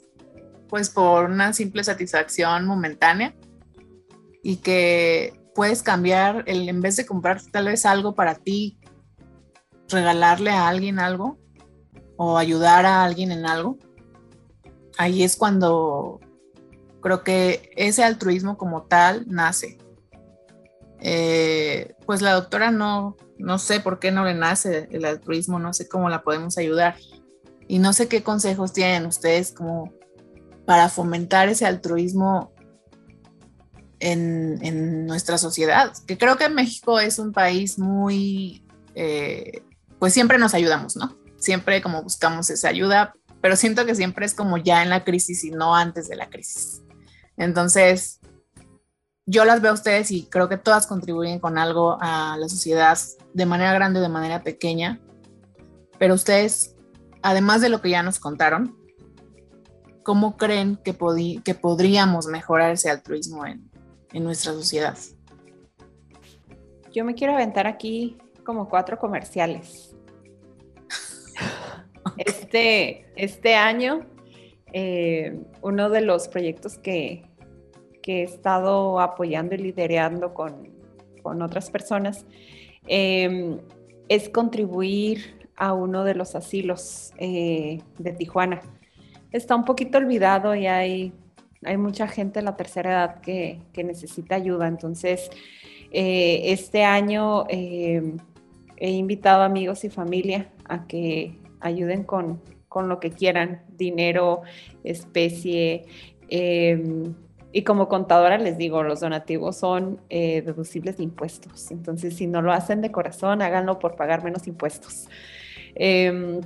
pues 0.69 0.89
por 0.89 1.25
una 1.25 1.53
simple 1.53 1.83
satisfacción 1.83 2.65
momentánea 2.65 3.35
y 4.43 4.57
que 4.57 5.41
puedes 5.55 5.81
cambiar, 5.81 6.43
el, 6.45 6.69
en 6.69 6.81
vez 6.81 6.95
de 6.97 7.05
comprar 7.05 7.41
tal 7.51 7.65
vez 7.65 7.85
algo 7.85 8.15
para 8.15 8.35
ti, 8.35 8.79
regalarle 9.89 10.51
a 10.51 10.67
alguien 10.67 10.99
algo 10.99 11.37
o 12.15 12.37
ayudar 12.37 12.85
a 12.85 13.03
alguien 13.03 13.31
en 13.31 13.45
algo, 13.45 13.77
ahí 14.97 15.23
es 15.23 15.35
cuando 15.35 16.19
creo 17.01 17.23
que 17.23 17.71
ese 17.75 18.03
altruismo 18.03 18.57
como 18.57 18.83
tal 18.83 19.25
nace. 19.27 19.77
Eh, 21.01 21.93
pues 22.05 22.21
la 22.21 22.33
doctora 22.33 22.71
no, 22.71 23.15
no 23.37 23.59
sé 23.59 23.79
por 23.79 23.99
qué 23.99 24.11
no 24.11 24.25
le 24.25 24.33
nace 24.33 24.87
el 24.91 25.05
altruismo, 25.05 25.59
no 25.59 25.73
sé 25.73 25.87
cómo 25.87 26.09
la 26.09 26.23
podemos 26.23 26.57
ayudar. 26.57 26.95
Y 27.67 27.79
no 27.79 27.93
sé 27.93 28.07
qué 28.07 28.23
consejos 28.23 28.73
tienen 28.73 29.05
ustedes 29.05 29.51
como 29.51 29.93
para 30.65 30.89
fomentar 30.89 31.49
ese 31.49 31.65
altruismo 31.65 32.53
en, 33.99 35.05
nuestra 35.05 35.37
sociedad. 35.37 35.93
Que 36.05 36.17
creo 36.17 36.37
que 36.37 36.49
México 36.49 36.99
es 36.99 37.19
un 37.19 37.31
país 37.31 37.77
muy, 37.77 38.65
eh, 38.95 39.63
pues 39.99 40.13
siempre 40.13 40.37
nos 40.37 40.53
ayudamos, 40.53 40.95
¿no? 40.95 41.17
Siempre 41.37 41.81
como 41.81 42.03
buscamos 42.03 42.49
esa 42.49 42.69
ayuda, 42.69 43.13
pero 43.41 43.55
siento 43.55 43.85
que 43.85 43.95
siempre 43.95 44.25
es 44.25 44.33
como 44.33 44.57
ya 44.57 44.83
en 44.83 44.89
la 44.89 45.03
crisis 45.03 45.43
y 45.43 45.51
no 45.51 45.75
antes 45.75 46.07
de 46.07 46.15
la 46.15 46.29
crisis. 46.29 46.81
Entonces, 47.37 48.19
yo 49.29 49.43
las 49.43 49.61
veo 49.61 49.71
a 49.71 49.73
ustedes 49.73 50.09
y 50.11 50.23
creo 50.23 50.47
que 50.47 50.57
todas 50.57 50.87
contribuyen 50.87 51.39
con 51.39 51.57
algo 51.57 51.97
a 51.99 52.37
la 52.39 52.47
sociedad 52.47 52.97
de 53.33 53.45
manera 53.45 53.73
grande 53.73 53.99
o 53.99 54.01
de 54.01 54.07
manera 54.07 54.41
pequeña, 54.41 55.01
pero 55.99 56.13
ustedes, 56.13 56.75
además 57.21 57.59
de 57.59 57.67
lo 57.67 57.81
que 57.81 57.89
ya 57.89 58.01
nos 58.03 58.19
contaron, 58.19 58.77
¿cómo 60.03 60.37
creen 60.37 60.77
que, 60.77 60.95
que 61.43 61.53
podríamos 61.55 62.27
mejorar 62.27 62.71
ese 62.71 62.89
altruismo 62.89 63.45
en, 63.45 63.69
nuestra 64.23 64.53
sociedad? 64.53 64.97
Yo 66.91 67.03
me 67.03 67.13
quiero 67.13 67.33
aventar 67.33 67.67
aquí 67.67 68.17
como 68.43 68.67
cuatro 68.67 68.97
comerciales. 68.97 69.93
Este, 72.15 73.11
este 73.15 73.53
año, 73.53 74.07
eh, 74.71 75.39
uno 75.61 75.89
de 75.89 76.01
los 76.01 76.29
proyectos 76.29 76.77
que, 76.77 77.29
que, 78.07 78.21
he 78.21 78.23
estado 78.23 78.99
apoyando 79.01 79.55
y 79.55 79.57
liderando 79.57 80.33
con, 80.33 80.69
con 81.21 81.41
otras 81.41 81.69
personas 81.69 82.25
eh, 82.87 83.57
es 84.07 84.29
contribuir 84.29 85.49
a 85.57 85.73
uno 85.73 86.03
de 86.03 86.15
los 86.15 86.35
asilos 86.35 87.11
eh, 87.17 87.81
de 87.97 88.11
Tijuana. 88.13 88.61
Está 89.31 89.55
un 89.55 89.65
poquito 89.65 89.97
olvidado 89.97 90.55
y 90.55 90.67
hay, 90.67 91.11
hay 91.65 91.77
mucha 91.77 92.07
gente 92.07 92.39
de 92.39 92.45
la 92.45 92.55
tercera 92.55 92.91
edad 92.91 93.21
que, 93.21 93.59
que 93.73 93.83
necesita 93.83 94.35
ayuda. 94.35 94.67
Entonces, 94.67 95.29
este 95.91 96.83
año 96.83 97.45
he 98.77 98.91
invitado 98.91 99.43
amigos 99.43 99.83
y 99.83 99.89
familia 99.89 100.49
a 100.65 100.85
que 100.87 101.35
ayuden 101.59 102.03
con, 102.03 102.41
lo 102.75 102.99
que 102.99 103.09
quieran, 103.09 103.63
dinero, 103.75 104.43
especie. 104.83 105.85
Em, 106.29 107.15
y 107.57 107.63
como 107.63 107.87
contadora 107.87 108.37
les 108.37 108.55
digo, 108.59 108.83
los 108.83 108.99
donativos 108.99 109.57
son 109.57 109.99
eh, 110.09 110.43
deducibles 110.43 110.97
de 110.97 111.03
impuestos. 111.03 111.71
Entonces, 111.71 112.15
si 112.15 112.27
no 112.27 112.43
lo 112.43 112.53
hacen 112.53 112.81
de 112.81 112.91
corazón, 112.91 113.41
háganlo 113.41 113.79
por 113.79 113.95
pagar 113.95 114.23
menos 114.23 114.45
impuestos. 114.45 115.07
Em, 115.73 116.39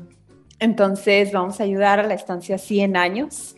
entonces, 0.59 1.33
vamos 1.33 1.59
a 1.59 1.63
ayudar 1.63 1.99
a 1.99 2.03
la 2.03 2.13
estancia 2.13 2.57
100 2.57 2.95
años, 2.95 3.57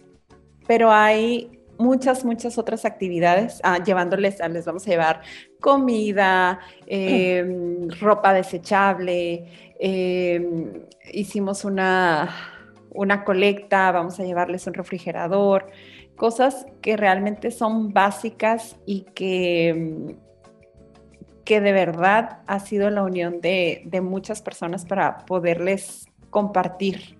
pero 0.66 0.92
hay 0.92 1.60
muchas, 1.78 2.26
muchas 2.26 2.58
otras 2.58 2.86
actividades, 2.86 3.60
ah, 3.64 3.84
llevándoles, 3.84 4.40
les 4.50 4.66
vamos 4.66 4.88
a 4.88 4.90
llevar 4.90 5.22
comida, 5.60 6.60
em, 6.88 7.88
ropa 8.00 8.34
desechable, 8.34 9.46
em, 9.80 10.88
hicimos 11.12 11.66
una, 11.66 12.53
una 12.94 13.24
colecta, 13.24 13.92
vamos 13.92 14.20
a 14.20 14.24
llevarles 14.24 14.68
un 14.68 14.74
refrigerador, 14.74 15.70
cosas 16.16 16.66
que 16.82 16.98
realmente 16.98 17.52
son 17.52 17.94
básicas 17.94 18.78
y 18.86 19.02
que, 19.14 19.70
em, 19.70 20.18
que 21.44 21.60
de 21.60 21.72
verdad 21.74 22.40
ha 22.48 22.60
sido 22.60 22.90
la 22.90 23.04
unión 23.04 23.42
de, 23.42 23.82
de 23.86 24.02
muchas 24.02 24.42
personas 24.42 24.86
para 24.86 25.26
poderles 25.26 26.08
compartir 26.30 27.18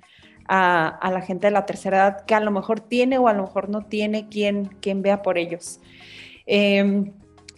a, 0.48 1.10
la 1.12 1.22
gente 1.22 1.48
de 1.48 1.52
la 1.52 1.66
tercera 1.66 1.98
edad 1.98 2.26
que 2.26 2.36
a 2.36 2.40
lo 2.40 2.52
mejor 2.52 2.80
tiene 2.80 3.18
o 3.18 3.28
a 3.28 3.34
lo 3.34 3.44
mejor 3.44 3.70
no 3.70 3.82
tiene 3.84 4.28
quien, 4.30 4.66
quien 4.82 5.02
vea 5.02 5.22
por 5.22 5.38
ellos. 5.38 5.80
Em, 6.46 7.14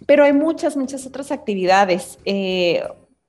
pero 0.05 0.24
hay 0.24 0.34
muchas, 0.34 0.78
muchas 0.78 1.05
otras 1.05 1.32
actividades. 1.32 2.20
Eh, 2.26 2.84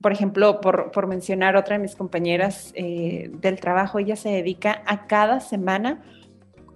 por 0.06 0.12
ejemplo, 0.12 0.60
por, 0.60 1.06
mencionar 1.08 1.56
otra 1.56 1.78
de 1.78 1.82
mis 1.82 1.96
compañeras 1.96 2.70
eh, 2.76 3.28
del 3.40 3.58
trabajo, 3.58 3.98
ella 3.98 4.14
se 4.14 4.28
dedica 4.28 4.84
a 4.86 5.08
cada 5.08 5.40
semana 5.40 6.00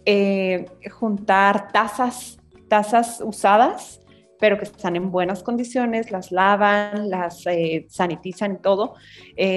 eh, 0.05 0.66
juntar 0.91 1.70
tazas, 1.70 2.41
tazas 2.66 3.22
usadas 3.24 4.01
pero 4.41 4.59
que 4.59 4.64
están 4.64 4.97
en 4.97 5.12
buenas 5.12 5.45
condiciones, 5.45 6.11
las 6.11 6.33
lavan, 6.33 7.09
las 7.09 7.47
eh, 7.47 7.87
sanitizan 7.89 8.55
y 8.55 8.57
todo, 8.57 8.95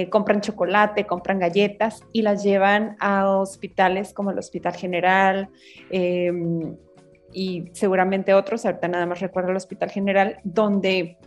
compran 0.08 0.40
chocolate, 0.40 1.04
compran 1.04 1.40
galletas 1.40 2.04
y 2.12 2.22
las 2.22 2.44
llevan 2.44 2.96
a 3.00 3.28
hospitales 3.28 4.14
como 4.14 4.30
el 4.30 4.38
Hospital 4.38 4.76
General 4.76 5.48
y 7.32 7.64
seguramente 7.72 8.34
otros, 8.34 8.64
ahorita 8.64 8.86
nada 8.86 9.06
más 9.06 9.18
recuerdo 9.18 9.50
el 9.50 9.56
Hospital 9.56 9.90
General, 9.90 10.38
donde 10.44 11.18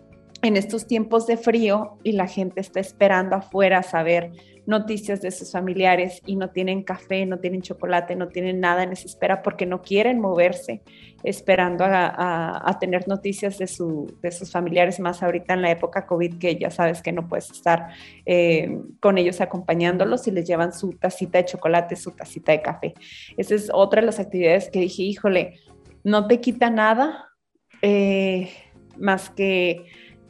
en 0.42 0.58
estos 0.58 0.88
tiempos 0.88 1.28
de 1.28 1.38
frío 1.38 1.98
y 2.04 2.14
la 2.14 2.28
gente 2.28 2.62
está 2.62 2.80
esperando 2.80 3.36
afuera 3.36 3.80
a 3.80 3.84
saber 3.84 4.32
noticias 4.68 5.22
de 5.22 5.32
sus 5.32 5.54
familiares 5.54 6.22
y 6.26 6.36
no 6.36 6.50
tienen 6.50 6.84
café, 6.84 7.26
no 7.26 7.40
tienen 7.40 7.62
chocolate, 7.62 8.18
no 8.18 8.28
tienen 8.28 8.60
nada 8.60 8.84
en 8.84 8.92
esa 8.92 9.06
espera 9.06 9.42
porque 9.42 9.66
no 9.66 9.82
quieren 9.82 10.20
moverse 10.20 10.82
esperando 11.24 11.86
a, 11.88 12.78
tener 12.80 13.08
noticias 13.08 13.58
de, 13.58 13.66
sus 13.68 14.52
familiares, 14.52 15.00
más 15.00 15.24
ahorita 15.24 15.54
en 15.54 15.62
la 15.62 15.72
época 15.72 16.06
COVID 16.06 16.38
que 16.38 16.58
ya 16.58 16.70
sabes 16.70 17.02
que 17.02 17.14
no 17.14 17.28
puedes 17.28 17.50
estar 17.50 17.88
eh, 18.26 18.78
con 19.00 19.18
ellos 19.18 19.40
acompañándolos 19.40 20.28
y 20.28 20.32
les 20.32 20.46
llevan 20.46 20.74
su 20.74 20.92
tacita 20.92 21.40
de 21.40 21.46
chocolate, 21.46 21.96
su 21.96 22.12
tacita 22.12 22.52
de 22.52 22.62
café. 22.62 22.94
Esa 23.38 23.56
es 23.56 23.70
otra 23.74 24.02
de 24.02 24.08
las 24.08 24.20
actividades 24.20 24.70
que 24.70 24.82
dije, 24.82 25.04
híjole, 25.04 25.60
no 26.04 26.28
te 26.28 26.42
quita 26.42 26.70
nada 26.70 27.30
eh, 27.82 28.50
más 28.98 29.30
que 29.30 29.86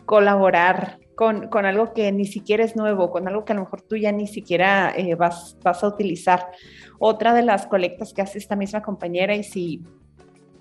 colaborar 0.08 1.00
con, 1.16 1.66
algo 1.66 1.94
que 1.94 2.12
ni 2.12 2.26
siquiera 2.26 2.64
es 2.64 2.76
nuevo, 2.76 3.12
con 3.12 3.28
algo 3.28 3.44
que 3.44 3.52
a 3.52 3.56
lo 3.56 3.64
mejor 3.64 3.82
tú 3.82 3.98
ya 3.98 4.12
ni 4.12 4.26
siquiera 4.26 4.94
eh, 4.96 5.16
vas, 5.16 5.58
vas 5.64 5.84
a 5.84 5.88
utilizar. 5.88 6.48
Otra 6.98 7.34
de 7.34 7.42
las 7.42 7.68
colectas 7.68 8.14
que 8.14 8.22
hace 8.22 8.38
esta 8.38 8.56
misma 8.56 8.82
compañera 8.82 9.36
y 9.36 9.44
si 9.44 9.84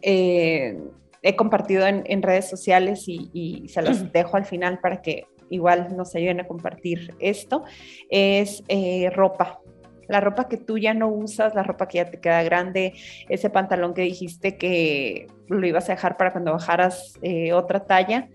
eh, 0.03 0.78
he 1.22 1.36
compartido 1.36 1.86
en, 1.86 2.22
redes 2.22 2.49
sociales 2.51 3.05
y, 3.07 3.68
se 3.68 3.82
las 3.82 4.12
dejo 4.12 4.36
al 4.36 4.47
final 4.47 4.80
para 4.80 5.01
que 5.01 5.26
igual 5.49 5.97
nos 5.97 6.14
ayuden 6.16 6.40
a 6.40 6.49
compartir 6.49 7.14
esto, 7.20 7.62
es 8.11 8.64
eh, 8.66 9.11
ropa. 9.11 9.61
La 10.09 10.20
ropa 10.20 10.49
que 10.49 10.57
tú 10.57 10.78
ya 10.78 10.94
no 10.94 11.09
usas, 11.09 11.55
la 11.55 11.62
ropa 11.62 11.86
que 11.86 11.99
ya 11.99 12.11
te 12.11 12.18
queda 12.18 12.42
grande, 12.42 12.94
ese 13.28 13.51
pantalón 13.51 13.94
que 13.94 14.03
dijiste 14.03 14.57
que 14.57 15.26
lo 15.49 15.66
ibas 15.66 15.88
a 15.88 15.92
dejar 15.92 16.16
para 16.16 16.32
cuando 16.32 16.53
bajaras 16.53 17.14
otra 17.53 17.84
talla, 17.84 18.28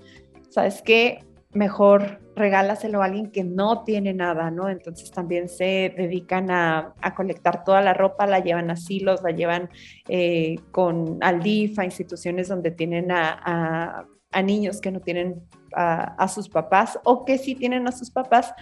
¿sabes 0.52 0.82
qué? 0.82 1.20
mejor 1.54 2.20
regálaselo 2.36 3.02
a 3.02 3.06
alguien 3.06 3.32
que 3.32 3.44
no 3.44 3.84
tiene 3.84 4.14
nada, 4.14 4.52
¿no? 4.52 4.70
Entonces 4.70 5.12
también 5.12 5.50
se 5.50 5.94
dedican 5.96 6.50
a, 6.50 6.94
colectar 7.16 7.64
toda 7.64 7.82
la 7.82 7.94
ropa, 7.94 8.26
la 8.26 8.40
llevan 8.40 8.70
a 8.70 8.74
asilos, 8.74 9.22
la 9.22 9.32
llevan 9.32 9.70
eh, 10.08 10.56
con 10.72 11.18
al 11.22 11.42
DIF, 11.42 11.78
a 11.80 11.86
instituciones 11.86 12.48
donde 12.48 12.72
tienen 12.72 13.12
a, 13.12 14.06
niños 14.44 14.80
que 14.80 14.92
no 14.92 15.02
tienen 15.02 15.42
a, 15.76 16.28
sus 16.30 16.48
papás 16.48 16.98
o 17.04 17.26
que 17.26 17.38
sí 17.38 17.54
tienen 17.54 17.88
a 17.88 17.92
sus 17.92 18.10
papás, 18.12 18.54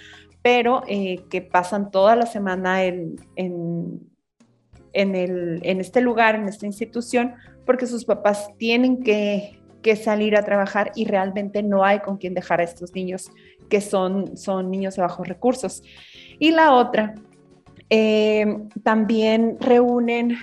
pero 0.41 0.81
eh, 0.87 1.23
que 1.29 1.41
pasan 1.41 1.91
toda 1.91 2.15
la 2.15 2.25
semana 2.25 2.83
en, 2.85 3.17
en, 3.35 5.15
el, 5.15 5.59
en 5.63 5.79
este 5.79 6.01
lugar, 6.01 6.35
en 6.35 6.47
esta 6.47 6.65
institución, 6.65 7.35
porque 7.67 7.85
sus 7.85 8.03
papás 8.03 8.49
tienen 8.57 9.03
que 9.03 9.58
que 9.81 9.95
salir 9.95 10.35
a 10.35 10.43
trabajar 10.43 10.91
y 10.95 11.05
realmente 11.05 11.63
no 11.63 11.83
hay 11.83 11.99
con 11.99 12.17
quien 12.17 12.33
dejar 12.33 12.61
a 12.61 12.63
estos 12.63 12.93
niños 12.93 13.31
que 13.69 13.81
son, 13.81 14.35
son 14.37 14.71
niños 14.71 14.95
de 14.95 15.01
bajos 15.01 15.27
recursos. 15.27 15.83
Y 16.39 16.51
la 16.51 16.73
otra, 16.73 17.15
eh, 17.89 18.45
también 18.83 19.57
reúnen 19.59 20.37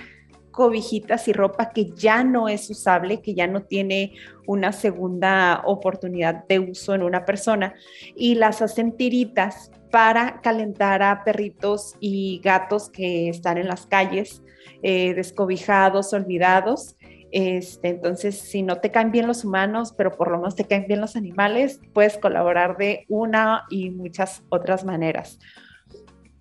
cobijitas 0.51 1.27
y 1.27 1.33
ropa 1.33 1.69
que 1.69 1.91
ya 1.91 2.23
no 2.23 2.49
es 2.49 2.69
usable, 2.69 3.21
que 3.21 3.35
ya 3.35 3.45
no 3.45 3.61
tiene 3.61 4.13
una 4.47 4.71
segunda 4.71 5.61
oportunidad 5.65 6.45
de 6.47 6.59
uso 6.59 6.95
en 6.95 7.03
una 7.03 7.25
persona 7.25 7.75
y 8.15 8.35
las 8.35 8.63
hacen 8.63 8.97
tiritas 8.97 9.71
para 9.91 10.41
calentar 10.41 11.03
a 11.03 11.23
perritos 11.23 11.95
y 11.99 12.41
gatos 12.43 12.89
que 12.89 13.29
están 13.29 13.57
en 13.57 13.67
las 13.67 13.85
calles, 13.85 14.41
eh, 14.81 15.13
descobijados, 15.13 16.11
olvidados 16.13 16.96
este, 17.39 17.89
entonces, 17.89 18.39
si 18.39 18.63
no 18.63 18.77
te 18.77 18.89
caen 18.89 19.11
bien 19.11 19.27
los 19.27 19.45
humanos, 19.45 19.93
pero 19.95 20.09
por 20.17 20.31
lo 20.31 20.37
menos 20.37 20.55
te 20.55 20.63
caen 20.63 20.87
bien 20.87 21.01
los 21.01 21.15
animales, 21.15 21.79
puedes 21.93 22.17
colaborar 22.17 22.77
de 22.77 23.05
una 23.09 23.65
y 23.69 23.91
muchas 23.91 24.41
otras 24.49 24.83
maneras. 24.83 25.37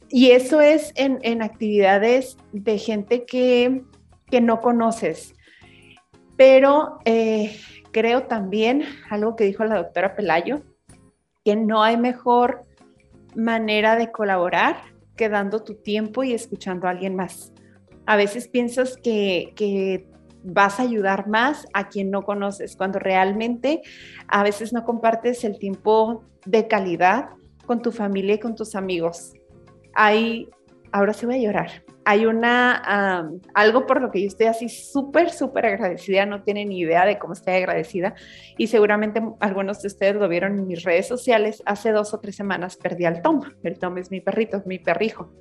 Y 0.08 0.30
eso 0.30 0.62
es 0.62 0.94
en, 0.96 1.42
actividades 1.42 2.38
de 2.52 2.78
gente 2.78 3.26
que, 3.26 3.82
no 4.40 4.60
conoces. 4.62 5.34
Pero 6.38 6.98
eh, 7.04 7.54
creo 7.92 8.22
también, 8.22 8.84
algo 9.10 9.36
que 9.36 9.44
dijo 9.44 9.64
la 9.64 9.76
doctora 9.76 10.16
Pelayo, 10.16 10.62
que 11.44 11.56
no 11.56 11.82
hay 11.82 11.98
mejor 11.98 12.62
manera 13.34 13.96
de 13.96 14.10
colaborar 14.10 14.78
que 15.14 15.28
dando 15.28 15.62
tu 15.62 15.74
tiempo 15.74 16.24
y 16.24 16.32
escuchando 16.32 16.86
a 16.86 16.92
alguien 16.92 17.16
más. 17.16 17.52
A 18.06 18.16
veces 18.16 18.48
piensas 18.48 18.96
que, 18.96 19.52
que 19.56 20.15
vas 20.46 20.78
a 20.78 20.84
ayudar 20.84 21.26
más 21.26 21.66
a 21.74 21.88
quien 21.88 22.10
no 22.10 22.22
conoces, 22.22 22.76
cuando 22.76 22.98
realmente 22.98 23.82
a 24.28 24.42
veces 24.44 24.72
no 24.72 24.84
compartes 24.84 25.42
el 25.44 25.58
tiempo 25.58 26.24
de 26.44 26.68
calidad 26.68 27.30
con 27.66 27.82
tu 27.82 27.90
familia 27.90 28.34
y 28.34 28.38
con 28.38 28.54
tus 28.54 28.76
amigos. 28.76 29.32
Hay, 29.94 30.48
ahora 30.92 31.12
sí 31.12 31.26
voy 31.26 31.36
a 31.36 31.38
llorar, 31.38 31.84
hay 32.04 32.26
una, 32.26 33.28
algo 33.54 33.86
por 33.86 34.00
lo 34.00 34.12
que 34.12 34.20
yo 34.20 34.28
estoy 34.28 34.46
así 34.46 34.68
súper, 34.68 35.30
súper 35.30 35.66
agradecida, 35.66 36.26
no 36.26 36.44
tienen 36.44 36.68
ni 36.68 36.78
idea 36.78 37.04
de 37.04 37.18
cómo 37.18 37.32
estoy 37.32 37.54
agradecida 37.54 38.14
y 38.56 38.68
seguramente 38.68 39.20
algunos 39.40 39.82
de 39.82 39.88
ustedes 39.88 40.14
lo 40.14 40.28
vieron 40.28 40.60
en 40.60 40.68
mis 40.68 40.84
redes 40.84 41.08
sociales, 41.08 41.60
hace 41.66 41.90
dos 41.90 42.14
o 42.14 42.20
tres 42.20 42.36
semanas 42.36 42.76
perdí 42.76 43.04
al 43.04 43.20
Tom, 43.20 43.40
el 43.64 43.80
Tom 43.80 43.98
es 43.98 44.12
mi 44.12 44.20
perrito, 44.20 44.62
mi 44.64 44.78
perrijo. 44.78 45.32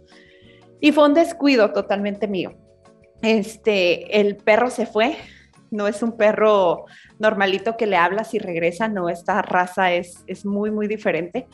Y 0.81 0.91
fue 0.91 1.05
un 1.05 1.13
descuido 1.13 1.71
totalmente 1.71 2.27
mío 2.27 2.64
este, 3.21 4.19
el 4.19 4.37
perro 4.37 4.69
se 4.69 4.85
fue, 4.85 5.17
no 5.71 5.87
es 5.87 6.01
un 6.03 6.15
perro 6.17 6.85
normalito 7.19 7.75
que 7.77 7.87
le 7.87 7.97
hablas 7.97 8.33
y 8.33 8.39
regresa, 8.39 8.87
no, 8.87 9.09
esta 9.09 9.41
raza 9.41 9.93
es, 9.93 10.23
es 10.27 10.45
muy, 10.45 10.71
muy 10.71 10.87
diferente. 10.87 11.47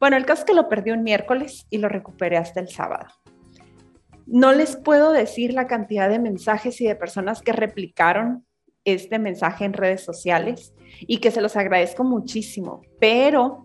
Bueno, 0.00 0.16
el 0.16 0.26
caso 0.26 0.40
es 0.40 0.46
que 0.46 0.54
lo 0.54 0.68
perdí 0.68 0.90
un 0.90 1.02
miércoles 1.02 1.66
y 1.70 1.78
lo 1.78 1.88
recuperé 1.88 2.36
hasta 2.36 2.60
el 2.60 2.68
sábado. 2.68 3.06
no 4.26 4.52
les 4.52 4.76
puedo 4.76 5.12
decir 5.12 5.52
la 5.52 5.66
cantidad 5.66 6.08
de 6.08 6.18
mensajes 6.18 6.80
y 6.80 6.86
de 6.86 6.96
personas 6.96 7.42
que 7.42 7.52
replicaron 7.52 8.46
este 8.84 9.18
mensaje 9.18 9.64
en 9.64 9.72
redes 9.72 10.02
sociales 10.02 10.74
y 11.00 11.18
que 11.18 11.30
se 11.30 11.40
los 11.40 11.56
agradezco 11.56 12.04
muchísimo, 12.04 12.82
pero 13.00 13.64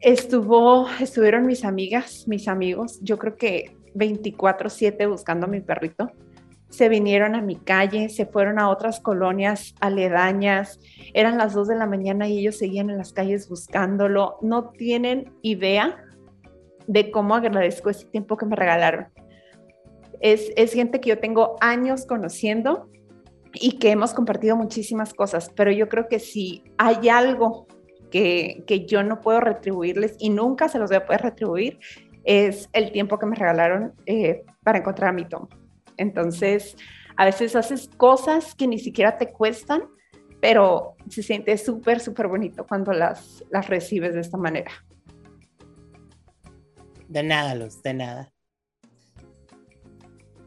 estuvo, 0.00 0.86
estuvieron 1.00 1.46
mis 1.46 1.64
amigas, 1.64 2.26
mis 2.28 2.48
amigos, 2.48 3.00
yo 3.02 3.18
creo 3.18 3.36
que 3.36 3.76
24/7 3.98 5.06
buscando 5.06 5.46
a 5.46 5.50
mi 5.50 5.60
perrito. 5.60 6.10
Se 6.70 6.88
vinieron 6.88 7.34
a 7.34 7.40
mi 7.40 7.56
calle, 7.56 8.08
se 8.10 8.26
fueron 8.26 8.58
a 8.58 8.68
otras 8.68 9.00
colonias 9.00 9.74
aledañas, 9.80 10.78
eran 11.14 11.38
las 11.38 11.54
2 11.54 11.68
de 11.68 11.76
la 11.76 11.86
mañana 11.86 12.28
y 12.28 12.38
ellos 12.38 12.58
seguían 12.58 12.90
en 12.90 12.98
las 12.98 13.12
calles 13.12 13.48
buscándolo. 13.48 14.36
No 14.42 14.70
tienen 14.70 15.32
idea 15.42 16.04
de 16.88 17.10
cómo 17.10 17.34
agradezco 17.36 17.90
ese 17.90 18.06
tiempo 18.06 18.36
que 18.36 18.46
me 18.46 18.56
regalaron. 18.56 19.08
Es, 20.20 20.72
gente 20.72 21.00
que 21.00 21.10
yo 21.10 21.18
tengo 21.18 21.56
años 21.60 22.06
conociendo 22.06 22.88
y 23.54 23.78
que 23.78 23.90
hemos 23.90 24.14
compartido 24.14 24.56
muchísimas 24.56 25.14
cosas, 25.14 25.52
pero 25.54 25.70
yo 25.70 25.88
creo 25.88 26.08
que 26.08 26.18
si 26.18 26.64
hay 26.76 27.08
algo 27.08 27.66
que, 28.10 28.64
que, 28.66 28.86
yo 28.86 29.02
no 29.02 29.20
puedo 29.20 29.40
retribuirles 29.40 30.16
y 30.18 30.30
nunca 30.30 30.68
se 30.68 30.78
los 30.78 30.90
voy 30.90 30.96
a 30.96 31.06
poder 31.06 31.22
retribuir, 31.22 31.78
es 32.24 32.68
el 32.72 32.92
tiempo 32.92 33.18
que 33.18 33.26
me 33.26 33.36
regalaron 33.36 33.94
eh, 34.06 34.44
para 34.62 34.78
encontrar 34.78 35.10
a 35.10 35.12
mi 35.12 35.26
Tom. 35.26 35.48
Entonces, 35.96 36.76
a 37.16 37.24
veces 37.24 37.56
haces 37.56 37.88
cosas 37.96 38.54
que 38.54 38.66
ni 38.66 38.78
siquiera 38.78 39.18
te 39.18 39.32
cuestan, 39.32 39.82
pero 40.40 40.96
se 41.08 41.22
siente 41.22 41.56
súper, 41.58 42.00
súper 42.00 42.28
bonito 42.28 42.66
cuando 42.66 42.92
las, 42.92 43.44
las 43.50 43.68
recibes 43.68 44.14
de 44.14 44.20
esta 44.20 44.36
manera. 44.36 44.70
De 47.08 47.22
nada, 47.22 47.54
Luz, 47.54 47.82
de 47.82 47.94
nada. 47.94 48.32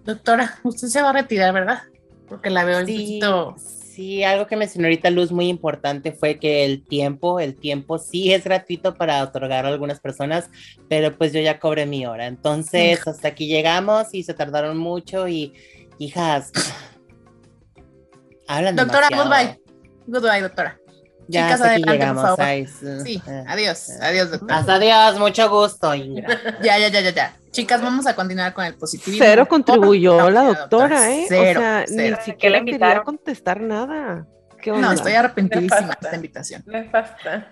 Doctora, 0.04 0.60
usted 0.64 0.88
se 0.88 1.02
va 1.02 1.10
a 1.10 1.14
retirar, 1.14 1.54
¿verdad? 1.54 1.82
Porque 2.28 2.50
la 2.50 2.64
veo 2.64 2.86
sí, 2.86 2.92
un 2.94 2.98
poquito... 2.98 3.81
Sí, 4.02 4.24
algo 4.24 4.48
que 4.48 4.56
mencionó 4.56 4.88
ahorita 4.88 5.12
Luz 5.12 5.32
muy 5.32 5.48
importante 5.48 6.12
fue 6.12 6.40
que 6.40 6.66
el 6.66 6.84
tiempo, 6.84 7.40
el 7.40 7.56
tiempo 7.56 8.00
sí 8.00 8.34
es 8.34 8.44
gratuito 8.44 8.96
para 8.96 9.22
otorgar 9.22 9.64
a 9.64 9.70
algunas 9.70 10.00
personas, 10.00 10.50
pero 10.90 11.16
pues 11.16 11.34
yo 11.34 11.40
ya 11.40 11.60
cobré 11.60 11.86
mi 11.86 12.08
hora. 12.08 12.26
Entonces, 12.26 13.08
hasta 13.08 13.28
aquí 13.28 13.46
llegamos 13.46 14.08
y 14.14 14.24
se 14.24 14.34
tardaron 14.34 14.76
mucho 14.80 15.28
y, 15.28 15.54
hijas, 16.00 16.52
hablan 18.48 18.76
Doctora, 18.76 19.08
demasiado. 19.08 19.30
goodbye. 19.30 19.62
Goodbye, 20.08 20.42
doctora. 20.42 20.80
Ya 21.28 21.44
Chicas, 21.44 21.52
hasta 21.62 21.66
aquí 21.74 21.84
adelante, 21.84 21.92
llegamos. 21.92 22.22
por 22.24 22.30
favor. 22.38 22.44
Ay, 22.46 22.66
sí. 22.66 22.86
Sí, 23.06 23.22
Eh, 23.28 23.44
adiós, 23.48 23.90
eh. 23.90 24.00
adiós, 24.02 24.32
doctora. 24.32 24.58
Hasta 24.58 24.74
adiós, 24.78 25.20
mucho 25.20 25.48
gusto, 25.48 25.94
Ingra. 25.94 26.28
Ya, 26.64 26.80
ya, 26.80 26.88
ya, 26.88 27.02
ya, 27.02 27.12
ya. 27.12 27.36
Chicas, 27.52 27.82
vamos 27.82 28.08
a 28.08 28.16
continuar 28.16 28.54
con 28.54 28.64
el 28.66 28.76
positivismo. 28.76 29.26
Cero 29.26 29.46
contribuyó 29.48 30.18
No, 30.18 30.30
la 30.30 30.44
doctora, 30.44 31.12
¿eh? 31.12 31.26
Cero, 31.28 31.60
o 31.60 31.64
sea, 31.64 31.84
cero. 31.88 32.18
ni 32.20 32.24
siquiera 32.26 32.60
la 32.60 32.66
quería 32.66 33.04
contestar 33.04 33.60
nada. 33.62 34.26
¿Qué 34.62 34.72
No, 34.72 34.92
estoy 34.92 35.14
arrepentidísima 35.14 35.88
de 35.88 35.92
esta 36.02 36.16
invitación. 36.16 36.64
Nefasta. 36.66 37.52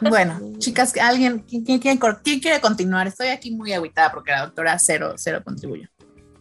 Bueno, 0.00 0.40
chicas, 0.58 0.92
alguien, 1.00 1.44
¿quién, 1.48 1.64
quién- 1.64 1.78
quién- 1.78 1.98
quién 2.24 2.40
quiere 2.40 2.60
continuar? 2.60 3.06
Estoy 3.06 3.28
aquí 3.28 3.52
muy 3.52 3.72
agüitada 3.72 4.10
porque 4.10 4.32
la 4.32 4.46
doctora 4.46 4.76
cero, 4.80 5.12
cero 5.16 5.42
contribuyó. 5.44 5.86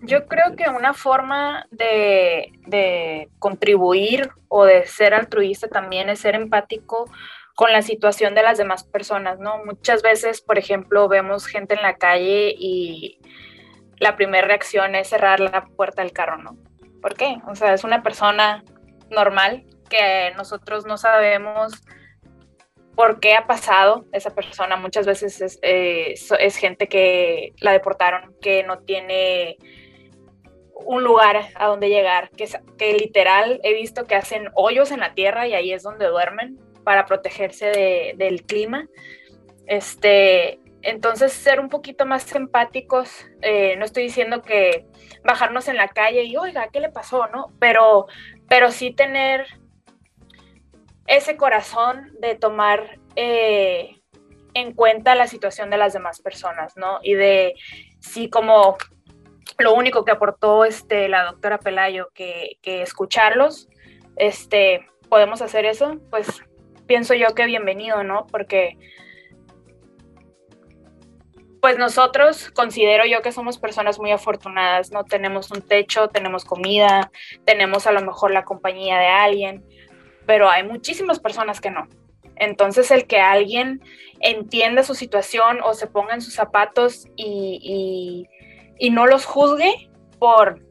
Yo 0.02 0.26
creo 0.28 0.56
que 0.56 0.68
una 0.70 0.94
forma 0.94 1.68
de, 1.72 2.54
de 2.66 3.30
contribuir 3.38 4.30
o 4.48 4.64
de 4.66 4.88
ser 4.88 5.14
altruista 5.14 5.68
también 5.68 6.10
es 6.10 6.20
ser 6.22 6.34
empático 6.36 7.06
con 7.56 7.72
la 7.72 7.82
situación 7.82 8.36
de 8.36 8.44
las 8.44 8.58
demás 8.58 8.84
personas, 8.84 9.40
¿no? 9.40 9.64
Muchas 9.66 10.02
veces, 10.02 10.42
por 10.42 10.58
ejemplo, 10.58 11.08
vemos 11.08 11.46
gente 11.46 11.76
en 11.76 11.82
la 11.82 11.98
calle 11.98 12.56
y 12.58 13.20
la 14.00 14.16
primera 14.16 14.48
reacción 14.48 14.96
es 14.96 15.10
cerrar 15.10 15.40
la 15.40 15.66
puerta 15.66 16.02
del 16.02 16.14
carro, 16.14 16.38
¿no? 16.38 16.58
¿Por 17.02 17.16
qué? 17.16 17.38
O 17.48 17.56
sea, 17.56 17.74
es 17.74 17.84
una 17.84 18.02
persona 18.02 18.64
normal 19.10 19.66
que 19.90 20.32
nosotros 20.38 20.86
no 20.86 20.98
sabemos 20.98 21.74
por 22.96 23.20
qué 23.20 23.36
ha 23.36 23.48
pasado 23.48 24.06
esa 24.12 24.36
persona. 24.36 24.76
Muchas 24.76 25.06
veces 25.06 25.42
es, 25.42 25.60
eh, 25.62 26.16
gente 26.52 26.88
que 26.88 27.54
la 27.60 27.72
deportaron, 27.72 28.36
que 28.42 28.64
no 28.64 28.80
tiene 28.80 29.58
un 30.86 31.04
lugar 31.04 31.48
a 31.56 31.68
donde 31.68 31.90
llegar, 31.90 32.30
que, 32.32 32.48
que 32.78 32.94
literal 32.94 33.60
he 33.64 33.74
visto 33.74 34.06
que 34.06 34.16
hacen 34.16 34.50
hoyos 34.54 34.92
en 34.92 35.02
la 35.02 35.14
tierra 35.14 35.48
y 35.48 35.54
ahí 35.54 35.74
es 35.74 35.84
donde 35.84 36.08
duermen 36.08 36.58
para 36.90 37.06
protegerse 37.06 37.68
de- 37.68 38.14
del 38.18 38.48
clima. 38.48 38.88
Este, 39.68 40.60
entonces, 40.82 41.32
ser 41.32 41.60
un 41.60 41.70
poquito 41.70 42.08
más 42.08 42.34
empáticos, 42.34 43.28
eh, 43.44 43.76
no 43.78 43.86
estoy 43.86 44.02
diciendo 44.02 44.42
que 44.42 44.88
bajarnos 45.24 45.68
en 45.68 45.78
la 45.78 45.90
calle 45.90 46.24
y, 46.24 46.36
oiga, 46.36 46.70
¿qué 46.74 46.80
le 46.80 46.90
pasó? 46.90 47.28
¿no? 47.28 47.54
Pero, 47.60 48.08
pero 48.48 48.72
sí 48.72 48.90
tener 48.90 49.46
ese 51.06 51.38
corazón 51.38 52.12
de 52.22 52.34
tomar 52.34 52.98
eh, 53.16 54.02
en 54.56 54.74
cuenta 54.74 55.14
la 55.14 55.28
situación 55.28 55.70
de 55.70 55.78
las 55.78 55.94
demás 55.94 56.20
personas, 56.22 56.76
¿no? 56.76 57.02
Y 57.04 57.14
de, 57.14 57.54
sí, 58.00 58.32
como 58.32 58.78
lo 59.60 59.76
único 59.76 60.04
que 60.04 60.12
aportó 60.14 60.66
este, 60.66 61.08
la 61.08 61.26
doctora 61.26 61.60
Pelayo, 61.60 62.10
que, 62.16 62.58
que 62.64 62.82
escucharlos, 62.82 63.70
este, 64.16 64.88
podemos 65.08 65.44
hacer 65.44 65.66
eso, 65.66 66.00
pues 66.10 66.42
pienso 66.90 67.14
yo 67.14 67.36
que 67.36 67.46
bienvenido, 67.46 68.04
¿no? 68.04 68.26
Porque 68.26 68.76
pues 71.62 71.78
nosotros 71.78 72.50
considero 72.50 73.06
yo 73.06 73.22
que 73.22 73.32
somos 73.32 73.60
personas 73.60 74.00
muy 74.00 74.10
afortunadas, 74.12 74.92
¿no? 74.92 75.04
Tenemos 75.04 75.52
un 75.52 75.62
techo, 75.62 76.08
tenemos 76.08 76.46
comida, 76.46 77.12
tenemos 77.46 77.86
a 77.86 77.92
lo 77.92 78.02
mejor 78.02 78.32
la 78.32 78.44
compañía 78.44 78.98
de 78.98 79.06
alguien, 79.06 79.64
pero 80.26 80.50
hay 80.50 80.64
muchísimas 80.64 81.20
personas 81.20 81.62
que 81.62 81.70
no. 81.70 81.88
Entonces 82.38 82.90
el 82.90 83.06
que 83.06 83.20
alguien 83.20 83.84
entienda 84.20 84.82
su 84.82 84.96
situación 84.96 85.60
o 85.64 85.76
se 85.76 85.86
ponga 85.86 86.16
en 86.16 86.22
sus 86.22 86.34
zapatos 86.34 87.08
y, 87.16 88.26
y, 88.80 88.90
no 88.90 89.06
los 89.06 89.26
juzgue 89.26 89.92
por 90.18 90.66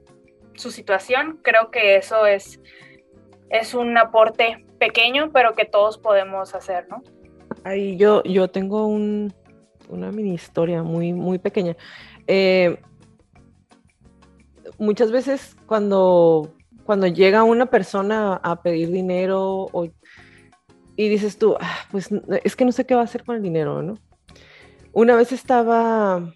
su 0.54 0.72
situación, 0.72 1.38
creo 1.44 1.70
que 1.70 1.94
eso 1.94 2.26
es, 2.26 2.60
es 3.50 3.74
un 3.74 3.96
aporte 3.96 4.64
pequeño, 4.79 5.31
pero 5.33 5.55
que 5.55 5.64
todos 5.64 5.99
podemos 5.99 6.55
hacer, 6.55 6.89
¿no? 6.89 7.03
Ahí 7.64 7.97
yo, 7.97 8.22
yo 8.22 8.49
tengo 8.49 8.87
un, 8.87 9.33
una 9.89 10.11
mini 10.12 10.35
historia 10.35 10.83
muy, 10.83 11.12
muy 11.12 11.39
pequeña. 11.39 11.76
Eh, 12.26 12.79
muchas 14.79 15.11
veces 15.11 15.57
cuando, 15.66 16.55
cuando 16.85 17.07
llega 17.07 17.43
una 17.43 17.66
persona 17.66 18.35
a 18.35 18.62
pedir 18.62 18.91
dinero 18.91 19.66
o, 19.72 19.89
y 20.97 21.09
dices 21.09 21.39
tú, 21.39 21.57
"Ah, 21.61 21.79
pues 21.91 22.11
es 22.45 22.57
que 22.57 22.64
no 22.64 22.72
sé 22.72 22.87
qué 22.87 22.95
va 22.95 23.03
a 23.03 23.05
hacer 23.05 23.24
con 23.24 23.37
el 23.37 23.43
dinero, 23.43 23.83
¿no? 23.83 23.99
Una 24.93 25.16
vez 25.16 25.33
estaba, 25.33 26.33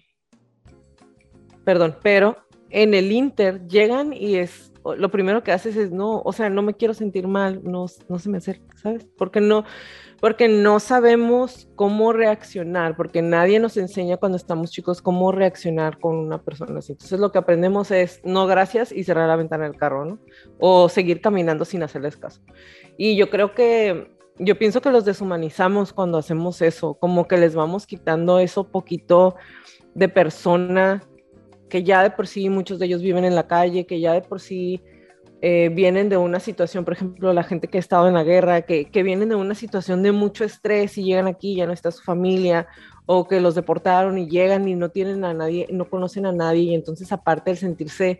perdón, 1.63 1.97
pero 2.01 2.37
en 2.69 2.93
el 2.93 3.11
Inter 3.11 3.67
llegan 3.67 4.13
y 4.13 4.35
es, 4.35 4.72
lo 4.97 5.09
primero 5.09 5.43
que 5.43 5.51
haces 5.51 5.75
es, 5.75 5.91
no, 5.91 6.21
o 6.23 6.33
sea, 6.33 6.49
no 6.49 6.61
me 6.61 6.73
quiero 6.73 6.93
sentir 6.93 7.27
mal, 7.27 7.61
no, 7.63 7.85
no 8.09 8.19
se 8.19 8.29
me 8.29 8.37
acerca, 8.37 8.75
¿sabes? 8.75 9.05
Porque 9.17 9.39
no, 9.39 9.63
porque 10.19 10.47
no 10.47 10.79
sabemos 10.79 11.69
cómo 11.75 12.11
reaccionar, 12.11 12.95
porque 12.95 13.21
nadie 13.21 13.59
nos 13.59 13.77
enseña 13.77 14.17
cuando 14.17 14.37
estamos 14.37 14.71
chicos 14.71 15.01
cómo 15.01 15.31
reaccionar 15.31 15.99
con 15.99 16.17
una 16.17 16.41
persona 16.41 16.79
así. 16.79 16.93
Entonces 16.93 17.19
lo 17.19 17.31
que 17.31 17.39
aprendemos 17.39 17.91
es 17.91 18.21
no 18.23 18.45
gracias 18.45 18.91
y 18.91 19.03
cerrar 19.03 19.27
la 19.27 19.35
ventana 19.35 19.65
del 19.65 19.77
carro, 19.77 20.05
¿no? 20.05 20.19
O 20.59 20.89
seguir 20.89 21.21
caminando 21.21 21.65
sin 21.65 21.83
hacerles 21.83 22.17
caso. 22.17 22.41
Y 22.97 23.15
yo 23.15 23.29
creo 23.29 23.53
que, 23.53 24.15
yo 24.37 24.57
pienso 24.57 24.81
que 24.81 24.91
los 24.91 25.05
deshumanizamos 25.05 25.93
cuando 25.93 26.17
hacemos 26.17 26.61
eso, 26.61 26.95
como 26.95 27.27
que 27.27 27.37
les 27.37 27.55
vamos 27.55 27.87
quitando 27.87 28.39
eso 28.39 28.69
poquito 28.69 29.35
de 29.93 30.09
persona 30.09 31.03
que 31.73 31.81
ya 31.81 32.03
de 32.03 32.11
por 32.11 32.27
sí 32.27 32.49
muchos 32.49 32.77
de 32.77 32.85
ellos 32.85 33.01
viven 33.01 33.25
en 33.25 33.33
la 33.33 33.47
calle, 33.47 33.87
que 33.87 33.99
ya 33.99 34.13
de 34.13 34.21
por 34.21 34.39
sí 34.39 34.79
eh, 35.41 35.71
vienen 35.73 36.07
de 36.07 36.17
una 36.17 36.39
situación, 36.39 36.85
por 36.85 36.93
ejemplo, 36.93 37.33
la 37.33 37.41
gente 37.41 37.67
que 37.67 37.79
ha 37.79 37.79
estado 37.79 38.07
en 38.07 38.13
la 38.13 38.23
guerra, 38.23 38.61
que, 38.61 38.85
que, 38.85 39.01
vienen 39.01 39.29
de 39.29 39.35
una 39.35 39.55
situación 39.55 40.03
de 40.03 40.11
mucho 40.11 40.43
estrés 40.43 40.99
y 40.99 41.03
llegan 41.03 41.25
aquí, 41.25 41.55
ya 41.55 41.65
no 41.65 41.73
está 41.73 41.89
su 41.89 42.03
familia, 42.03 42.67
o 43.07 43.27
que 43.27 43.41
los 43.41 43.55
deportaron 43.55 44.19
y 44.19 44.29
llegan 44.29 44.67
y 44.67 44.75
no 44.75 44.89
tienen 44.89 45.25
a 45.25 45.33
nadie, 45.33 45.65
no 45.71 45.89
conocen 45.89 46.27
a 46.27 46.31
nadie, 46.31 46.61
y 46.61 46.75
entonces 46.75 47.11
aparte 47.11 47.49
de 47.49 47.57
sentirse 47.57 48.19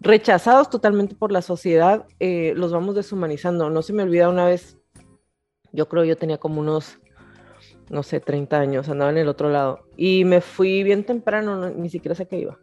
rechazados 0.00 0.70
totalmente 0.70 1.14
por 1.14 1.30
la 1.30 1.42
sociedad, 1.42 2.06
eh, 2.20 2.54
los 2.56 2.72
vamos 2.72 2.94
deshumanizando. 2.94 3.68
No 3.68 3.82
se 3.82 3.92
me 3.92 4.02
olvida 4.02 4.30
una 4.30 4.46
vez, 4.46 4.78
yo 5.72 5.90
creo 5.90 6.04
yo 6.04 6.16
tenía 6.16 6.38
como 6.38 6.62
unos, 6.62 7.00
no 7.90 8.02
sé, 8.02 8.20
30 8.20 8.58
años, 8.58 8.88
andaba 8.88 9.10
en 9.10 9.18
el 9.18 9.28
otro 9.28 9.50
lado, 9.50 9.80
y 9.94 10.24
me 10.24 10.40
fui 10.40 10.82
bien 10.82 11.04
temprano, 11.04 11.58
no, 11.58 11.68
ni 11.68 11.90
siquiera 11.90 12.14
sé 12.14 12.26
qué 12.26 12.38
iba. 12.38 12.58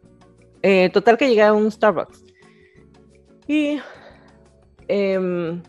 Eh, 0.62 0.90
total 0.90 1.18
que 1.18 1.28
llegué 1.28 1.42
a 1.42 1.52
un 1.52 1.70
Starbucks. 1.70 2.24
Y 3.46 3.80
eh, 4.88 5.60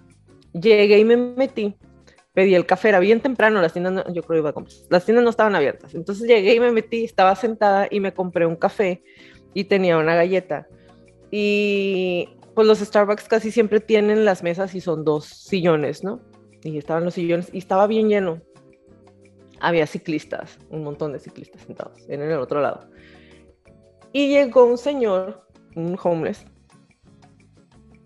llegué 0.53 0.99
y 0.99 1.05
me 1.05 1.17
metí, 1.17 1.75
pedí 2.33 2.55
el 2.55 2.65
café, 2.65 2.89
era 2.89 2.99
bien 2.99 3.21
temprano, 3.21 3.61
las 3.61 3.73
tiendas, 3.73 3.93
no, 3.93 4.13
yo 4.13 4.23
creo 4.23 4.39
iba 4.39 4.49
a 4.49 4.53
comprar, 4.53 4.75
las 4.89 5.05
tiendas 5.05 5.23
no 5.23 5.29
estaban 5.29 5.55
abiertas, 5.55 5.93
entonces 5.95 6.27
llegué 6.27 6.55
y 6.55 6.59
me 6.59 6.71
metí, 6.71 7.03
estaba 7.03 7.35
sentada 7.35 7.87
y 7.89 7.99
me 7.99 8.13
compré 8.13 8.45
un 8.45 8.55
café 8.55 9.03
y 9.53 9.65
tenía 9.65 9.97
una 9.97 10.15
galleta. 10.15 10.67
Y 11.31 12.29
pues 12.53 12.67
los 12.67 12.79
Starbucks 12.79 13.27
casi 13.27 13.51
siempre 13.51 13.79
tienen 13.79 14.25
las 14.25 14.43
mesas 14.43 14.75
y 14.75 14.81
son 14.81 15.03
dos 15.03 15.25
sillones, 15.25 16.03
¿no? 16.03 16.21
Y 16.63 16.77
estaban 16.77 17.03
los 17.03 17.15
sillones 17.15 17.49
y 17.51 17.57
estaba 17.57 17.87
bien 17.87 18.07
lleno. 18.07 18.41
Había 19.59 19.87
ciclistas, 19.87 20.59
un 20.69 20.83
montón 20.83 21.13
de 21.13 21.19
ciclistas 21.19 21.61
sentados 21.61 22.07
en 22.07 22.21
el 22.21 22.37
otro 22.37 22.61
lado. 22.61 22.87
Y 24.13 24.29
llegó 24.29 24.65
un 24.65 24.77
señor, 24.77 25.45
un 25.75 25.97
homeless, 26.01 26.45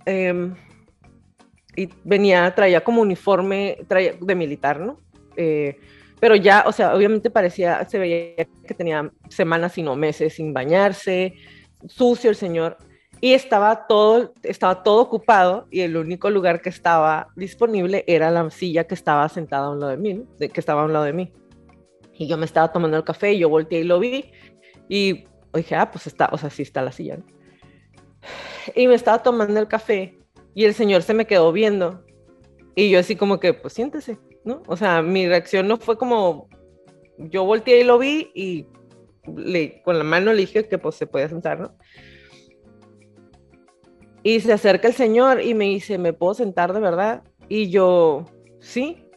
em, 0.05 0.55
y 1.75 1.89
venía, 2.03 2.55
traía 2.55 2.83
como 2.83 3.01
uniforme 3.01 3.77
traía, 3.87 4.13
de 4.19 4.35
militar, 4.35 4.79
¿no? 4.79 4.99
Eh, 5.35 5.77
pero 6.19 6.35
ya, 6.35 6.63
o 6.65 6.71
sea, 6.71 6.95
obviamente 6.95 7.29
parecía, 7.29 7.87
se 7.87 7.99
veía 7.99 8.35
que 8.35 8.73
tenía 8.73 9.11
semanas, 9.29 9.73
sino 9.73 9.95
meses 9.95 10.33
sin 10.33 10.53
bañarse, 10.53 11.35
sucio 11.87 12.31
el 12.31 12.35
señor, 12.35 12.77
y 13.19 13.33
estaba 13.33 13.87
todo, 13.87 14.33
estaba 14.43 14.83
todo 14.83 15.01
ocupado 15.01 15.67
y 15.71 15.81
el 15.81 15.97
único 15.97 16.29
lugar 16.29 16.61
que 16.61 16.69
estaba 16.69 17.29
disponible 17.35 18.03
era 18.07 18.31
la 18.31 18.49
silla 18.49 18.85
que 18.85 18.93
estaba 18.93 19.27
sentada 19.29 19.67
a 19.67 19.71
un 19.71 19.79
lado 19.79 19.91
de 19.91 19.97
mí, 19.97 20.23
de, 20.39 20.49
que 20.49 20.59
estaba 20.59 20.83
a 20.83 20.85
un 20.85 20.93
lado 20.93 21.05
de 21.05 21.13
mí. 21.13 21.31
Y 22.13 22.27
yo 22.27 22.37
me 22.37 22.45
estaba 22.45 22.71
tomando 22.71 22.97
el 22.97 23.03
café 23.03 23.33
y 23.33 23.39
yo 23.39 23.49
volteé 23.49 23.81
y 23.81 23.83
lo 23.83 23.99
vi 23.99 24.31
y 24.89 25.25
dije, 25.57 25.75
ah, 25.75 25.91
pues 25.91 26.07
está, 26.07 26.29
o 26.31 26.37
sea, 26.37 26.49
sí 26.49 26.61
está 26.61 26.81
la 26.81 26.91
silla. 26.91 27.19
Y 28.75 28.87
me 28.87 28.95
estaba 28.95 29.23
tomando 29.23 29.59
el 29.59 29.67
café 29.67 30.17
y 30.53 30.65
el 30.65 30.73
señor 30.73 31.03
se 31.03 31.13
me 31.13 31.27
quedó 31.27 31.51
viendo 31.51 32.03
y 32.75 32.91
yo 32.91 32.99
así 32.99 33.15
como 33.15 33.39
que, 33.39 33.55
pues 33.55 33.73
siéntese, 33.73 34.19
¿no? 34.43 34.61
O 34.67 34.77
sea, 34.77 35.01
mi 35.01 35.27
reacción 35.27 35.67
no 35.67 35.77
fue 35.77 35.97
como, 35.97 36.47
yo 37.17 37.43
volteé 37.43 37.81
y 37.81 37.83
lo 37.83 37.97
vi 37.97 38.29
y 38.35 38.67
le, 39.35 39.81
con 39.81 39.97
la 39.97 40.03
mano 40.03 40.31
le 40.31 40.41
dije 40.41 40.67
que 40.67 40.77
pues 40.77 40.93
se 40.93 41.07
podía 41.07 41.27
sentar, 41.27 41.59
¿no? 41.59 41.75
Y 44.21 44.41
se 44.41 44.53
acerca 44.53 44.87
el 44.87 44.93
señor 44.93 45.41
y 45.41 45.55
me 45.55 45.65
dice, 45.65 45.97
¿me 45.97 46.13
puedo 46.13 46.35
sentar 46.35 46.71
de 46.71 46.79
verdad? 46.79 47.23
Y 47.49 47.71
yo, 47.71 48.25
sí. 48.59 49.09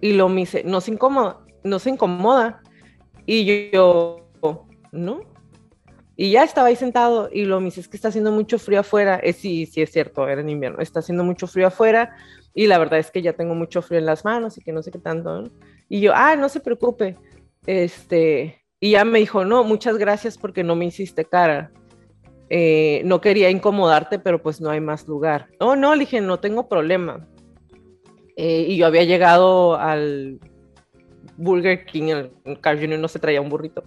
Y 0.00 0.14
lo 0.14 0.28
me 0.28 0.40
dice, 0.40 0.64
no 0.64 0.80
se 0.80 0.90
incomoda, 0.90 1.44
no 1.62 1.78
se 1.78 1.90
incomoda. 1.90 2.60
Y 3.24 3.70
yo, 3.70 4.28
no. 4.90 5.20
Y 6.16 6.30
ya 6.30 6.44
estaba 6.44 6.68
ahí 6.68 6.76
sentado 6.76 7.28
y 7.30 7.44
lo 7.44 7.60
me 7.60 7.68
es 7.68 7.88
que 7.88 7.96
está 7.96 8.08
haciendo 8.08 8.32
mucho 8.32 8.58
frío 8.58 8.80
afuera. 8.80 9.20
Eh, 9.22 9.34
sí, 9.34 9.66
sí 9.66 9.82
es 9.82 9.92
cierto, 9.92 10.26
era 10.28 10.40
en 10.40 10.48
invierno. 10.48 10.80
Está 10.80 11.00
haciendo 11.00 11.24
mucho 11.24 11.46
frío 11.46 11.66
afuera 11.66 12.16
y 12.54 12.66
la 12.66 12.78
verdad 12.78 12.98
es 12.98 13.10
que 13.10 13.20
ya 13.20 13.34
tengo 13.34 13.54
mucho 13.54 13.82
frío 13.82 13.98
en 13.98 14.06
las 14.06 14.24
manos 14.24 14.56
y 14.56 14.62
que 14.62 14.72
no 14.72 14.82
sé 14.82 14.90
qué 14.90 14.98
tanto. 14.98 15.44
Y 15.90 16.00
yo, 16.00 16.12
ah, 16.14 16.34
no 16.36 16.48
se 16.48 16.60
preocupe. 16.60 17.16
Este, 17.66 18.64
y 18.80 18.92
ya 18.92 19.04
me 19.04 19.18
dijo, 19.18 19.44
no, 19.44 19.62
muchas 19.62 19.98
gracias 19.98 20.38
porque 20.38 20.64
no 20.64 20.74
me 20.74 20.86
hiciste 20.86 21.26
cara. 21.26 21.70
Eh, 22.48 23.02
no 23.04 23.20
quería 23.20 23.50
incomodarte, 23.50 24.18
pero 24.18 24.40
pues 24.40 24.60
no 24.60 24.70
hay 24.70 24.80
más 24.80 25.06
lugar. 25.06 25.48
No, 25.60 25.76
no, 25.76 25.94
le 25.94 26.00
dije, 26.00 26.22
no 26.22 26.38
tengo 26.38 26.66
problema. 26.66 27.28
Eh, 28.36 28.66
y 28.68 28.76
yo 28.78 28.86
había 28.86 29.04
llegado 29.04 29.76
al 29.76 30.40
Burger 31.36 31.84
King, 31.84 32.30
el 32.44 32.60
Carl 32.60 32.80
Jr. 32.80 32.98
no 32.98 33.08
se 33.08 33.18
traía 33.18 33.40
un 33.40 33.50
burrito. 33.50 33.84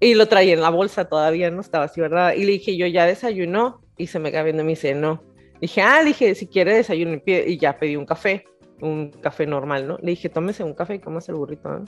Y 0.00 0.14
lo 0.14 0.26
traía 0.26 0.54
en 0.54 0.60
la 0.60 0.70
bolsa 0.70 1.06
todavía, 1.06 1.50
no 1.50 1.60
estaba 1.60 1.84
así, 1.84 2.00
¿verdad? 2.00 2.34
Y 2.34 2.44
le 2.44 2.52
dije, 2.52 2.76
yo 2.76 2.86
ya 2.86 3.06
desayunó. 3.06 3.80
Y 3.96 4.08
se 4.08 4.18
me 4.18 4.30
queda 4.30 4.42
viendo 4.42 4.62
y 4.62 4.66
me 4.66 4.72
dice, 4.72 4.94
no. 4.94 5.22
dije, 5.60 5.80
ah, 5.80 6.00
le 6.00 6.08
dije, 6.08 6.34
si 6.34 6.46
quiere 6.46 6.74
desayuno. 6.74 7.20
Y 7.26 7.58
ya 7.58 7.78
pedí 7.78 7.96
un 7.96 8.06
café, 8.06 8.44
un 8.80 9.10
café 9.10 9.46
normal, 9.46 9.86
¿no? 9.86 9.98
Le 10.02 10.10
dije, 10.10 10.28
tómese 10.28 10.64
un 10.64 10.74
café 10.74 10.96
y 10.96 10.98
cómase 10.98 11.32
el 11.32 11.38
burrito, 11.38 11.68
¿no? 11.68 11.84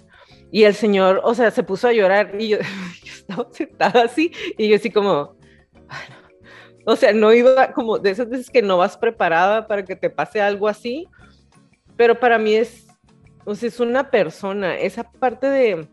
Y 0.50 0.64
el 0.64 0.74
señor, 0.74 1.20
o 1.24 1.34
sea, 1.34 1.50
se 1.50 1.62
puso 1.62 1.88
a 1.88 1.92
llorar 1.92 2.34
y 2.38 2.48
yo, 2.48 2.58
yo 3.04 3.12
estaba 3.12 3.48
sentada 3.50 4.04
así 4.04 4.32
y 4.56 4.68
yo 4.68 4.76
así 4.76 4.90
como, 4.90 5.36
o 6.84 6.96
sea, 6.96 7.12
no 7.12 7.32
iba 7.32 7.72
como 7.72 7.98
de 7.98 8.10
esas 8.10 8.28
veces 8.28 8.50
que 8.50 8.62
no 8.62 8.78
vas 8.78 8.96
preparada 8.96 9.66
para 9.66 9.84
que 9.84 9.96
te 9.96 10.08
pase 10.08 10.40
algo 10.40 10.68
así, 10.68 11.08
pero 11.96 12.18
para 12.18 12.38
mí 12.38 12.54
es, 12.54 12.86
o 13.44 13.54
sea, 13.54 13.68
es 13.68 13.80
una 13.80 14.10
persona, 14.10 14.78
esa 14.78 15.10
parte 15.10 15.48
de, 15.48 15.88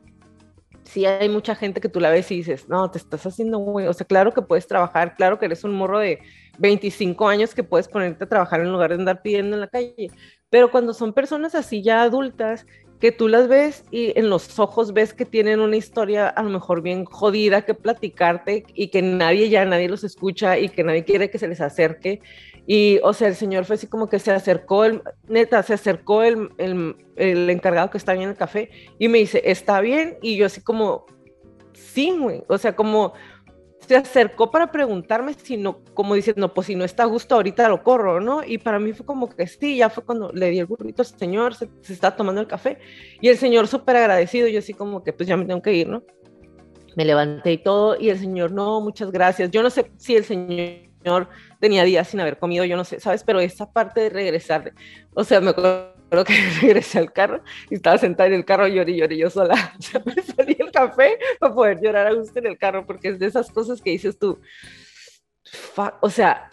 sí 0.85 1.05
hay 1.05 1.29
mucha 1.29 1.55
gente 1.55 1.81
que 1.81 1.89
tú 1.89 1.99
la 1.99 2.09
ves 2.09 2.31
y 2.31 2.37
dices, 2.37 2.67
no, 2.69 2.89
te 2.91 2.97
estás 2.97 3.25
haciendo 3.25 3.59
güey, 3.59 3.87
o 3.87 3.93
sea, 3.93 4.05
claro 4.05 4.33
que 4.33 4.41
puedes 4.41 4.67
trabajar, 4.67 5.15
claro 5.15 5.39
que 5.39 5.45
eres 5.45 5.63
un 5.63 5.73
morro 5.73 5.99
de 5.99 6.19
25 6.59 7.27
años 7.27 7.55
que 7.55 7.63
puedes 7.63 7.87
ponerte 7.87 8.23
a 8.23 8.29
trabajar 8.29 8.61
en 8.61 8.71
lugar 8.71 8.89
de 8.89 8.95
andar 8.95 9.21
pidiendo 9.21 9.55
en 9.55 9.61
la 9.61 9.67
calle, 9.67 10.11
pero 10.49 10.71
cuando 10.71 10.93
son 10.93 11.13
personas 11.13 11.55
así 11.55 11.81
ya 11.81 12.03
adultas 12.03 12.65
que 13.03 13.11
tú 13.11 13.27
las 13.27 13.49
ves 13.49 13.83
y 13.91 14.17
en 14.17 14.29
los 14.29 14.59
ojos 14.59 14.93
ves 14.93 15.13
que 15.13 15.25
tienen 15.25 15.59
una 15.59 15.75
historia 15.75 16.29
a 16.29 16.41
lo 16.41 16.49
mejor 16.49 16.81
bien 16.81 17.03
jodida 17.03 17.63
que 17.63 17.73
platicarte 17.73 18.63
y 18.73 18.87
que 18.87 19.01
nadie 19.01 19.49
ya, 19.49 19.65
nadie 19.65 19.89
los 19.89 20.05
escucha 20.05 20.57
y 20.57 20.69
que 20.69 20.85
nadie 20.85 21.03
quiere 21.03 21.29
que 21.29 21.37
se 21.37 21.49
les 21.49 21.59
acerque. 21.59 22.21
Y, 22.65 22.99
o 23.03 23.13
sea, 23.13 23.27
el 23.27 23.35
señor 23.35 23.65
fue 23.65 23.75
así 23.75 23.87
como 23.87 24.07
que 24.07 24.19
se 24.19 24.31
acercó, 24.31 24.85
el, 24.85 25.01
neta, 25.27 25.61
se 25.63 25.73
acercó 25.73 26.23
el, 26.23 26.49
el, 26.57 26.95
el 27.17 27.49
encargado 27.49 27.89
que 27.89 27.97
está 27.97 28.13
en 28.13 28.21
el 28.21 28.35
café 28.35 28.69
y 28.99 29.09
me 29.09 29.17
dice, 29.17 29.41
¿está 29.45 29.81
bien? 29.81 30.17
Y 30.21 30.37
yo 30.37 30.45
así 30.45 30.61
como, 30.61 31.05
sí, 31.73 32.15
güey, 32.17 32.43
o 32.47 32.57
sea, 32.57 32.75
como 32.75 33.13
se 33.87 33.95
acercó 33.95 34.49
para 34.49 34.71
preguntarme 34.71 35.33
si 35.33 35.57
no, 35.57 35.83
como 35.93 36.15
diciendo, 36.15 36.53
pues 36.53 36.67
si 36.67 36.75
no 36.75 36.85
está 36.85 37.03
a 37.03 37.07
gusto 37.07 37.35
ahorita 37.35 37.67
lo 37.67 37.83
corro, 37.83 38.21
¿no? 38.21 38.43
Y 38.43 38.57
para 38.57 38.79
mí 38.79 38.93
fue 38.93 39.05
como 39.05 39.29
que 39.29 39.47
sí, 39.47 39.77
ya 39.77 39.89
fue 39.89 40.05
cuando 40.05 40.31
le 40.31 40.49
di 40.49 40.59
el 40.59 40.65
burrito 40.65 41.01
al 41.01 41.05
señor, 41.05 41.55
se, 41.55 41.69
está 41.89 42.15
tomando 42.15 42.41
el 42.41 42.47
café 42.47 42.79
y 43.21 43.29
el 43.29 43.37
señor 43.37 43.67
súper 43.67 43.97
agradecido, 43.97 44.47
yo 44.47 44.59
así 44.59 44.73
como 44.73 45.03
que 45.03 45.13
pues 45.13 45.27
ya 45.27 45.37
me 45.37 45.45
tengo 45.45 45.61
que 45.61 45.73
ir, 45.73 45.89
¿no? 45.89 46.03
Me 46.95 47.05
levanté 47.05 47.53
y 47.53 47.57
todo 47.57 47.99
y 47.99 48.09
el 48.09 48.19
señor, 48.19 48.51
no, 48.51 48.79
muchas 48.79 49.11
gracias. 49.11 49.49
Yo 49.49 49.63
no 49.63 49.69
sé 49.71 49.91
si 49.97 50.15
el 50.15 50.23
señor 50.23 51.27
tenía 51.63 51.85
días 51.85 52.09
sin 52.09 52.19
haber 52.19 52.39
comido, 52.39 52.65
yo 52.65 52.75
no 52.75 52.83
sé, 52.83 52.99
¿sabes? 52.99 53.23
Pero 53.23 53.39
esa 53.39 53.71
parte 53.71 54.01
de 54.01 54.09
regresar, 54.09 54.73
o 55.13 55.23
sea, 55.23 55.39
me 55.39 55.51
acuerdo 55.51 56.25
que 56.27 56.33
regresé 56.61 56.99
al 56.99 57.13
carro 57.13 57.41
y 57.69 57.75
estaba 57.75 57.97
sentada 57.97 58.27
en 58.27 58.33
el 58.33 58.43
carro 58.43 58.67
lloré 58.67 58.91
y 58.91 58.97
lloré 58.97 59.17
yo 59.17 59.29
sola. 59.29 59.73
Sea, 59.79 60.01
me 60.05 60.21
salí 60.21 60.57
el 60.59 60.71
café 60.71 61.17
para 61.39 61.55
poder 61.55 61.79
llorar 61.79 62.07
a 62.07 62.13
gusto 62.15 62.37
en 62.37 62.47
el 62.47 62.57
carro, 62.57 62.85
porque 62.85 63.07
es 63.07 63.17
de 63.17 63.27
esas 63.27 63.49
cosas 63.49 63.81
que 63.81 63.91
dices 63.91 64.19
tú, 64.19 64.41
o 66.01 66.09
sea, 66.09 66.51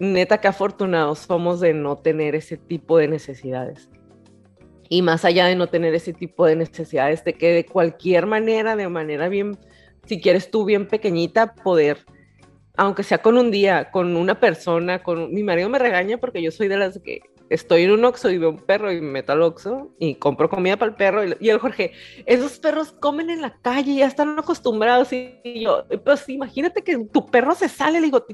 neta 0.00 0.38
que 0.38 0.48
afortunados 0.48 1.20
somos 1.20 1.60
de 1.60 1.72
no 1.72 1.96
tener 1.96 2.34
ese 2.34 2.56
tipo 2.56 2.98
de 2.98 3.06
necesidades. 3.06 3.88
Y 4.88 5.02
más 5.02 5.24
allá 5.24 5.46
de 5.46 5.54
no 5.54 5.68
tener 5.68 5.94
ese 5.94 6.12
tipo 6.12 6.46
de 6.46 6.56
necesidades, 6.56 7.22
de 7.22 7.34
que 7.34 7.52
de 7.52 7.64
cualquier 7.64 8.26
manera, 8.26 8.74
de 8.74 8.88
manera 8.88 9.28
bien, 9.28 9.56
si 10.06 10.20
quieres 10.20 10.50
tú 10.50 10.64
bien 10.64 10.88
pequeñita, 10.88 11.54
poder 11.54 11.98
aunque 12.78 13.02
sea 13.02 13.18
con 13.18 13.36
un 13.36 13.50
día, 13.50 13.90
con 13.90 14.16
una 14.16 14.38
persona, 14.38 15.02
con 15.02 15.34
mi 15.34 15.42
marido 15.42 15.68
me 15.68 15.80
regaña 15.80 16.18
porque 16.18 16.40
yo 16.40 16.52
soy 16.52 16.68
de 16.68 16.76
las 16.76 17.00
que 17.00 17.22
estoy 17.50 17.82
en 17.82 17.90
un 17.90 18.04
Oxxo 18.04 18.30
y 18.30 18.38
veo 18.38 18.50
un 18.50 18.58
perro 18.58 18.92
y 18.92 19.00
me 19.00 19.10
meto 19.10 19.32
al 19.32 19.42
Oxxo 19.42 19.90
y 19.98 20.14
compro 20.14 20.48
comida 20.48 20.76
para 20.76 20.92
el 20.92 20.96
perro 20.96 21.24
y, 21.24 21.48
el 21.50 21.58
Jorge, 21.58 21.90
esos 22.24 22.60
perros 22.60 22.92
comen 22.92 23.30
en 23.30 23.42
la 23.42 23.58
calle, 23.62 23.96
ya 23.96 24.06
están 24.06 24.38
acostumbrados 24.38 25.12
y, 25.12 25.40
yo, 25.60 25.86
pues 26.04 26.28
imagínate 26.28 26.84
que 26.84 26.96
tu 26.98 27.26
perro 27.26 27.56
se 27.56 27.68
sale, 27.68 27.98
le 27.98 28.06
digo, 28.06 28.24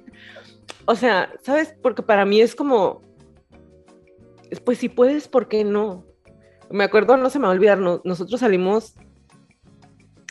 o 0.84 0.95
sea, 0.95 1.32
¿sabes? 1.40 1.74
Porque 1.82 2.03
para 2.03 2.26
mí 2.26 2.42
es 2.42 2.55
como, 2.55 3.01
pues 4.62 4.76
si 4.76 4.90
puedes, 4.90 5.26
¿por 5.26 5.49
qué 5.49 5.64
no? 5.64 6.05
Me 6.68 6.84
acuerdo, 6.84 7.16
no 7.16 7.30
se 7.30 7.38
me 7.38 7.47
va 7.47 7.53
a 7.53 7.57
olvidar, 7.57 7.78
nosotros 7.78 8.40
salimos 8.40 8.95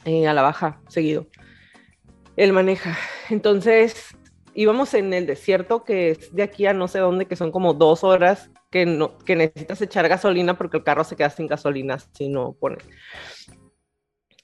eh, 0.05 0.27
a 0.27 0.35
la 0.35 0.43
baja 0.43 0.81
seguido. 0.87 1.25
Él 2.35 2.53
maneja. 2.53 2.95
Entonces 3.29 4.15
íbamos 4.53 4.93
en 4.93 5.13
el 5.13 5.25
desierto 5.25 5.83
que 5.83 6.11
es 6.11 6.33
de 6.33 6.43
aquí 6.43 6.65
a 6.65 6.73
no 6.73 6.87
sé 6.87 6.99
dónde, 6.99 7.25
que 7.25 7.35
son 7.35 7.51
como 7.51 7.73
dos 7.73 8.03
horas 8.03 8.51
que, 8.69 8.85
no, 8.85 9.17
que 9.19 9.35
necesitas 9.35 9.81
echar 9.81 10.07
gasolina 10.07 10.57
porque 10.57 10.77
el 10.77 10.83
carro 10.83 11.03
se 11.03 11.15
queda 11.15 11.29
sin 11.29 11.47
gasolina 11.47 11.97
si 11.99 12.29
no 12.29 12.53
pones. 12.53 12.83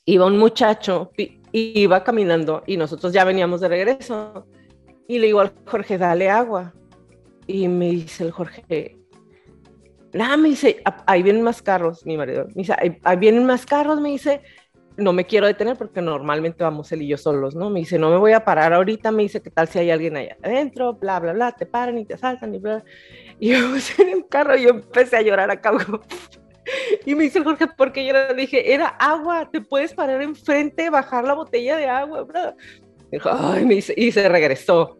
Iba 0.05 0.25
un 0.25 0.37
muchacho 0.37 1.11
iba 1.51 2.03
caminando 2.03 2.63
y 2.65 2.77
nosotros 2.77 3.13
ya 3.13 3.23
veníamos 3.23 3.61
de 3.61 3.67
regreso 3.67 4.47
y 5.07 5.19
le 5.19 5.27
digo 5.27 5.39
al 5.39 5.53
Jorge, 5.65 5.97
dale 5.97 6.29
agua. 6.29 6.73
Y 7.47 7.67
me 7.67 7.89
dice 7.89 8.23
el 8.23 8.31
Jorge, 8.31 8.99
nada, 10.13 10.37
me 10.37 10.49
dice, 10.49 10.81
ahí 11.07 11.23
vienen 11.23 11.41
más 11.41 11.61
carros, 11.63 12.05
mi 12.05 12.15
marido. 12.15 12.45
Me 12.49 12.61
dice, 12.61 12.75
ahí 13.03 13.17
vienen 13.17 13.45
más 13.45 13.65
carros, 13.65 13.99
me 13.99 14.09
dice, 14.09 14.41
no 14.99 15.13
me 15.13 15.25
quiero 15.25 15.47
detener 15.47 15.77
porque 15.77 16.01
normalmente 16.01 16.63
vamos 16.63 16.91
él 16.91 17.01
y 17.01 17.07
yo 17.07 17.17
solos, 17.17 17.55
¿no? 17.55 17.69
Me 17.69 17.79
dice, 17.79 17.97
no 17.97 18.09
me 18.09 18.17
voy 18.17 18.33
a 18.33 18.43
parar 18.43 18.73
ahorita, 18.73 19.11
me 19.11 19.23
dice, 19.23 19.41
¿qué 19.41 19.49
tal 19.49 19.67
si 19.67 19.79
hay 19.79 19.91
alguien 19.91 20.17
allá 20.17 20.37
adentro? 20.43 20.93
Bla, 20.93 21.19
bla, 21.19 21.33
bla, 21.33 21.51
te 21.51 21.65
paran 21.65 21.97
y 21.97 22.05
te 22.05 22.13
asaltan 22.13 22.53
y 22.53 22.59
bla. 22.59 22.83
Y 23.39 23.49
yo 23.49 23.57
en 23.99 24.09
el 24.09 24.27
carro 24.27 24.55
y 24.57 24.63
yo 24.63 24.69
empecé 24.69 25.17
a 25.17 25.21
llorar 25.21 25.49
acá. 25.51 25.71
Y 27.05 27.15
me 27.15 27.23
dice 27.23 27.43
Jorge, 27.43 27.65
¿por 27.65 27.91
qué 27.91 28.13
le 28.13 28.33
dije, 28.35 28.73
era 28.73 28.87
agua, 28.87 29.49
te 29.51 29.59
puedes 29.59 29.93
parar 29.93 30.21
enfrente, 30.21 30.89
bajar 30.91 31.23
la 31.23 31.33
botella 31.33 31.77
de 31.77 31.87
agua, 31.87 32.23
bla. 32.23 32.55
Dijo, 33.11 33.29
Ay, 33.31 33.65
me 33.65 33.75
dice, 33.75 33.93
y 33.97 34.11
se 34.11 34.29
regresó. 34.29 34.99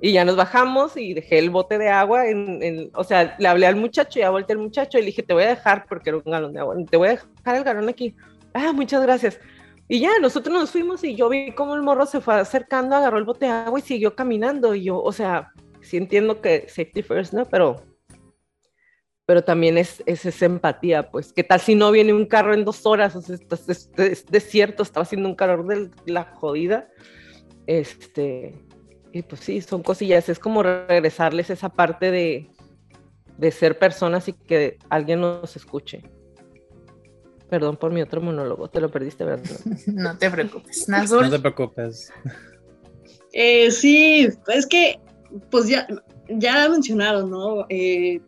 Y 0.00 0.12
ya 0.12 0.24
nos 0.24 0.36
bajamos 0.36 0.96
y 0.96 1.12
dejé 1.12 1.38
el 1.38 1.50
bote 1.50 1.76
de 1.76 1.90
agua, 1.90 2.26
en, 2.26 2.90
o 2.94 3.04
sea, 3.04 3.36
le 3.38 3.48
hablé 3.48 3.66
al 3.66 3.76
muchacho, 3.76 4.18
ya 4.18 4.30
volteé 4.30 4.54
al 4.54 4.62
muchacho 4.62 4.96
y 4.96 5.02
le 5.02 5.08
dije, 5.08 5.22
te 5.22 5.34
voy 5.34 5.42
a 5.42 5.48
dejar, 5.48 5.84
porque 5.86 6.08
era 6.08 6.16
un 6.16 6.32
galón 6.32 6.54
de 6.54 6.60
agua, 6.60 6.74
te 6.90 6.96
voy 6.96 7.08
a 7.08 7.10
dejar 7.10 7.56
el 7.56 7.64
galón 7.64 7.88
aquí 7.90 8.14
ah, 8.54 8.72
muchas 8.72 9.02
gracias. 9.02 9.40
Y 9.88 10.00
ya, 10.00 10.18
nosotros 10.20 10.54
nos 10.54 10.70
fuimos 10.70 11.02
y 11.02 11.16
yo 11.16 11.28
vi 11.28 11.52
cómo 11.52 11.74
el 11.74 11.82
morro 11.82 12.06
se 12.06 12.20
fue 12.20 12.34
acercando, 12.34 12.94
agarró 12.94 13.18
el 13.18 13.24
bote 13.24 13.46
de 13.46 13.50
agua 13.52 13.78
y 13.78 13.82
siguió 13.82 14.14
caminando. 14.14 14.74
Y 14.74 14.84
yo, 14.84 15.02
o 15.02 15.12
sea, 15.12 15.52
sí 15.80 15.96
entiendo 15.96 16.40
que 16.40 16.66
safety 16.68 17.02
first, 17.02 17.32
¿no? 17.32 17.44
Pero, 17.46 17.82
pero 19.26 19.42
también 19.42 19.78
es, 19.78 20.00
es 20.06 20.24
esa 20.26 20.44
empatía, 20.46 21.10
pues. 21.10 21.32
¿Qué 21.32 21.42
tal 21.42 21.60
si 21.60 21.74
no 21.74 21.90
viene 21.90 22.12
un 22.14 22.26
carro 22.26 22.54
en 22.54 22.64
dos 22.64 22.86
horas? 22.86 23.16
O 23.16 23.18
es- 23.20 23.90
es 23.96 24.26
desierto, 24.26 24.82
estaba 24.84 25.02
haciendo 25.02 25.28
un 25.28 25.34
calor 25.34 25.66
de 25.66 25.90
la 26.06 26.24
jodida. 26.36 26.88
Este, 27.66 28.54
y 29.12 29.22
pues 29.22 29.40
sí, 29.40 29.60
son 29.60 29.82
cosillas. 29.82 30.28
Es 30.28 30.38
como 30.38 30.62
regresarles 30.62 31.50
esa 31.50 31.68
parte 31.68 32.12
de, 32.12 32.48
de 33.38 33.50
ser 33.50 33.76
personas 33.78 34.28
y 34.28 34.34
que 34.34 34.78
alguien 34.88 35.20
nos 35.20 35.56
escuche. 35.56 36.02
Perdón 37.50 37.76
por 37.76 37.92
mi 37.92 38.00
otro 38.00 38.20
monólogo, 38.20 38.68
te 38.68 38.80
lo 38.80 38.90
perdiste, 38.90 39.24
¿verdad? 39.24 39.50
No 39.86 40.16
te 40.16 40.30
preocupes. 40.30 40.88
Nazul, 40.88 41.22
No 41.22 41.30
te 41.30 41.40
preocupes. 41.40 42.12
Eh, 43.32 43.70
sí, 43.72 44.28
es 44.48 44.66
que, 44.66 45.00
pues 45.50 45.68
ya, 45.68 45.86
ya 46.28 46.68
mencionaron, 46.68 47.30
¿no? 47.30 47.66
Eh, 47.68 48.20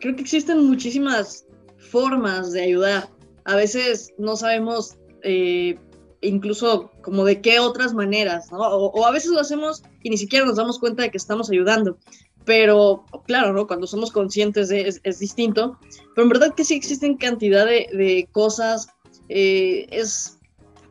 creo 0.00 0.16
que 0.16 0.22
existen 0.22 0.66
muchísimas 0.66 1.46
formas 1.78 2.52
de 2.52 2.62
ayudar. 2.62 3.08
A 3.44 3.54
veces 3.54 4.12
no 4.18 4.34
sabemos 4.34 4.96
eh, 5.22 5.78
incluso 6.20 6.90
como 7.02 7.24
de 7.24 7.40
qué 7.40 7.60
otras 7.60 7.94
maneras, 7.94 8.50
¿no? 8.50 8.58
O, 8.58 8.90
o 8.90 9.06
a 9.06 9.12
veces 9.12 9.30
lo 9.30 9.40
hacemos 9.40 9.82
y 10.02 10.10
ni 10.10 10.16
siquiera 10.16 10.44
nos 10.44 10.56
damos 10.56 10.80
cuenta 10.80 11.04
de 11.04 11.10
que 11.10 11.18
estamos 11.18 11.50
ayudando. 11.50 11.98
Pero 12.46 13.04
claro, 13.26 13.52
¿no? 13.52 13.66
Cuando 13.66 13.86
somos 13.86 14.10
conscientes 14.10 14.68
de, 14.70 14.88
es, 14.88 15.00
es 15.02 15.18
distinto. 15.18 15.78
Pero 16.14 16.22
en 16.22 16.28
verdad 16.30 16.54
que 16.54 16.64
sí 16.64 16.74
existen 16.74 17.16
cantidad 17.18 17.66
de, 17.66 17.88
de 17.92 18.28
cosas. 18.32 18.88
eh, 19.28 19.86
es 19.90 20.38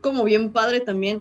como 0.00 0.22
bien 0.22 0.52
padre 0.52 0.80
también 0.80 1.20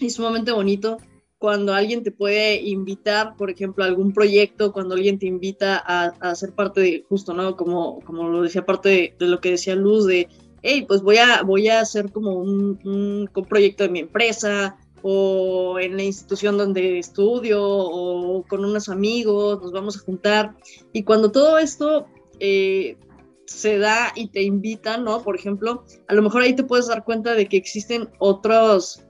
y 0.00 0.10
sumamente 0.10 0.52
bonito 0.52 0.98
cuando 1.38 1.74
alguien 1.74 2.02
te 2.02 2.10
puede 2.10 2.62
invitar, 2.62 3.36
por 3.36 3.50
ejemplo, 3.50 3.84
a 3.84 3.86
algún 3.86 4.12
proyecto, 4.12 4.72
cuando 4.72 4.94
alguien 4.94 5.18
te 5.18 5.26
invita 5.26 5.82
a, 5.84 6.04
a 6.20 6.34
ser 6.34 6.52
parte 6.52 6.80
de, 6.80 7.04
justo, 7.06 7.34
¿no? 7.34 7.56
Como, 7.56 8.00
como 8.00 8.28
lo 8.30 8.40
decía, 8.40 8.64
parte 8.64 9.14
de, 9.18 9.26
lo 9.26 9.40
que 9.40 9.50
decía 9.50 9.74
Luz, 9.74 10.06
de, 10.06 10.28
hey, 10.62 10.86
pues 10.88 11.02
voy 11.02 11.18
a, 11.18 11.42
voy 11.42 11.68
a 11.68 11.80
hacer 11.80 12.10
como 12.12 12.32
un, 12.32 12.78
un, 12.84 13.28
un 13.34 13.44
proyecto 13.44 13.84
de 13.84 13.90
mi 13.90 13.98
empresa 13.98 14.78
o 15.06 15.78
en 15.78 15.98
la 15.98 16.02
institución 16.02 16.56
donde 16.56 16.98
estudio 16.98 17.62
o 17.62 18.42
con 18.44 18.64
unos 18.64 18.88
amigos, 18.88 19.60
nos 19.60 19.70
vamos 19.70 19.98
a 19.98 20.00
juntar. 20.00 20.54
Y 20.94 21.02
cuando 21.02 21.30
todo 21.30 21.58
esto 21.58 22.06
eh, 22.40 22.96
se 23.44 23.76
da 23.76 24.12
y 24.14 24.28
te 24.28 24.40
invitan, 24.40 25.04
¿no? 25.04 25.22
Por 25.22 25.36
ejemplo, 25.36 25.84
a 26.08 26.14
lo 26.14 26.22
mejor 26.22 26.40
ahí 26.40 26.56
te 26.56 26.64
puedes 26.64 26.86
dar 26.86 27.04
cuenta 27.04 27.34
de 27.34 27.46
que 27.46 27.58
existen 27.58 28.08
otros, 28.18 29.04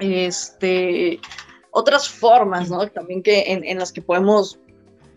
este, 0.00 1.20
otras 1.70 2.08
formas, 2.08 2.68
¿no? 2.68 2.84
También 2.88 3.22
que 3.22 3.52
en, 3.52 3.62
en 3.62 3.78
las 3.78 3.92
que 3.92 4.02
podemos 4.02 4.58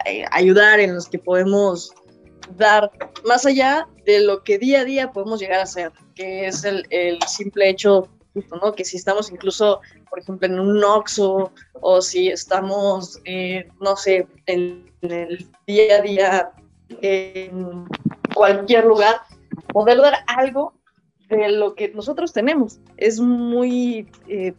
eh, 0.06 0.26
ayudar, 0.30 0.80
en 0.80 0.94
las 0.94 1.10
que 1.10 1.18
podemos 1.18 1.92
dar 2.56 2.92
más 3.26 3.48
allá 3.48 3.88
de 4.06 4.20
lo 4.20 4.44
que 4.44 4.60
día 4.60 4.82
a 4.82 4.86
día 4.86 5.12
podemos 5.12 5.40
llegar 5.40 5.62
a 5.62 5.64
hacer, 5.64 5.92
que 6.14 6.46
es 6.46 6.64
el, 6.66 6.86
el 6.92 7.18
simple 7.24 7.68
hecho, 7.68 8.08
¿no? 8.62 8.74
Que 8.74 8.86
si 8.86 8.98
estamos 8.98 9.32
incluso, 9.32 9.82
por 10.10 10.20
ejemplo, 10.20 10.48
en 10.48 10.60
un 10.60 10.84
Oxxo 10.84 11.52
o 11.74 12.02
si 12.02 12.30
estamos, 12.30 13.20
eh, 13.26 13.68
no 13.80 13.96
sé, 13.96 14.28
en, 14.46 14.92
en 15.02 15.12
el 15.12 15.50
día 15.66 15.96
a 15.96 16.02
día 16.02 16.52
en 17.02 17.86
cualquier 18.34 18.86
lugar, 18.86 19.22
poder 19.74 19.98
dar 19.98 20.16
algo 20.28 20.74
de 21.30 21.50
lo 21.50 21.76
que 21.76 21.90
nosotros 21.90 22.34
tenemos. 22.34 22.80
Es 22.98 23.20
muy, 23.20 24.08
eh, 24.28 24.54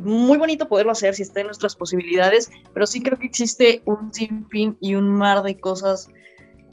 muy 0.00 0.38
bonito 0.38 0.68
poderlo 0.68 0.92
hacer 0.92 1.14
si 1.14 1.22
está 1.22 1.40
en 1.40 1.46
nuestras 1.46 1.76
posibilidades, 1.76 2.50
pero 2.72 2.86
sí 2.86 3.02
creo 3.02 3.18
que 3.18 3.26
existe 3.26 3.82
un 3.84 4.12
sinfín 4.12 4.76
y 4.80 4.94
un 4.94 5.08
mar 5.08 5.42
de 5.42 5.58
cosas 5.58 6.08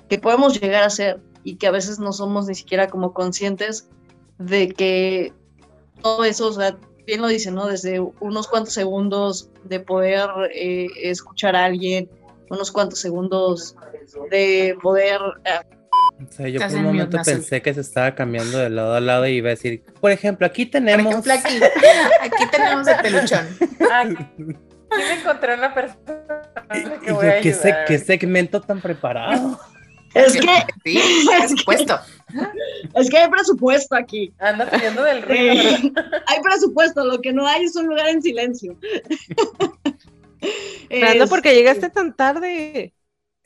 que 0.09 0.19
podemos 0.19 0.59
llegar 0.59 0.83
a 0.83 0.87
hacer 0.87 1.19
y 1.43 1.55
que 1.55 1.67
a 1.67 1.71
veces 1.71 1.99
no 1.99 2.13
somos 2.13 2.47
ni 2.47 2.55
siquiera 2.55 2.87
como 2.87 3.13
conscientes 3.13 3.89
de 4.37 4.69
que 4.69 5.33
todo 6.05 6.23
eso, 6.23 6.49
o 6.49 6.53
sea, 6.53 6.77
bien 7.07 7.19
lo 7.19 7.27
dice, 7.27 7.49
¿no? 7.49 7.65
Desde 7.65 7.99
unos 7.99 8.47
cuantos 8.47 8.75
segundos 8.75 9.49
de 9.63 9.79
poder 9.79 10.29
eh, 10.53 10.85
escuchar 11.01 11.55
a 11.55 11.65
alguien, 11.65 12.07
unos 12.51 12.71
cuantos 12.71 12.99
segundos 12.99 13.75
de 14.29 14.77
poder 14.83 15.19
eh, 15.45 15.59
O 16.29 16.31
sea, 16.31 16.47
yo 16.47 16.59
por 16.61 16.69
un 16.75 16.83
momento 16.83 17.17
pensé 17.25 17.63
que 17.63 17.73
se 17.73 17.81
estaba 17.81 18.13
cambiando 18.13 18.59
de 18.59 18.69
lado 18.69 18.93
a 18.93 18.99
lado 18.99 19.25
y 19.25 19.37
iba 19.37 19.47
a 19.49 19.57
decir, 19.57 19.81
por 19.99 20.11
ejemplo, 20.11 20.45
aquí 20.45 20.65
por 20.67 20.73
tenemos. 20.73 21.11
ejemplo, 21.11 21.33
aquí, 21.33 21.59
aquí 22.21 22.43
tenemos 22.51 22.87
el 22.87 22.97
peluchón. 22.97 23.47
Aquí 23.91 25.11
encontré 25.19 25.55
una 25.55 25.73
persona 25.73 25.99
Y 26.75 26.83
que 26.99 27.07
yo, 27.07 27.15
voy 27.15 27.27
a 27.27 27.41
¿qué, 27.41 27.51
se- 27.51 27.67
ayudar. 27.69 27.85
qué 27.87 27.97
segmento 27.97 28.61
tan 28.61 28.79
preparado. 28.79 29.59
Es 30.13 30.33
que, 30.33 30.47
Sí, 30.85 30.99
por 31.25 31.49
supuesto. 31.57 31.99
es 32.95 33.09
que 33.09 33.17
hay 33.17 33.29
presupuesto 33.29 33.95
aquí. 33.95 34.33
Anda 34.39 34.69
pidiendo 34.69 35.03
del 35.03 35.21
río, 35.21 35.53
Eh, 35.53 35.91
hay 36.27 36.41
presupuesto, 36.41 37.05
lo 37.05 37.21
que 37.21 37.33
no 37.33 37.47
hay 37.47 37.63
es 37.65 37.75
un 37.75 37.87
lugar 37.87 38.07
en 38.09 38.21
silencio. 38.21 38.77
Fernando, 40.89 41.27
¿por 41.27 41.41
qué 41.41 41.53
llegaste 41.55 41.89
tan 41.89 42.15
tarde? 42.15 42.93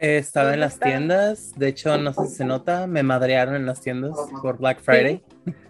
Eh, 0.01 0.17
estaba 0.17 0.49
en 0.49 0.51
¿Dónde 0.53 0.65
las 0.65 0.73
está? 0.73 0.85
tiendas, 0.87 1.53
de 1.57 1.67
hecho, 1.67 1.97
no 1.97 2.13
sé 2.13 2.27
si 2.27 2.35
se 2.35 2.45
nota, 2.45 2.87
me 2.87 3.03
madrearon 3.03 3.55
en 3.55 3.65
las 3.65 3.81
tiendas 3.81 4.15
por 4.41 4.57
Black 4.57 4.79
Friday. 4.81 5.23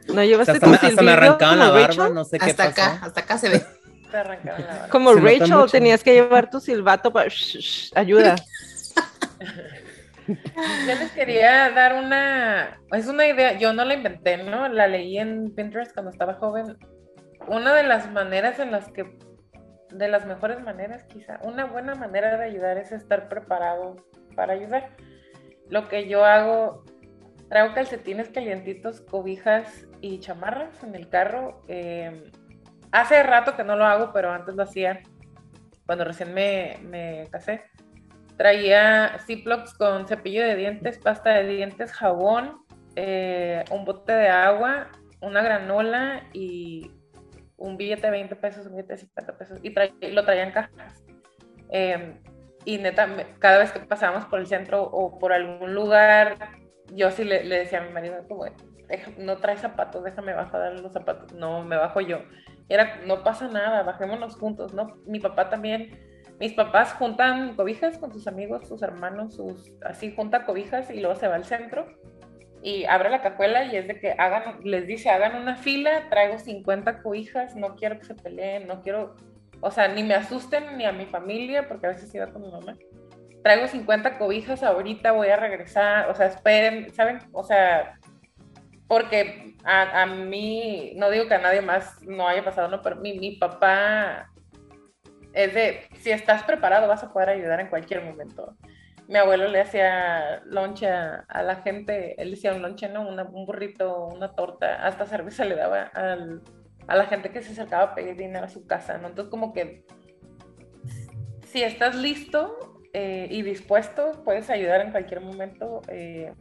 No 0.08 0.22
O 0.22 0.24
llevaste 0.24 0.46
sea, 0.46 0.54
hasta, 0.56 0.66
tu 0.66 0.72
me, 0.72 0.78
hasta 0.78 1.02
me 1.02 1.12
arrancaban 1.12 1.60
la 1.60 1.70
barba, 1.70 1.88
Rachel? 1.88 2.14
no 2.14 2.26
sé 2.26 2.40
qué 2.40 2.46
Hasta 2.52 2.70
pasó. 2.70 2.82
acá, 2.82 3.00
hasta 3.06 3.20
acá 3.22 3.38
se 3.38 3.50
ve. 3.50 3.66
Te 4.12 4.18
arrancaron 4.18 4.62
la 4.68 4.74
barba. 4.74 4.90
Como 4.90 5.14
Se 5.14 5.20
Rachel, 5.20 5.72
tenías 5.72 6.04
que 6.04 6.14
llevar 6.14 6.50
tu 6.50 6.60
silbato 6.60 7.12
para 7.12 7.30
shh, 7.30 7.58
shh, 7.60 7.92
ayuda. 7.96 8.36
Yo 10.30 10.96
les 10.96 11.12
quería 11.12 11.72
dar 11.72 11.96
una, 11.96 12.80
es 12.92 13.08
una 13.08 13.26
idea, 13.26 13.58
yo 13.58 13.74
no 13.74 13.84
la 13.86 13.96
inventé, 13.96 14.38
¿no? 14.38 14.68
La 14.68 14.88
leí 14.88 15.18
en 15.18 15.54
Pinterest 15.56 15.94
cuando 15.94 16.12
estaba 16.12 16.36
joven. 16.36 16.78
Una 17.48 17.74
de 17.74 17.84
las 17.84 18.12
maneras 18.12 18.60
en 18.60 18.72
las 18.72 18.90
que, 18.92 19.18
de 19.92 20.08
las 20.08 20.26
mejores 20.26 20.62
maneras 20.62 21.04
quizá, 21.06 21.40
una 21.44 21.66
buena 21.66 21.96
manera 21.96 22.38
de 22.38 22.46
ayudar 22.46 22.78
es 22.78 22.92
estar 22.92 23.28
preparado 23.28 23.96
para 24.36 24.54
ayudar. 24.54 24.96
Lo 25.70 25.88
que 25.88 26.08
yo 26.08 26.26
hago, 26.26 26.84
traigo 27.50 27.74
calcetines 27.74 28.30
calientitos, 28.30 29.02
cobijas 29.02 29.88
y 30.02 30.20
chamarras 30.20 30.84
en 30.84 30.96
el 30.96 31.10
carro. 31.10 31.64
eh, 31.68 32.32
hace 32.92 33.24
rato 33.24 33.56
que 33.56 33.64
no 33.64 33.76
lo 33.76 33.86
hago, 33.86 34.12
pero 34.14 34.32
antes 34.32 34.56
lo 34.56 34.64
hacía 34.64 35.02
cuando 35.86 36.06
recién 36.06 36.34
me 36.34 37.28
casé 37.32 37.64
traía 38.40 39.18
Ziplocs 39.28 39.74
con 39.74 40.08
cepillo 40.08 40.42
de 40.42 40.56
dientes, 40.56 40.98
pasta 40.98 41.32
de 41.32 41.46
dientes, 41.46 41.92
jabón, 41.92 42.60
eh, 42.96 43.66
un 43.70 43.84
bote 43.84 44.14
de 44.14 44.30
agua, 44.30 44.88
una 45.20 45.42
granola 45.42 46.24
y 46.32 46.90
un 47.58 47.76
billete 47.76 48.04
de 48.08 48.12
20 48.12 48.38
pesos, 48.38 48.66
un 48.68 48.78
billete 48.78 48.94
de 48.94 49.00
50 49.00 49.38
pesos. 49.38 49.60
Y 49.62 49.74
tra- 49.76 49.92
lo 50.14 50.24
traía 50.24 50.44
en 50.44 50.52
cajas. 50.54 51.04
Eh, 51.70 52.18
y 52.64 52.78
neta, 52.78 53.10
cada 53.40 53.58
vez 53.58 53.74
que 53.74 53.82
pasábamos 53.82 54.24
por 54.28 54.40
el 54.40 54.48
centro 54.48 54.84
o 54.84 55.20
por 55.20 55.34
algún 55.34 55.74
lugar, 55.74 56.38
yo 56.94 57.12
sí 57.12 57.26
le, 57.26 57.44
le 57.44 57.60
decía 57.60 57.80
a 57.80 57.84
mi 57.84 57.92
marido, 57.92 58.26
como, 58.30 58.46
"Deja- 58.88 59.12
no 59.18 59.36
trae 59.40 59.58
zapatos, 59.58 60.02
déjame 60.06 60.34
bajar 60.34 60.80
los 60.80 60.94
zapatos. 60.94 61.34
No, 61.34 61.66
me 61.66 61.76
bajo 61.76 62.00
yo. 62.00 62.20
Era, 62.70 63.02
no 63.06 63.22
pasa 63.22 63.50
nada, 63.50 63.84
bajémonos 63.84 64.38
juntos, 64.38 64.74
¿no? 64.74 64.96
Mi 65.06 65.20
papá 65.20 65.50
también 65.50 66.09
mis 66.40 66.54
papás 66.54 66.94
juntan 66.94 67.56
cobijas 67.56 67.98
con 67.98 68.14
sus 68.14 68.28
amigos, 68.28 68.68
sus 68.68 68.82
hermanos, 68.82 69.36
sus 69.36 69.74
así 69.84 70.14
junta 70.16 70.46
cobijas 70.46 70.90
y 70.90 71.02
luego 71.02 71.16
se 71.16 71.28
va 71.28 71.36
al 71.36 71.46
centro 71.46 71.86
y 72.62 72.86
abre 72.86 73.10
la 73.10 73.22
cajuela 73.22 73.66
y 73.66 73.76
es 73.76 73.88
de 73.88 74.00
que 74.00 74.12
hagan, 74.18 74.60
les 74.64 74.88
dice, 74.88 75.10
hagan 75.10 75.36
una 75.36 75.56
fila, 75.56 76.10
traigo 76.10 76.38
50 76.38 77.02
cobijas, 77.02 77.56
no 77.56 77.76
quiero 77.76 78.00
que 78.00 78.06
se 78.06 78.16
peleen, 78.16 78.68
no 78.68 78.82
quiero, 78.82 79.16
o 79.62 79.72
sea, 79.72 79.88
ni 79.88 80.04
me 80.04 80.16
asusten 80.16 80.78
ni 80.78 80.86
a 80.86 80.92
mi 80.92 81.06
familia, 81.06 81.68
porque 81.68 81.88
a 81.88 81.90
veces 81.90 82.14
iba 82.14 82.28
con 82.28 82.42
mi 82.42 82.52
mamá. 82.52 82.76
Traigo 83.44 83.68
50 83.68 84.18
cobijas, 84.18 84.64
ahorita 84.64 85.14
voy 85.14 85.30
a 85.30 85.38
regresar, 85.38 86.10
o 86.10 86.16
sea, 86.16 86.26
esperen, 86.26 86.94
¿saben? 86.94 87.20
O 87.32 87.44
sea, 87.44 87.98
porque 88.88 89.56
a, 89.64 90.02
a 90.02 90.06
mí, 90.06 90.94
no 90.98 91.10
digo 91.10 91.28
que 91.28 91.36
a 91.36 91.40
nadie 91.40 91.62
más 91.62 92.02
no 92.02 92.28
haya 92.28 92.44
pasado, 92.44 92.68
no, 92.68 92.82
pero 92.82 92.98
mi, 92.98 93.18
mi 93.18 93.38
papá 93.38 94.30
es 95.34 95.54
de, 95.54 95.82
si 96.00 96.12
estás 96.12 96.44
preparado 96.44 96.88
vas 96.88 97.04
a 97.04 97.12
poder 97.14 97.30
ayudar 97.30 97.60
en 97.60 97.68
cualquier 97.68 98.04
momento. 98.04 98.56
Mi 99.08 99.18
abuelo 99.18 99.48
le 99.48 99.62
hacía 99.62 100.42
lonche 100.46 100.88
a, 100.88 101.26
la 101.44 101.56
gente, 101.64 102.22
él 102.22 102.32
decía 102.32 102.54
un 102.54 102.62
lonche, 102.62 102.90
¿no? 102.90 103.08
Un 103.08 103.46
burrito, 103.46 104.06
una 104.06 104.36
torta, 104.36 104.86
hasta 104.86 105.06
cerveza 105.06 105.46
le 105.46 105.56
daba 105.56 105.84
al- 105.94 106.42
a 106.88 106.96
la 106.96 107.06
gente 107.06 107.32
que 107.32 107.42
se 107.42 107.52
acercaba 107.52 107.84
a 107.84 107.96
pedir 107.96 108.16
dinero 108.16 108.46
a 108.46 108.50
su 108.50 108.66
casa, 108.68 108.98
¿no? 108.98 109.08
Entonces 109.08 109.32
como 109.32 109.54
que 109.54 109.84
si 111.48 111.64
estás 111.64 111.96
listo 111.96 112.84
eh, 112.94 113.28
y 113.30 113.42
dispuesto, 113.42 114.24
puedes 114.24 114.50
ayudar 114.50 114.82
en 114.82 114.92
cualquier 114.92 115.22
momento. 115.22 115.82
eh, 115.88 116.34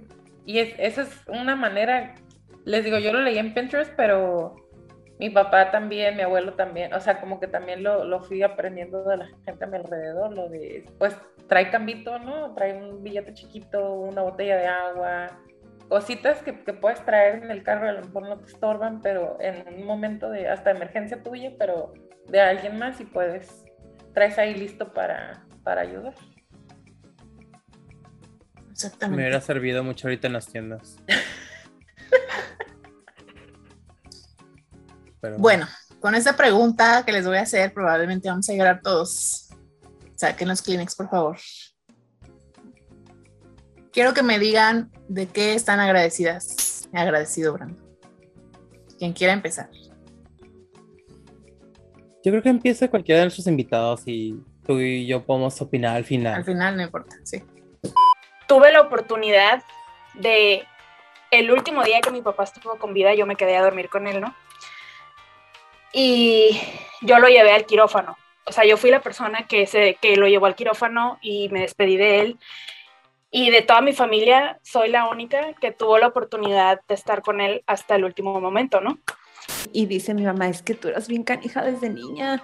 y 0.44 0.58
es, 0.60 0.74
esa 0.78 1.02
es 1.02 1.10
una 1.26 1.56
manera, 1.56 2.14
les 2.64 2.84
digo, 2.84 2.98
yo 2.98 3.12
lo 3.12 3.20
leí 3.20 3.38
en 3.38 3.52
Pinterest, 3.52 3.92
pero 3.96 4.54
Mi 5.18 5.30
papá 5.30 5.70
también, 5.70 6.16
mi 6.16 6.22
abuelo 6.22 6.54
también, 6.54 6.92
o 6.94 7.00
sea, 7.00 7.20
como 7.20 7.40
que 7.40 7.48
también 7.48 7.82
lo, 7.82 8.04
lo 8.04 8.22
fui 8.22 8.42
aprendiendo 8.42 9.02
de 9.04 9.16
la 9.16 9.28
gente 9.44 9.64
a 9.64 9.66
mi 9.66 9.76
alrededor, 9.76 10.32
lo 10.32 10.48
de, 10.48 10.84
pues, 10.98 11.16
trae 11.48 11.70
cambito, 11.70 12.18
¿no? 12.20 12.54
Trae 12.54 12.76
un 12.76 13.02
billete 13.02 13.34
chiquito, 13.34 13.94
una 13.94 14.22
botella 14.22 14.56
de 14.56 14.66
agua, 14.66 15.26
cositas 15.88 16.42
que, 16.42 16.62
que, 16.62 16.72
puedes 16.72 17.04
traer 17.04 17.42
en 17.42 17.50
el 17.50 17.62
carro, 17.62 17.88
a 17.88 17.92
lo 17.92 18.02
mejor 18.02 18.28
no 18.28 18.38
te 18.38 18.46
estorban, 18.46 19.00
pero 19.00 19.38
en 19.40 19.80
un 19.80 19.86
momento 19.86 20.30
de 20.30 20.48
hasta 20.48 20.70
emergencia 20.70 21.22
tuya, 21.22 21.52
pero 21.58 21.94
de 22.28 22.40
alguien 22.40 22.78
más 22.78 23.00
y 23.00 23.04
puedes, 23.04 23.64
traes 24.14 24.38
ahí 24.38 24.54
listo 24.54 24.92
para, 24.92 25.44
para 25.64 25.80
ayudar. 25.80 26.14
Exactamente. 28.70 29.16
Me 29.16 29.22
hubiera 29.24 29.40
servido 29.40 29.82
mucho 29.82 30.06
ahorita 30.06 30.28
en 30.28 30.32
las 30.34 30.46
tiendas. 30.46 30.96
Pero, 35.20 35.38
Bueno, 35.38 35.66
con 36.00 36.14
esta 36.14 36.36
pregunta 36.36 37.02
que 37.04 37.12
les 37.12 37.26
voy 37.26 37.38
a 37.38 37.42
hacer, 37.42 37.72
probablemente 37.72 38.28
vamos 38.28 38.48
a 38.48 38.54
llorar 38.54 38.80
todos. 38.82 39.48
Saquen 40.16 40.48
los 40.48 40.62
Kleenex, 40.62 40.94
por 40.94 41.08
favor. 41.08 41.38
Quiero 43.92 44.14
que 44.14 44.22
me 44.22 44.38
digan 44.38 44.90
de 45.08 45.26
qué 45.26 45.54
están 45.54 45.80
agradecidas. 45.80 46.88
Agradecido, 46.92 47.52
Brando. 47.52 47.82
Quien 48.98 49.12
quiera 49.12 49.32
empezar. 49.32 49.70
Yo 52.24 52.32
creo 52.32 52.42
que 52.42 52.48
empieza 52.48 52.88
cualquiera 52.88 53.20
de 53.20 53.26
nuestros 53.26 53.46
invitados 53.46 54.02
y 54.06 54.40
tú 54.66 54.78
y 54.80 55.06
yo 55.06 55.24
podemos 55.24 55.60
opinar 55.60 55.96
al 55.96 56.04
final. 56.04 56.34
Al 56.34 56.44
final 56.44 56.76
no 56.76 56.82
importa, 56.82 57.16
sí. 57.24 57.42
Tuve 58.46 58.72
la 58.72 58.82
oportunidad 58.82 59.62
de 60.14 60.64
el 61.30 61.50
último 61.50 61.82
día 61.84 62.00
que 62.00 62.10
mi 62.10 62.22
papá 62.22 62.44
estuvo 62.44 62.76
con 62.78 62.94
vida, 62.94 63.14
yo 63.14 63.26
me 63.26 63.36
quedé 63.36 63.56
a 63.56 63.62
dormir 63.62 63.88
con 63.88 64.06
él, 64.06 64.20
¿no? 64.20 64.34
Y 65.92 66.60
yo 67.02 67.18
lo 67.18 67.28
llevé 67.28 67.52
al 67.52 67.66
quirófano. 67.66 68.16
O 68.44 68.52
sea, 68.52 68.64
yo 68.64 68.76
fui 68.76 68.90
la 68.90 69.00
persona 69.00 69.46
que, 69.46 69.66
se, 69.66 69.98
que 70.00 70.16
lo 70.16 70.26
llevó 70.26 70.46
al 70.46 70.54
quirófano 70.54 71.18
y 71.20 71.48
me 71.50 71.60
despedí 71.60 71.96
de 71.96 72.20
él. 72.20 72.38
Y 73.30 73.50
de 73.50 73.60
toda 73.60 73.82
mi 73.82 73.92
familia, 73.92 74.58
soy 74.62 74.88
la 74.88 75.08
única 75.08 75.52
que 75.60 75.70
tuvo 75.70 75.98
la 75.98 76.06
oportunidad 76.06 76.80
de 76.88 76.94
estar 76.94 77.20
con 77.20 77.42
él 77.42 77.62
hasta 77.66 77.96
el 77.96 78.04
último 78.04 78.40
momento, 78.40 78.80
¿no? 78.80 78.98
Y 79.72 79.84
dice 79.84 80.14
mi 80.14 80.24
mamá, 80.24 80.48
es 80.48 80.62
que 80.62 80.74
tú 80.74 80.88
eras 80.88 81.08
bien 81.08 81.24
canija 81.24 81.62
desde 81.62 81.90
niña. 81.90 82.42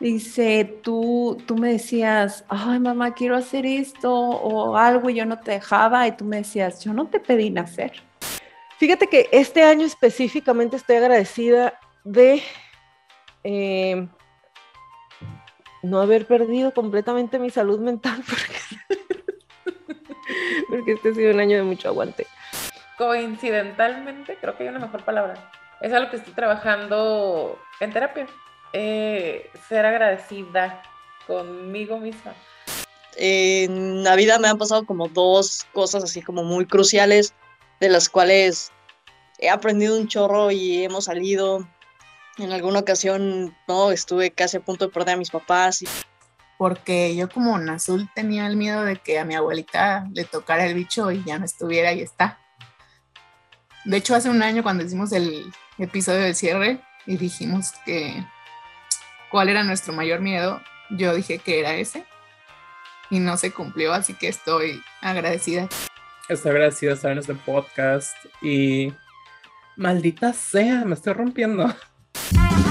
Dice, 0.00 0.64
tú, 0.82 1.40
tú 1.46 1.56
me 1.56 1.72
decías, 1.72 2.44
ay 2.48 2.80
mamá, 2.80 3.14
quiero 3.14 3.36
hacer 3.36 3.66
esto 3.66 4.12
o 4.12 4.76
algo 4.76 5.10
y 5.10 5.14
yo 5.14 5.26
no 5.26 5.38
te 5.38 5.52
dejaba 5.52 6.08
y 6.08 6.16
tú 6.16 6.24
me 6.24 6.38
decías, 6.38 6.82
yo 6.82 6.92
no 6.92 7.06
te 7.08 7.20
pedí 7.20 7.50
nacer. 7.50 7.92
Fíjate 8.78 9.08
que 9.08 9.28
este 9.30 9.62
año 9.62 9.86
específicamente 9.86 10.76
estoy 10.76 10.96
agradecida 10.96 11.78
de 12.04 12.42
eh, 13.44 14.08
no 15.82 16.00
haber 16.00 16.26
perdido 16.26 16.72
completamente 16.72 17.38
mi 17.38 17.50
salud 17.50 17.80
mental 17.80 18.22
porque, 18.28 19.76
porque 20.68 20.92
este 20.92 21.10
ha 21.10 21.14
sido 21.14 21.32
un 21.32 21.40
año 21.40 21.56
de 21.56 21.62
mucho 21.62 21.88
aguante. 21.88 22.26
Coincidentalmente, 22.98 24.36
creo 24.40 24.56
que 24.56 24.64
hay 24.64 24.68
una 24.68 24.78
mejor 24.78 25.04
palabra. 25.04 25.50
Es 25.80 25.92
algo 25.92 26.10
que 26.10 26.16
estoy 26.16 26.34
trabajando 26.34 27.58
en 27.80 27.92
terapia. 27.92 28.26
Eh, 28.72 29.50
ser 29.68 29.86
agradecida 29.86 30.82
conmigo 31.26 31.98
misma. 31.98 32.34
En 33.16 34.04
la 34.04 34.14
vida 34.16 34.38
me 34.38 34.48
han 34.48 34.58
pasado 34.58 34.84
como 34.84 35.08
dos 35.08 35.66
cosas 35.72 36.04
así 36.04 36.22
como 36.22 36.44
muy 36.44 36.66
cruciales, 36.66 37.34
de 37.80 37.88
las 37.88 38.08
cuales 38.08 38.70
he 39.38 39.48
aprendido 39.48 39.98
un 39.98 40.06
chorro 40.06 40.50
y 40.50 40.84
hemos 40.84 41.06
salido. 41.06 41.66
En 42.38 42.52
alguna 42.52 42.80
ocasión, 42.80 43.56
no, 43.68 43.92
estuve 43.92 44.30
casi 44.30 44.56
a 44.56 44.60
punto 44.60 44.86
de 44.86 44.92
perder 44.92 45.14
a 45.14 45.18
mis 45.18 45.30
papás. 45.30 45.82
Y... 45.82 45.88
Porque 46.58 47.16
yo 47.16 47.28
como 47.28 47.58
Nazul 47.58 48.08
tenía 48.14 48.46
el 48.46 48.56
miedo 48.56 48.84
de 48.84 48.96
que 48.96 49.18
a 49.18 49.24
mi 49.24 49.34
abuelita 49.34 50.06
le 50.12 50.24
tocara 50.24 50.66
el 50.66 50.74
bicho 50.74 51.10
y 51.10 51.24
ya 51.24 51.38
no 51.38 51.44
estuviera 51.44 51.92
y 51.92 52.00
está. 52.00 52.38
De 53.84 53.96
hecho, 53.96 54.14
hace 54.14 54.28
un 54.28 54.42
año 54.42 54.62
cuando 54.62 54.84
hicimos 54.84 55.12
el 55.12 55.50
episodio 55.78 56.20
de 56.20 56.34
cierre 56.34 56.80
y 57.06 57.16
dijimos 57.16 57.72
que 57.86 58.24
cuál 59.30 59.48
era 59.48 59.64
nuestro 59.64 59.94
mayor 59.94 60.20
miedo, 60.20 60.60
yo 60.90 61.14
dije 61.14 61.38
que 61.38 61.60
era 61.60 61.74
ese 61.74 62.04
y 63.10 63.18
no 63.18 63.36
se 63.36 63.52
cumplió, 63.52 63.92
así 63.92 64.14
que 64.14 64.28
estoy 64.28 64.82
agradecida. 65.00 65.68
Estoy 66.28 66.52
agradecida 66.52 66.90
de 66.90 66.94
estar 66.94 67.12
en 67.12 67.18
este 67.18 67.34
podcast 67.34 68.14
y 68.42 68.92
maldita 69.76 70.32
sea, 70.32 70.84
me 70.84 70.94
estoy 70.94 71.14
rompiendo. 71.14 71.74
Thank 72.32 72.64
you. 72.64 72.69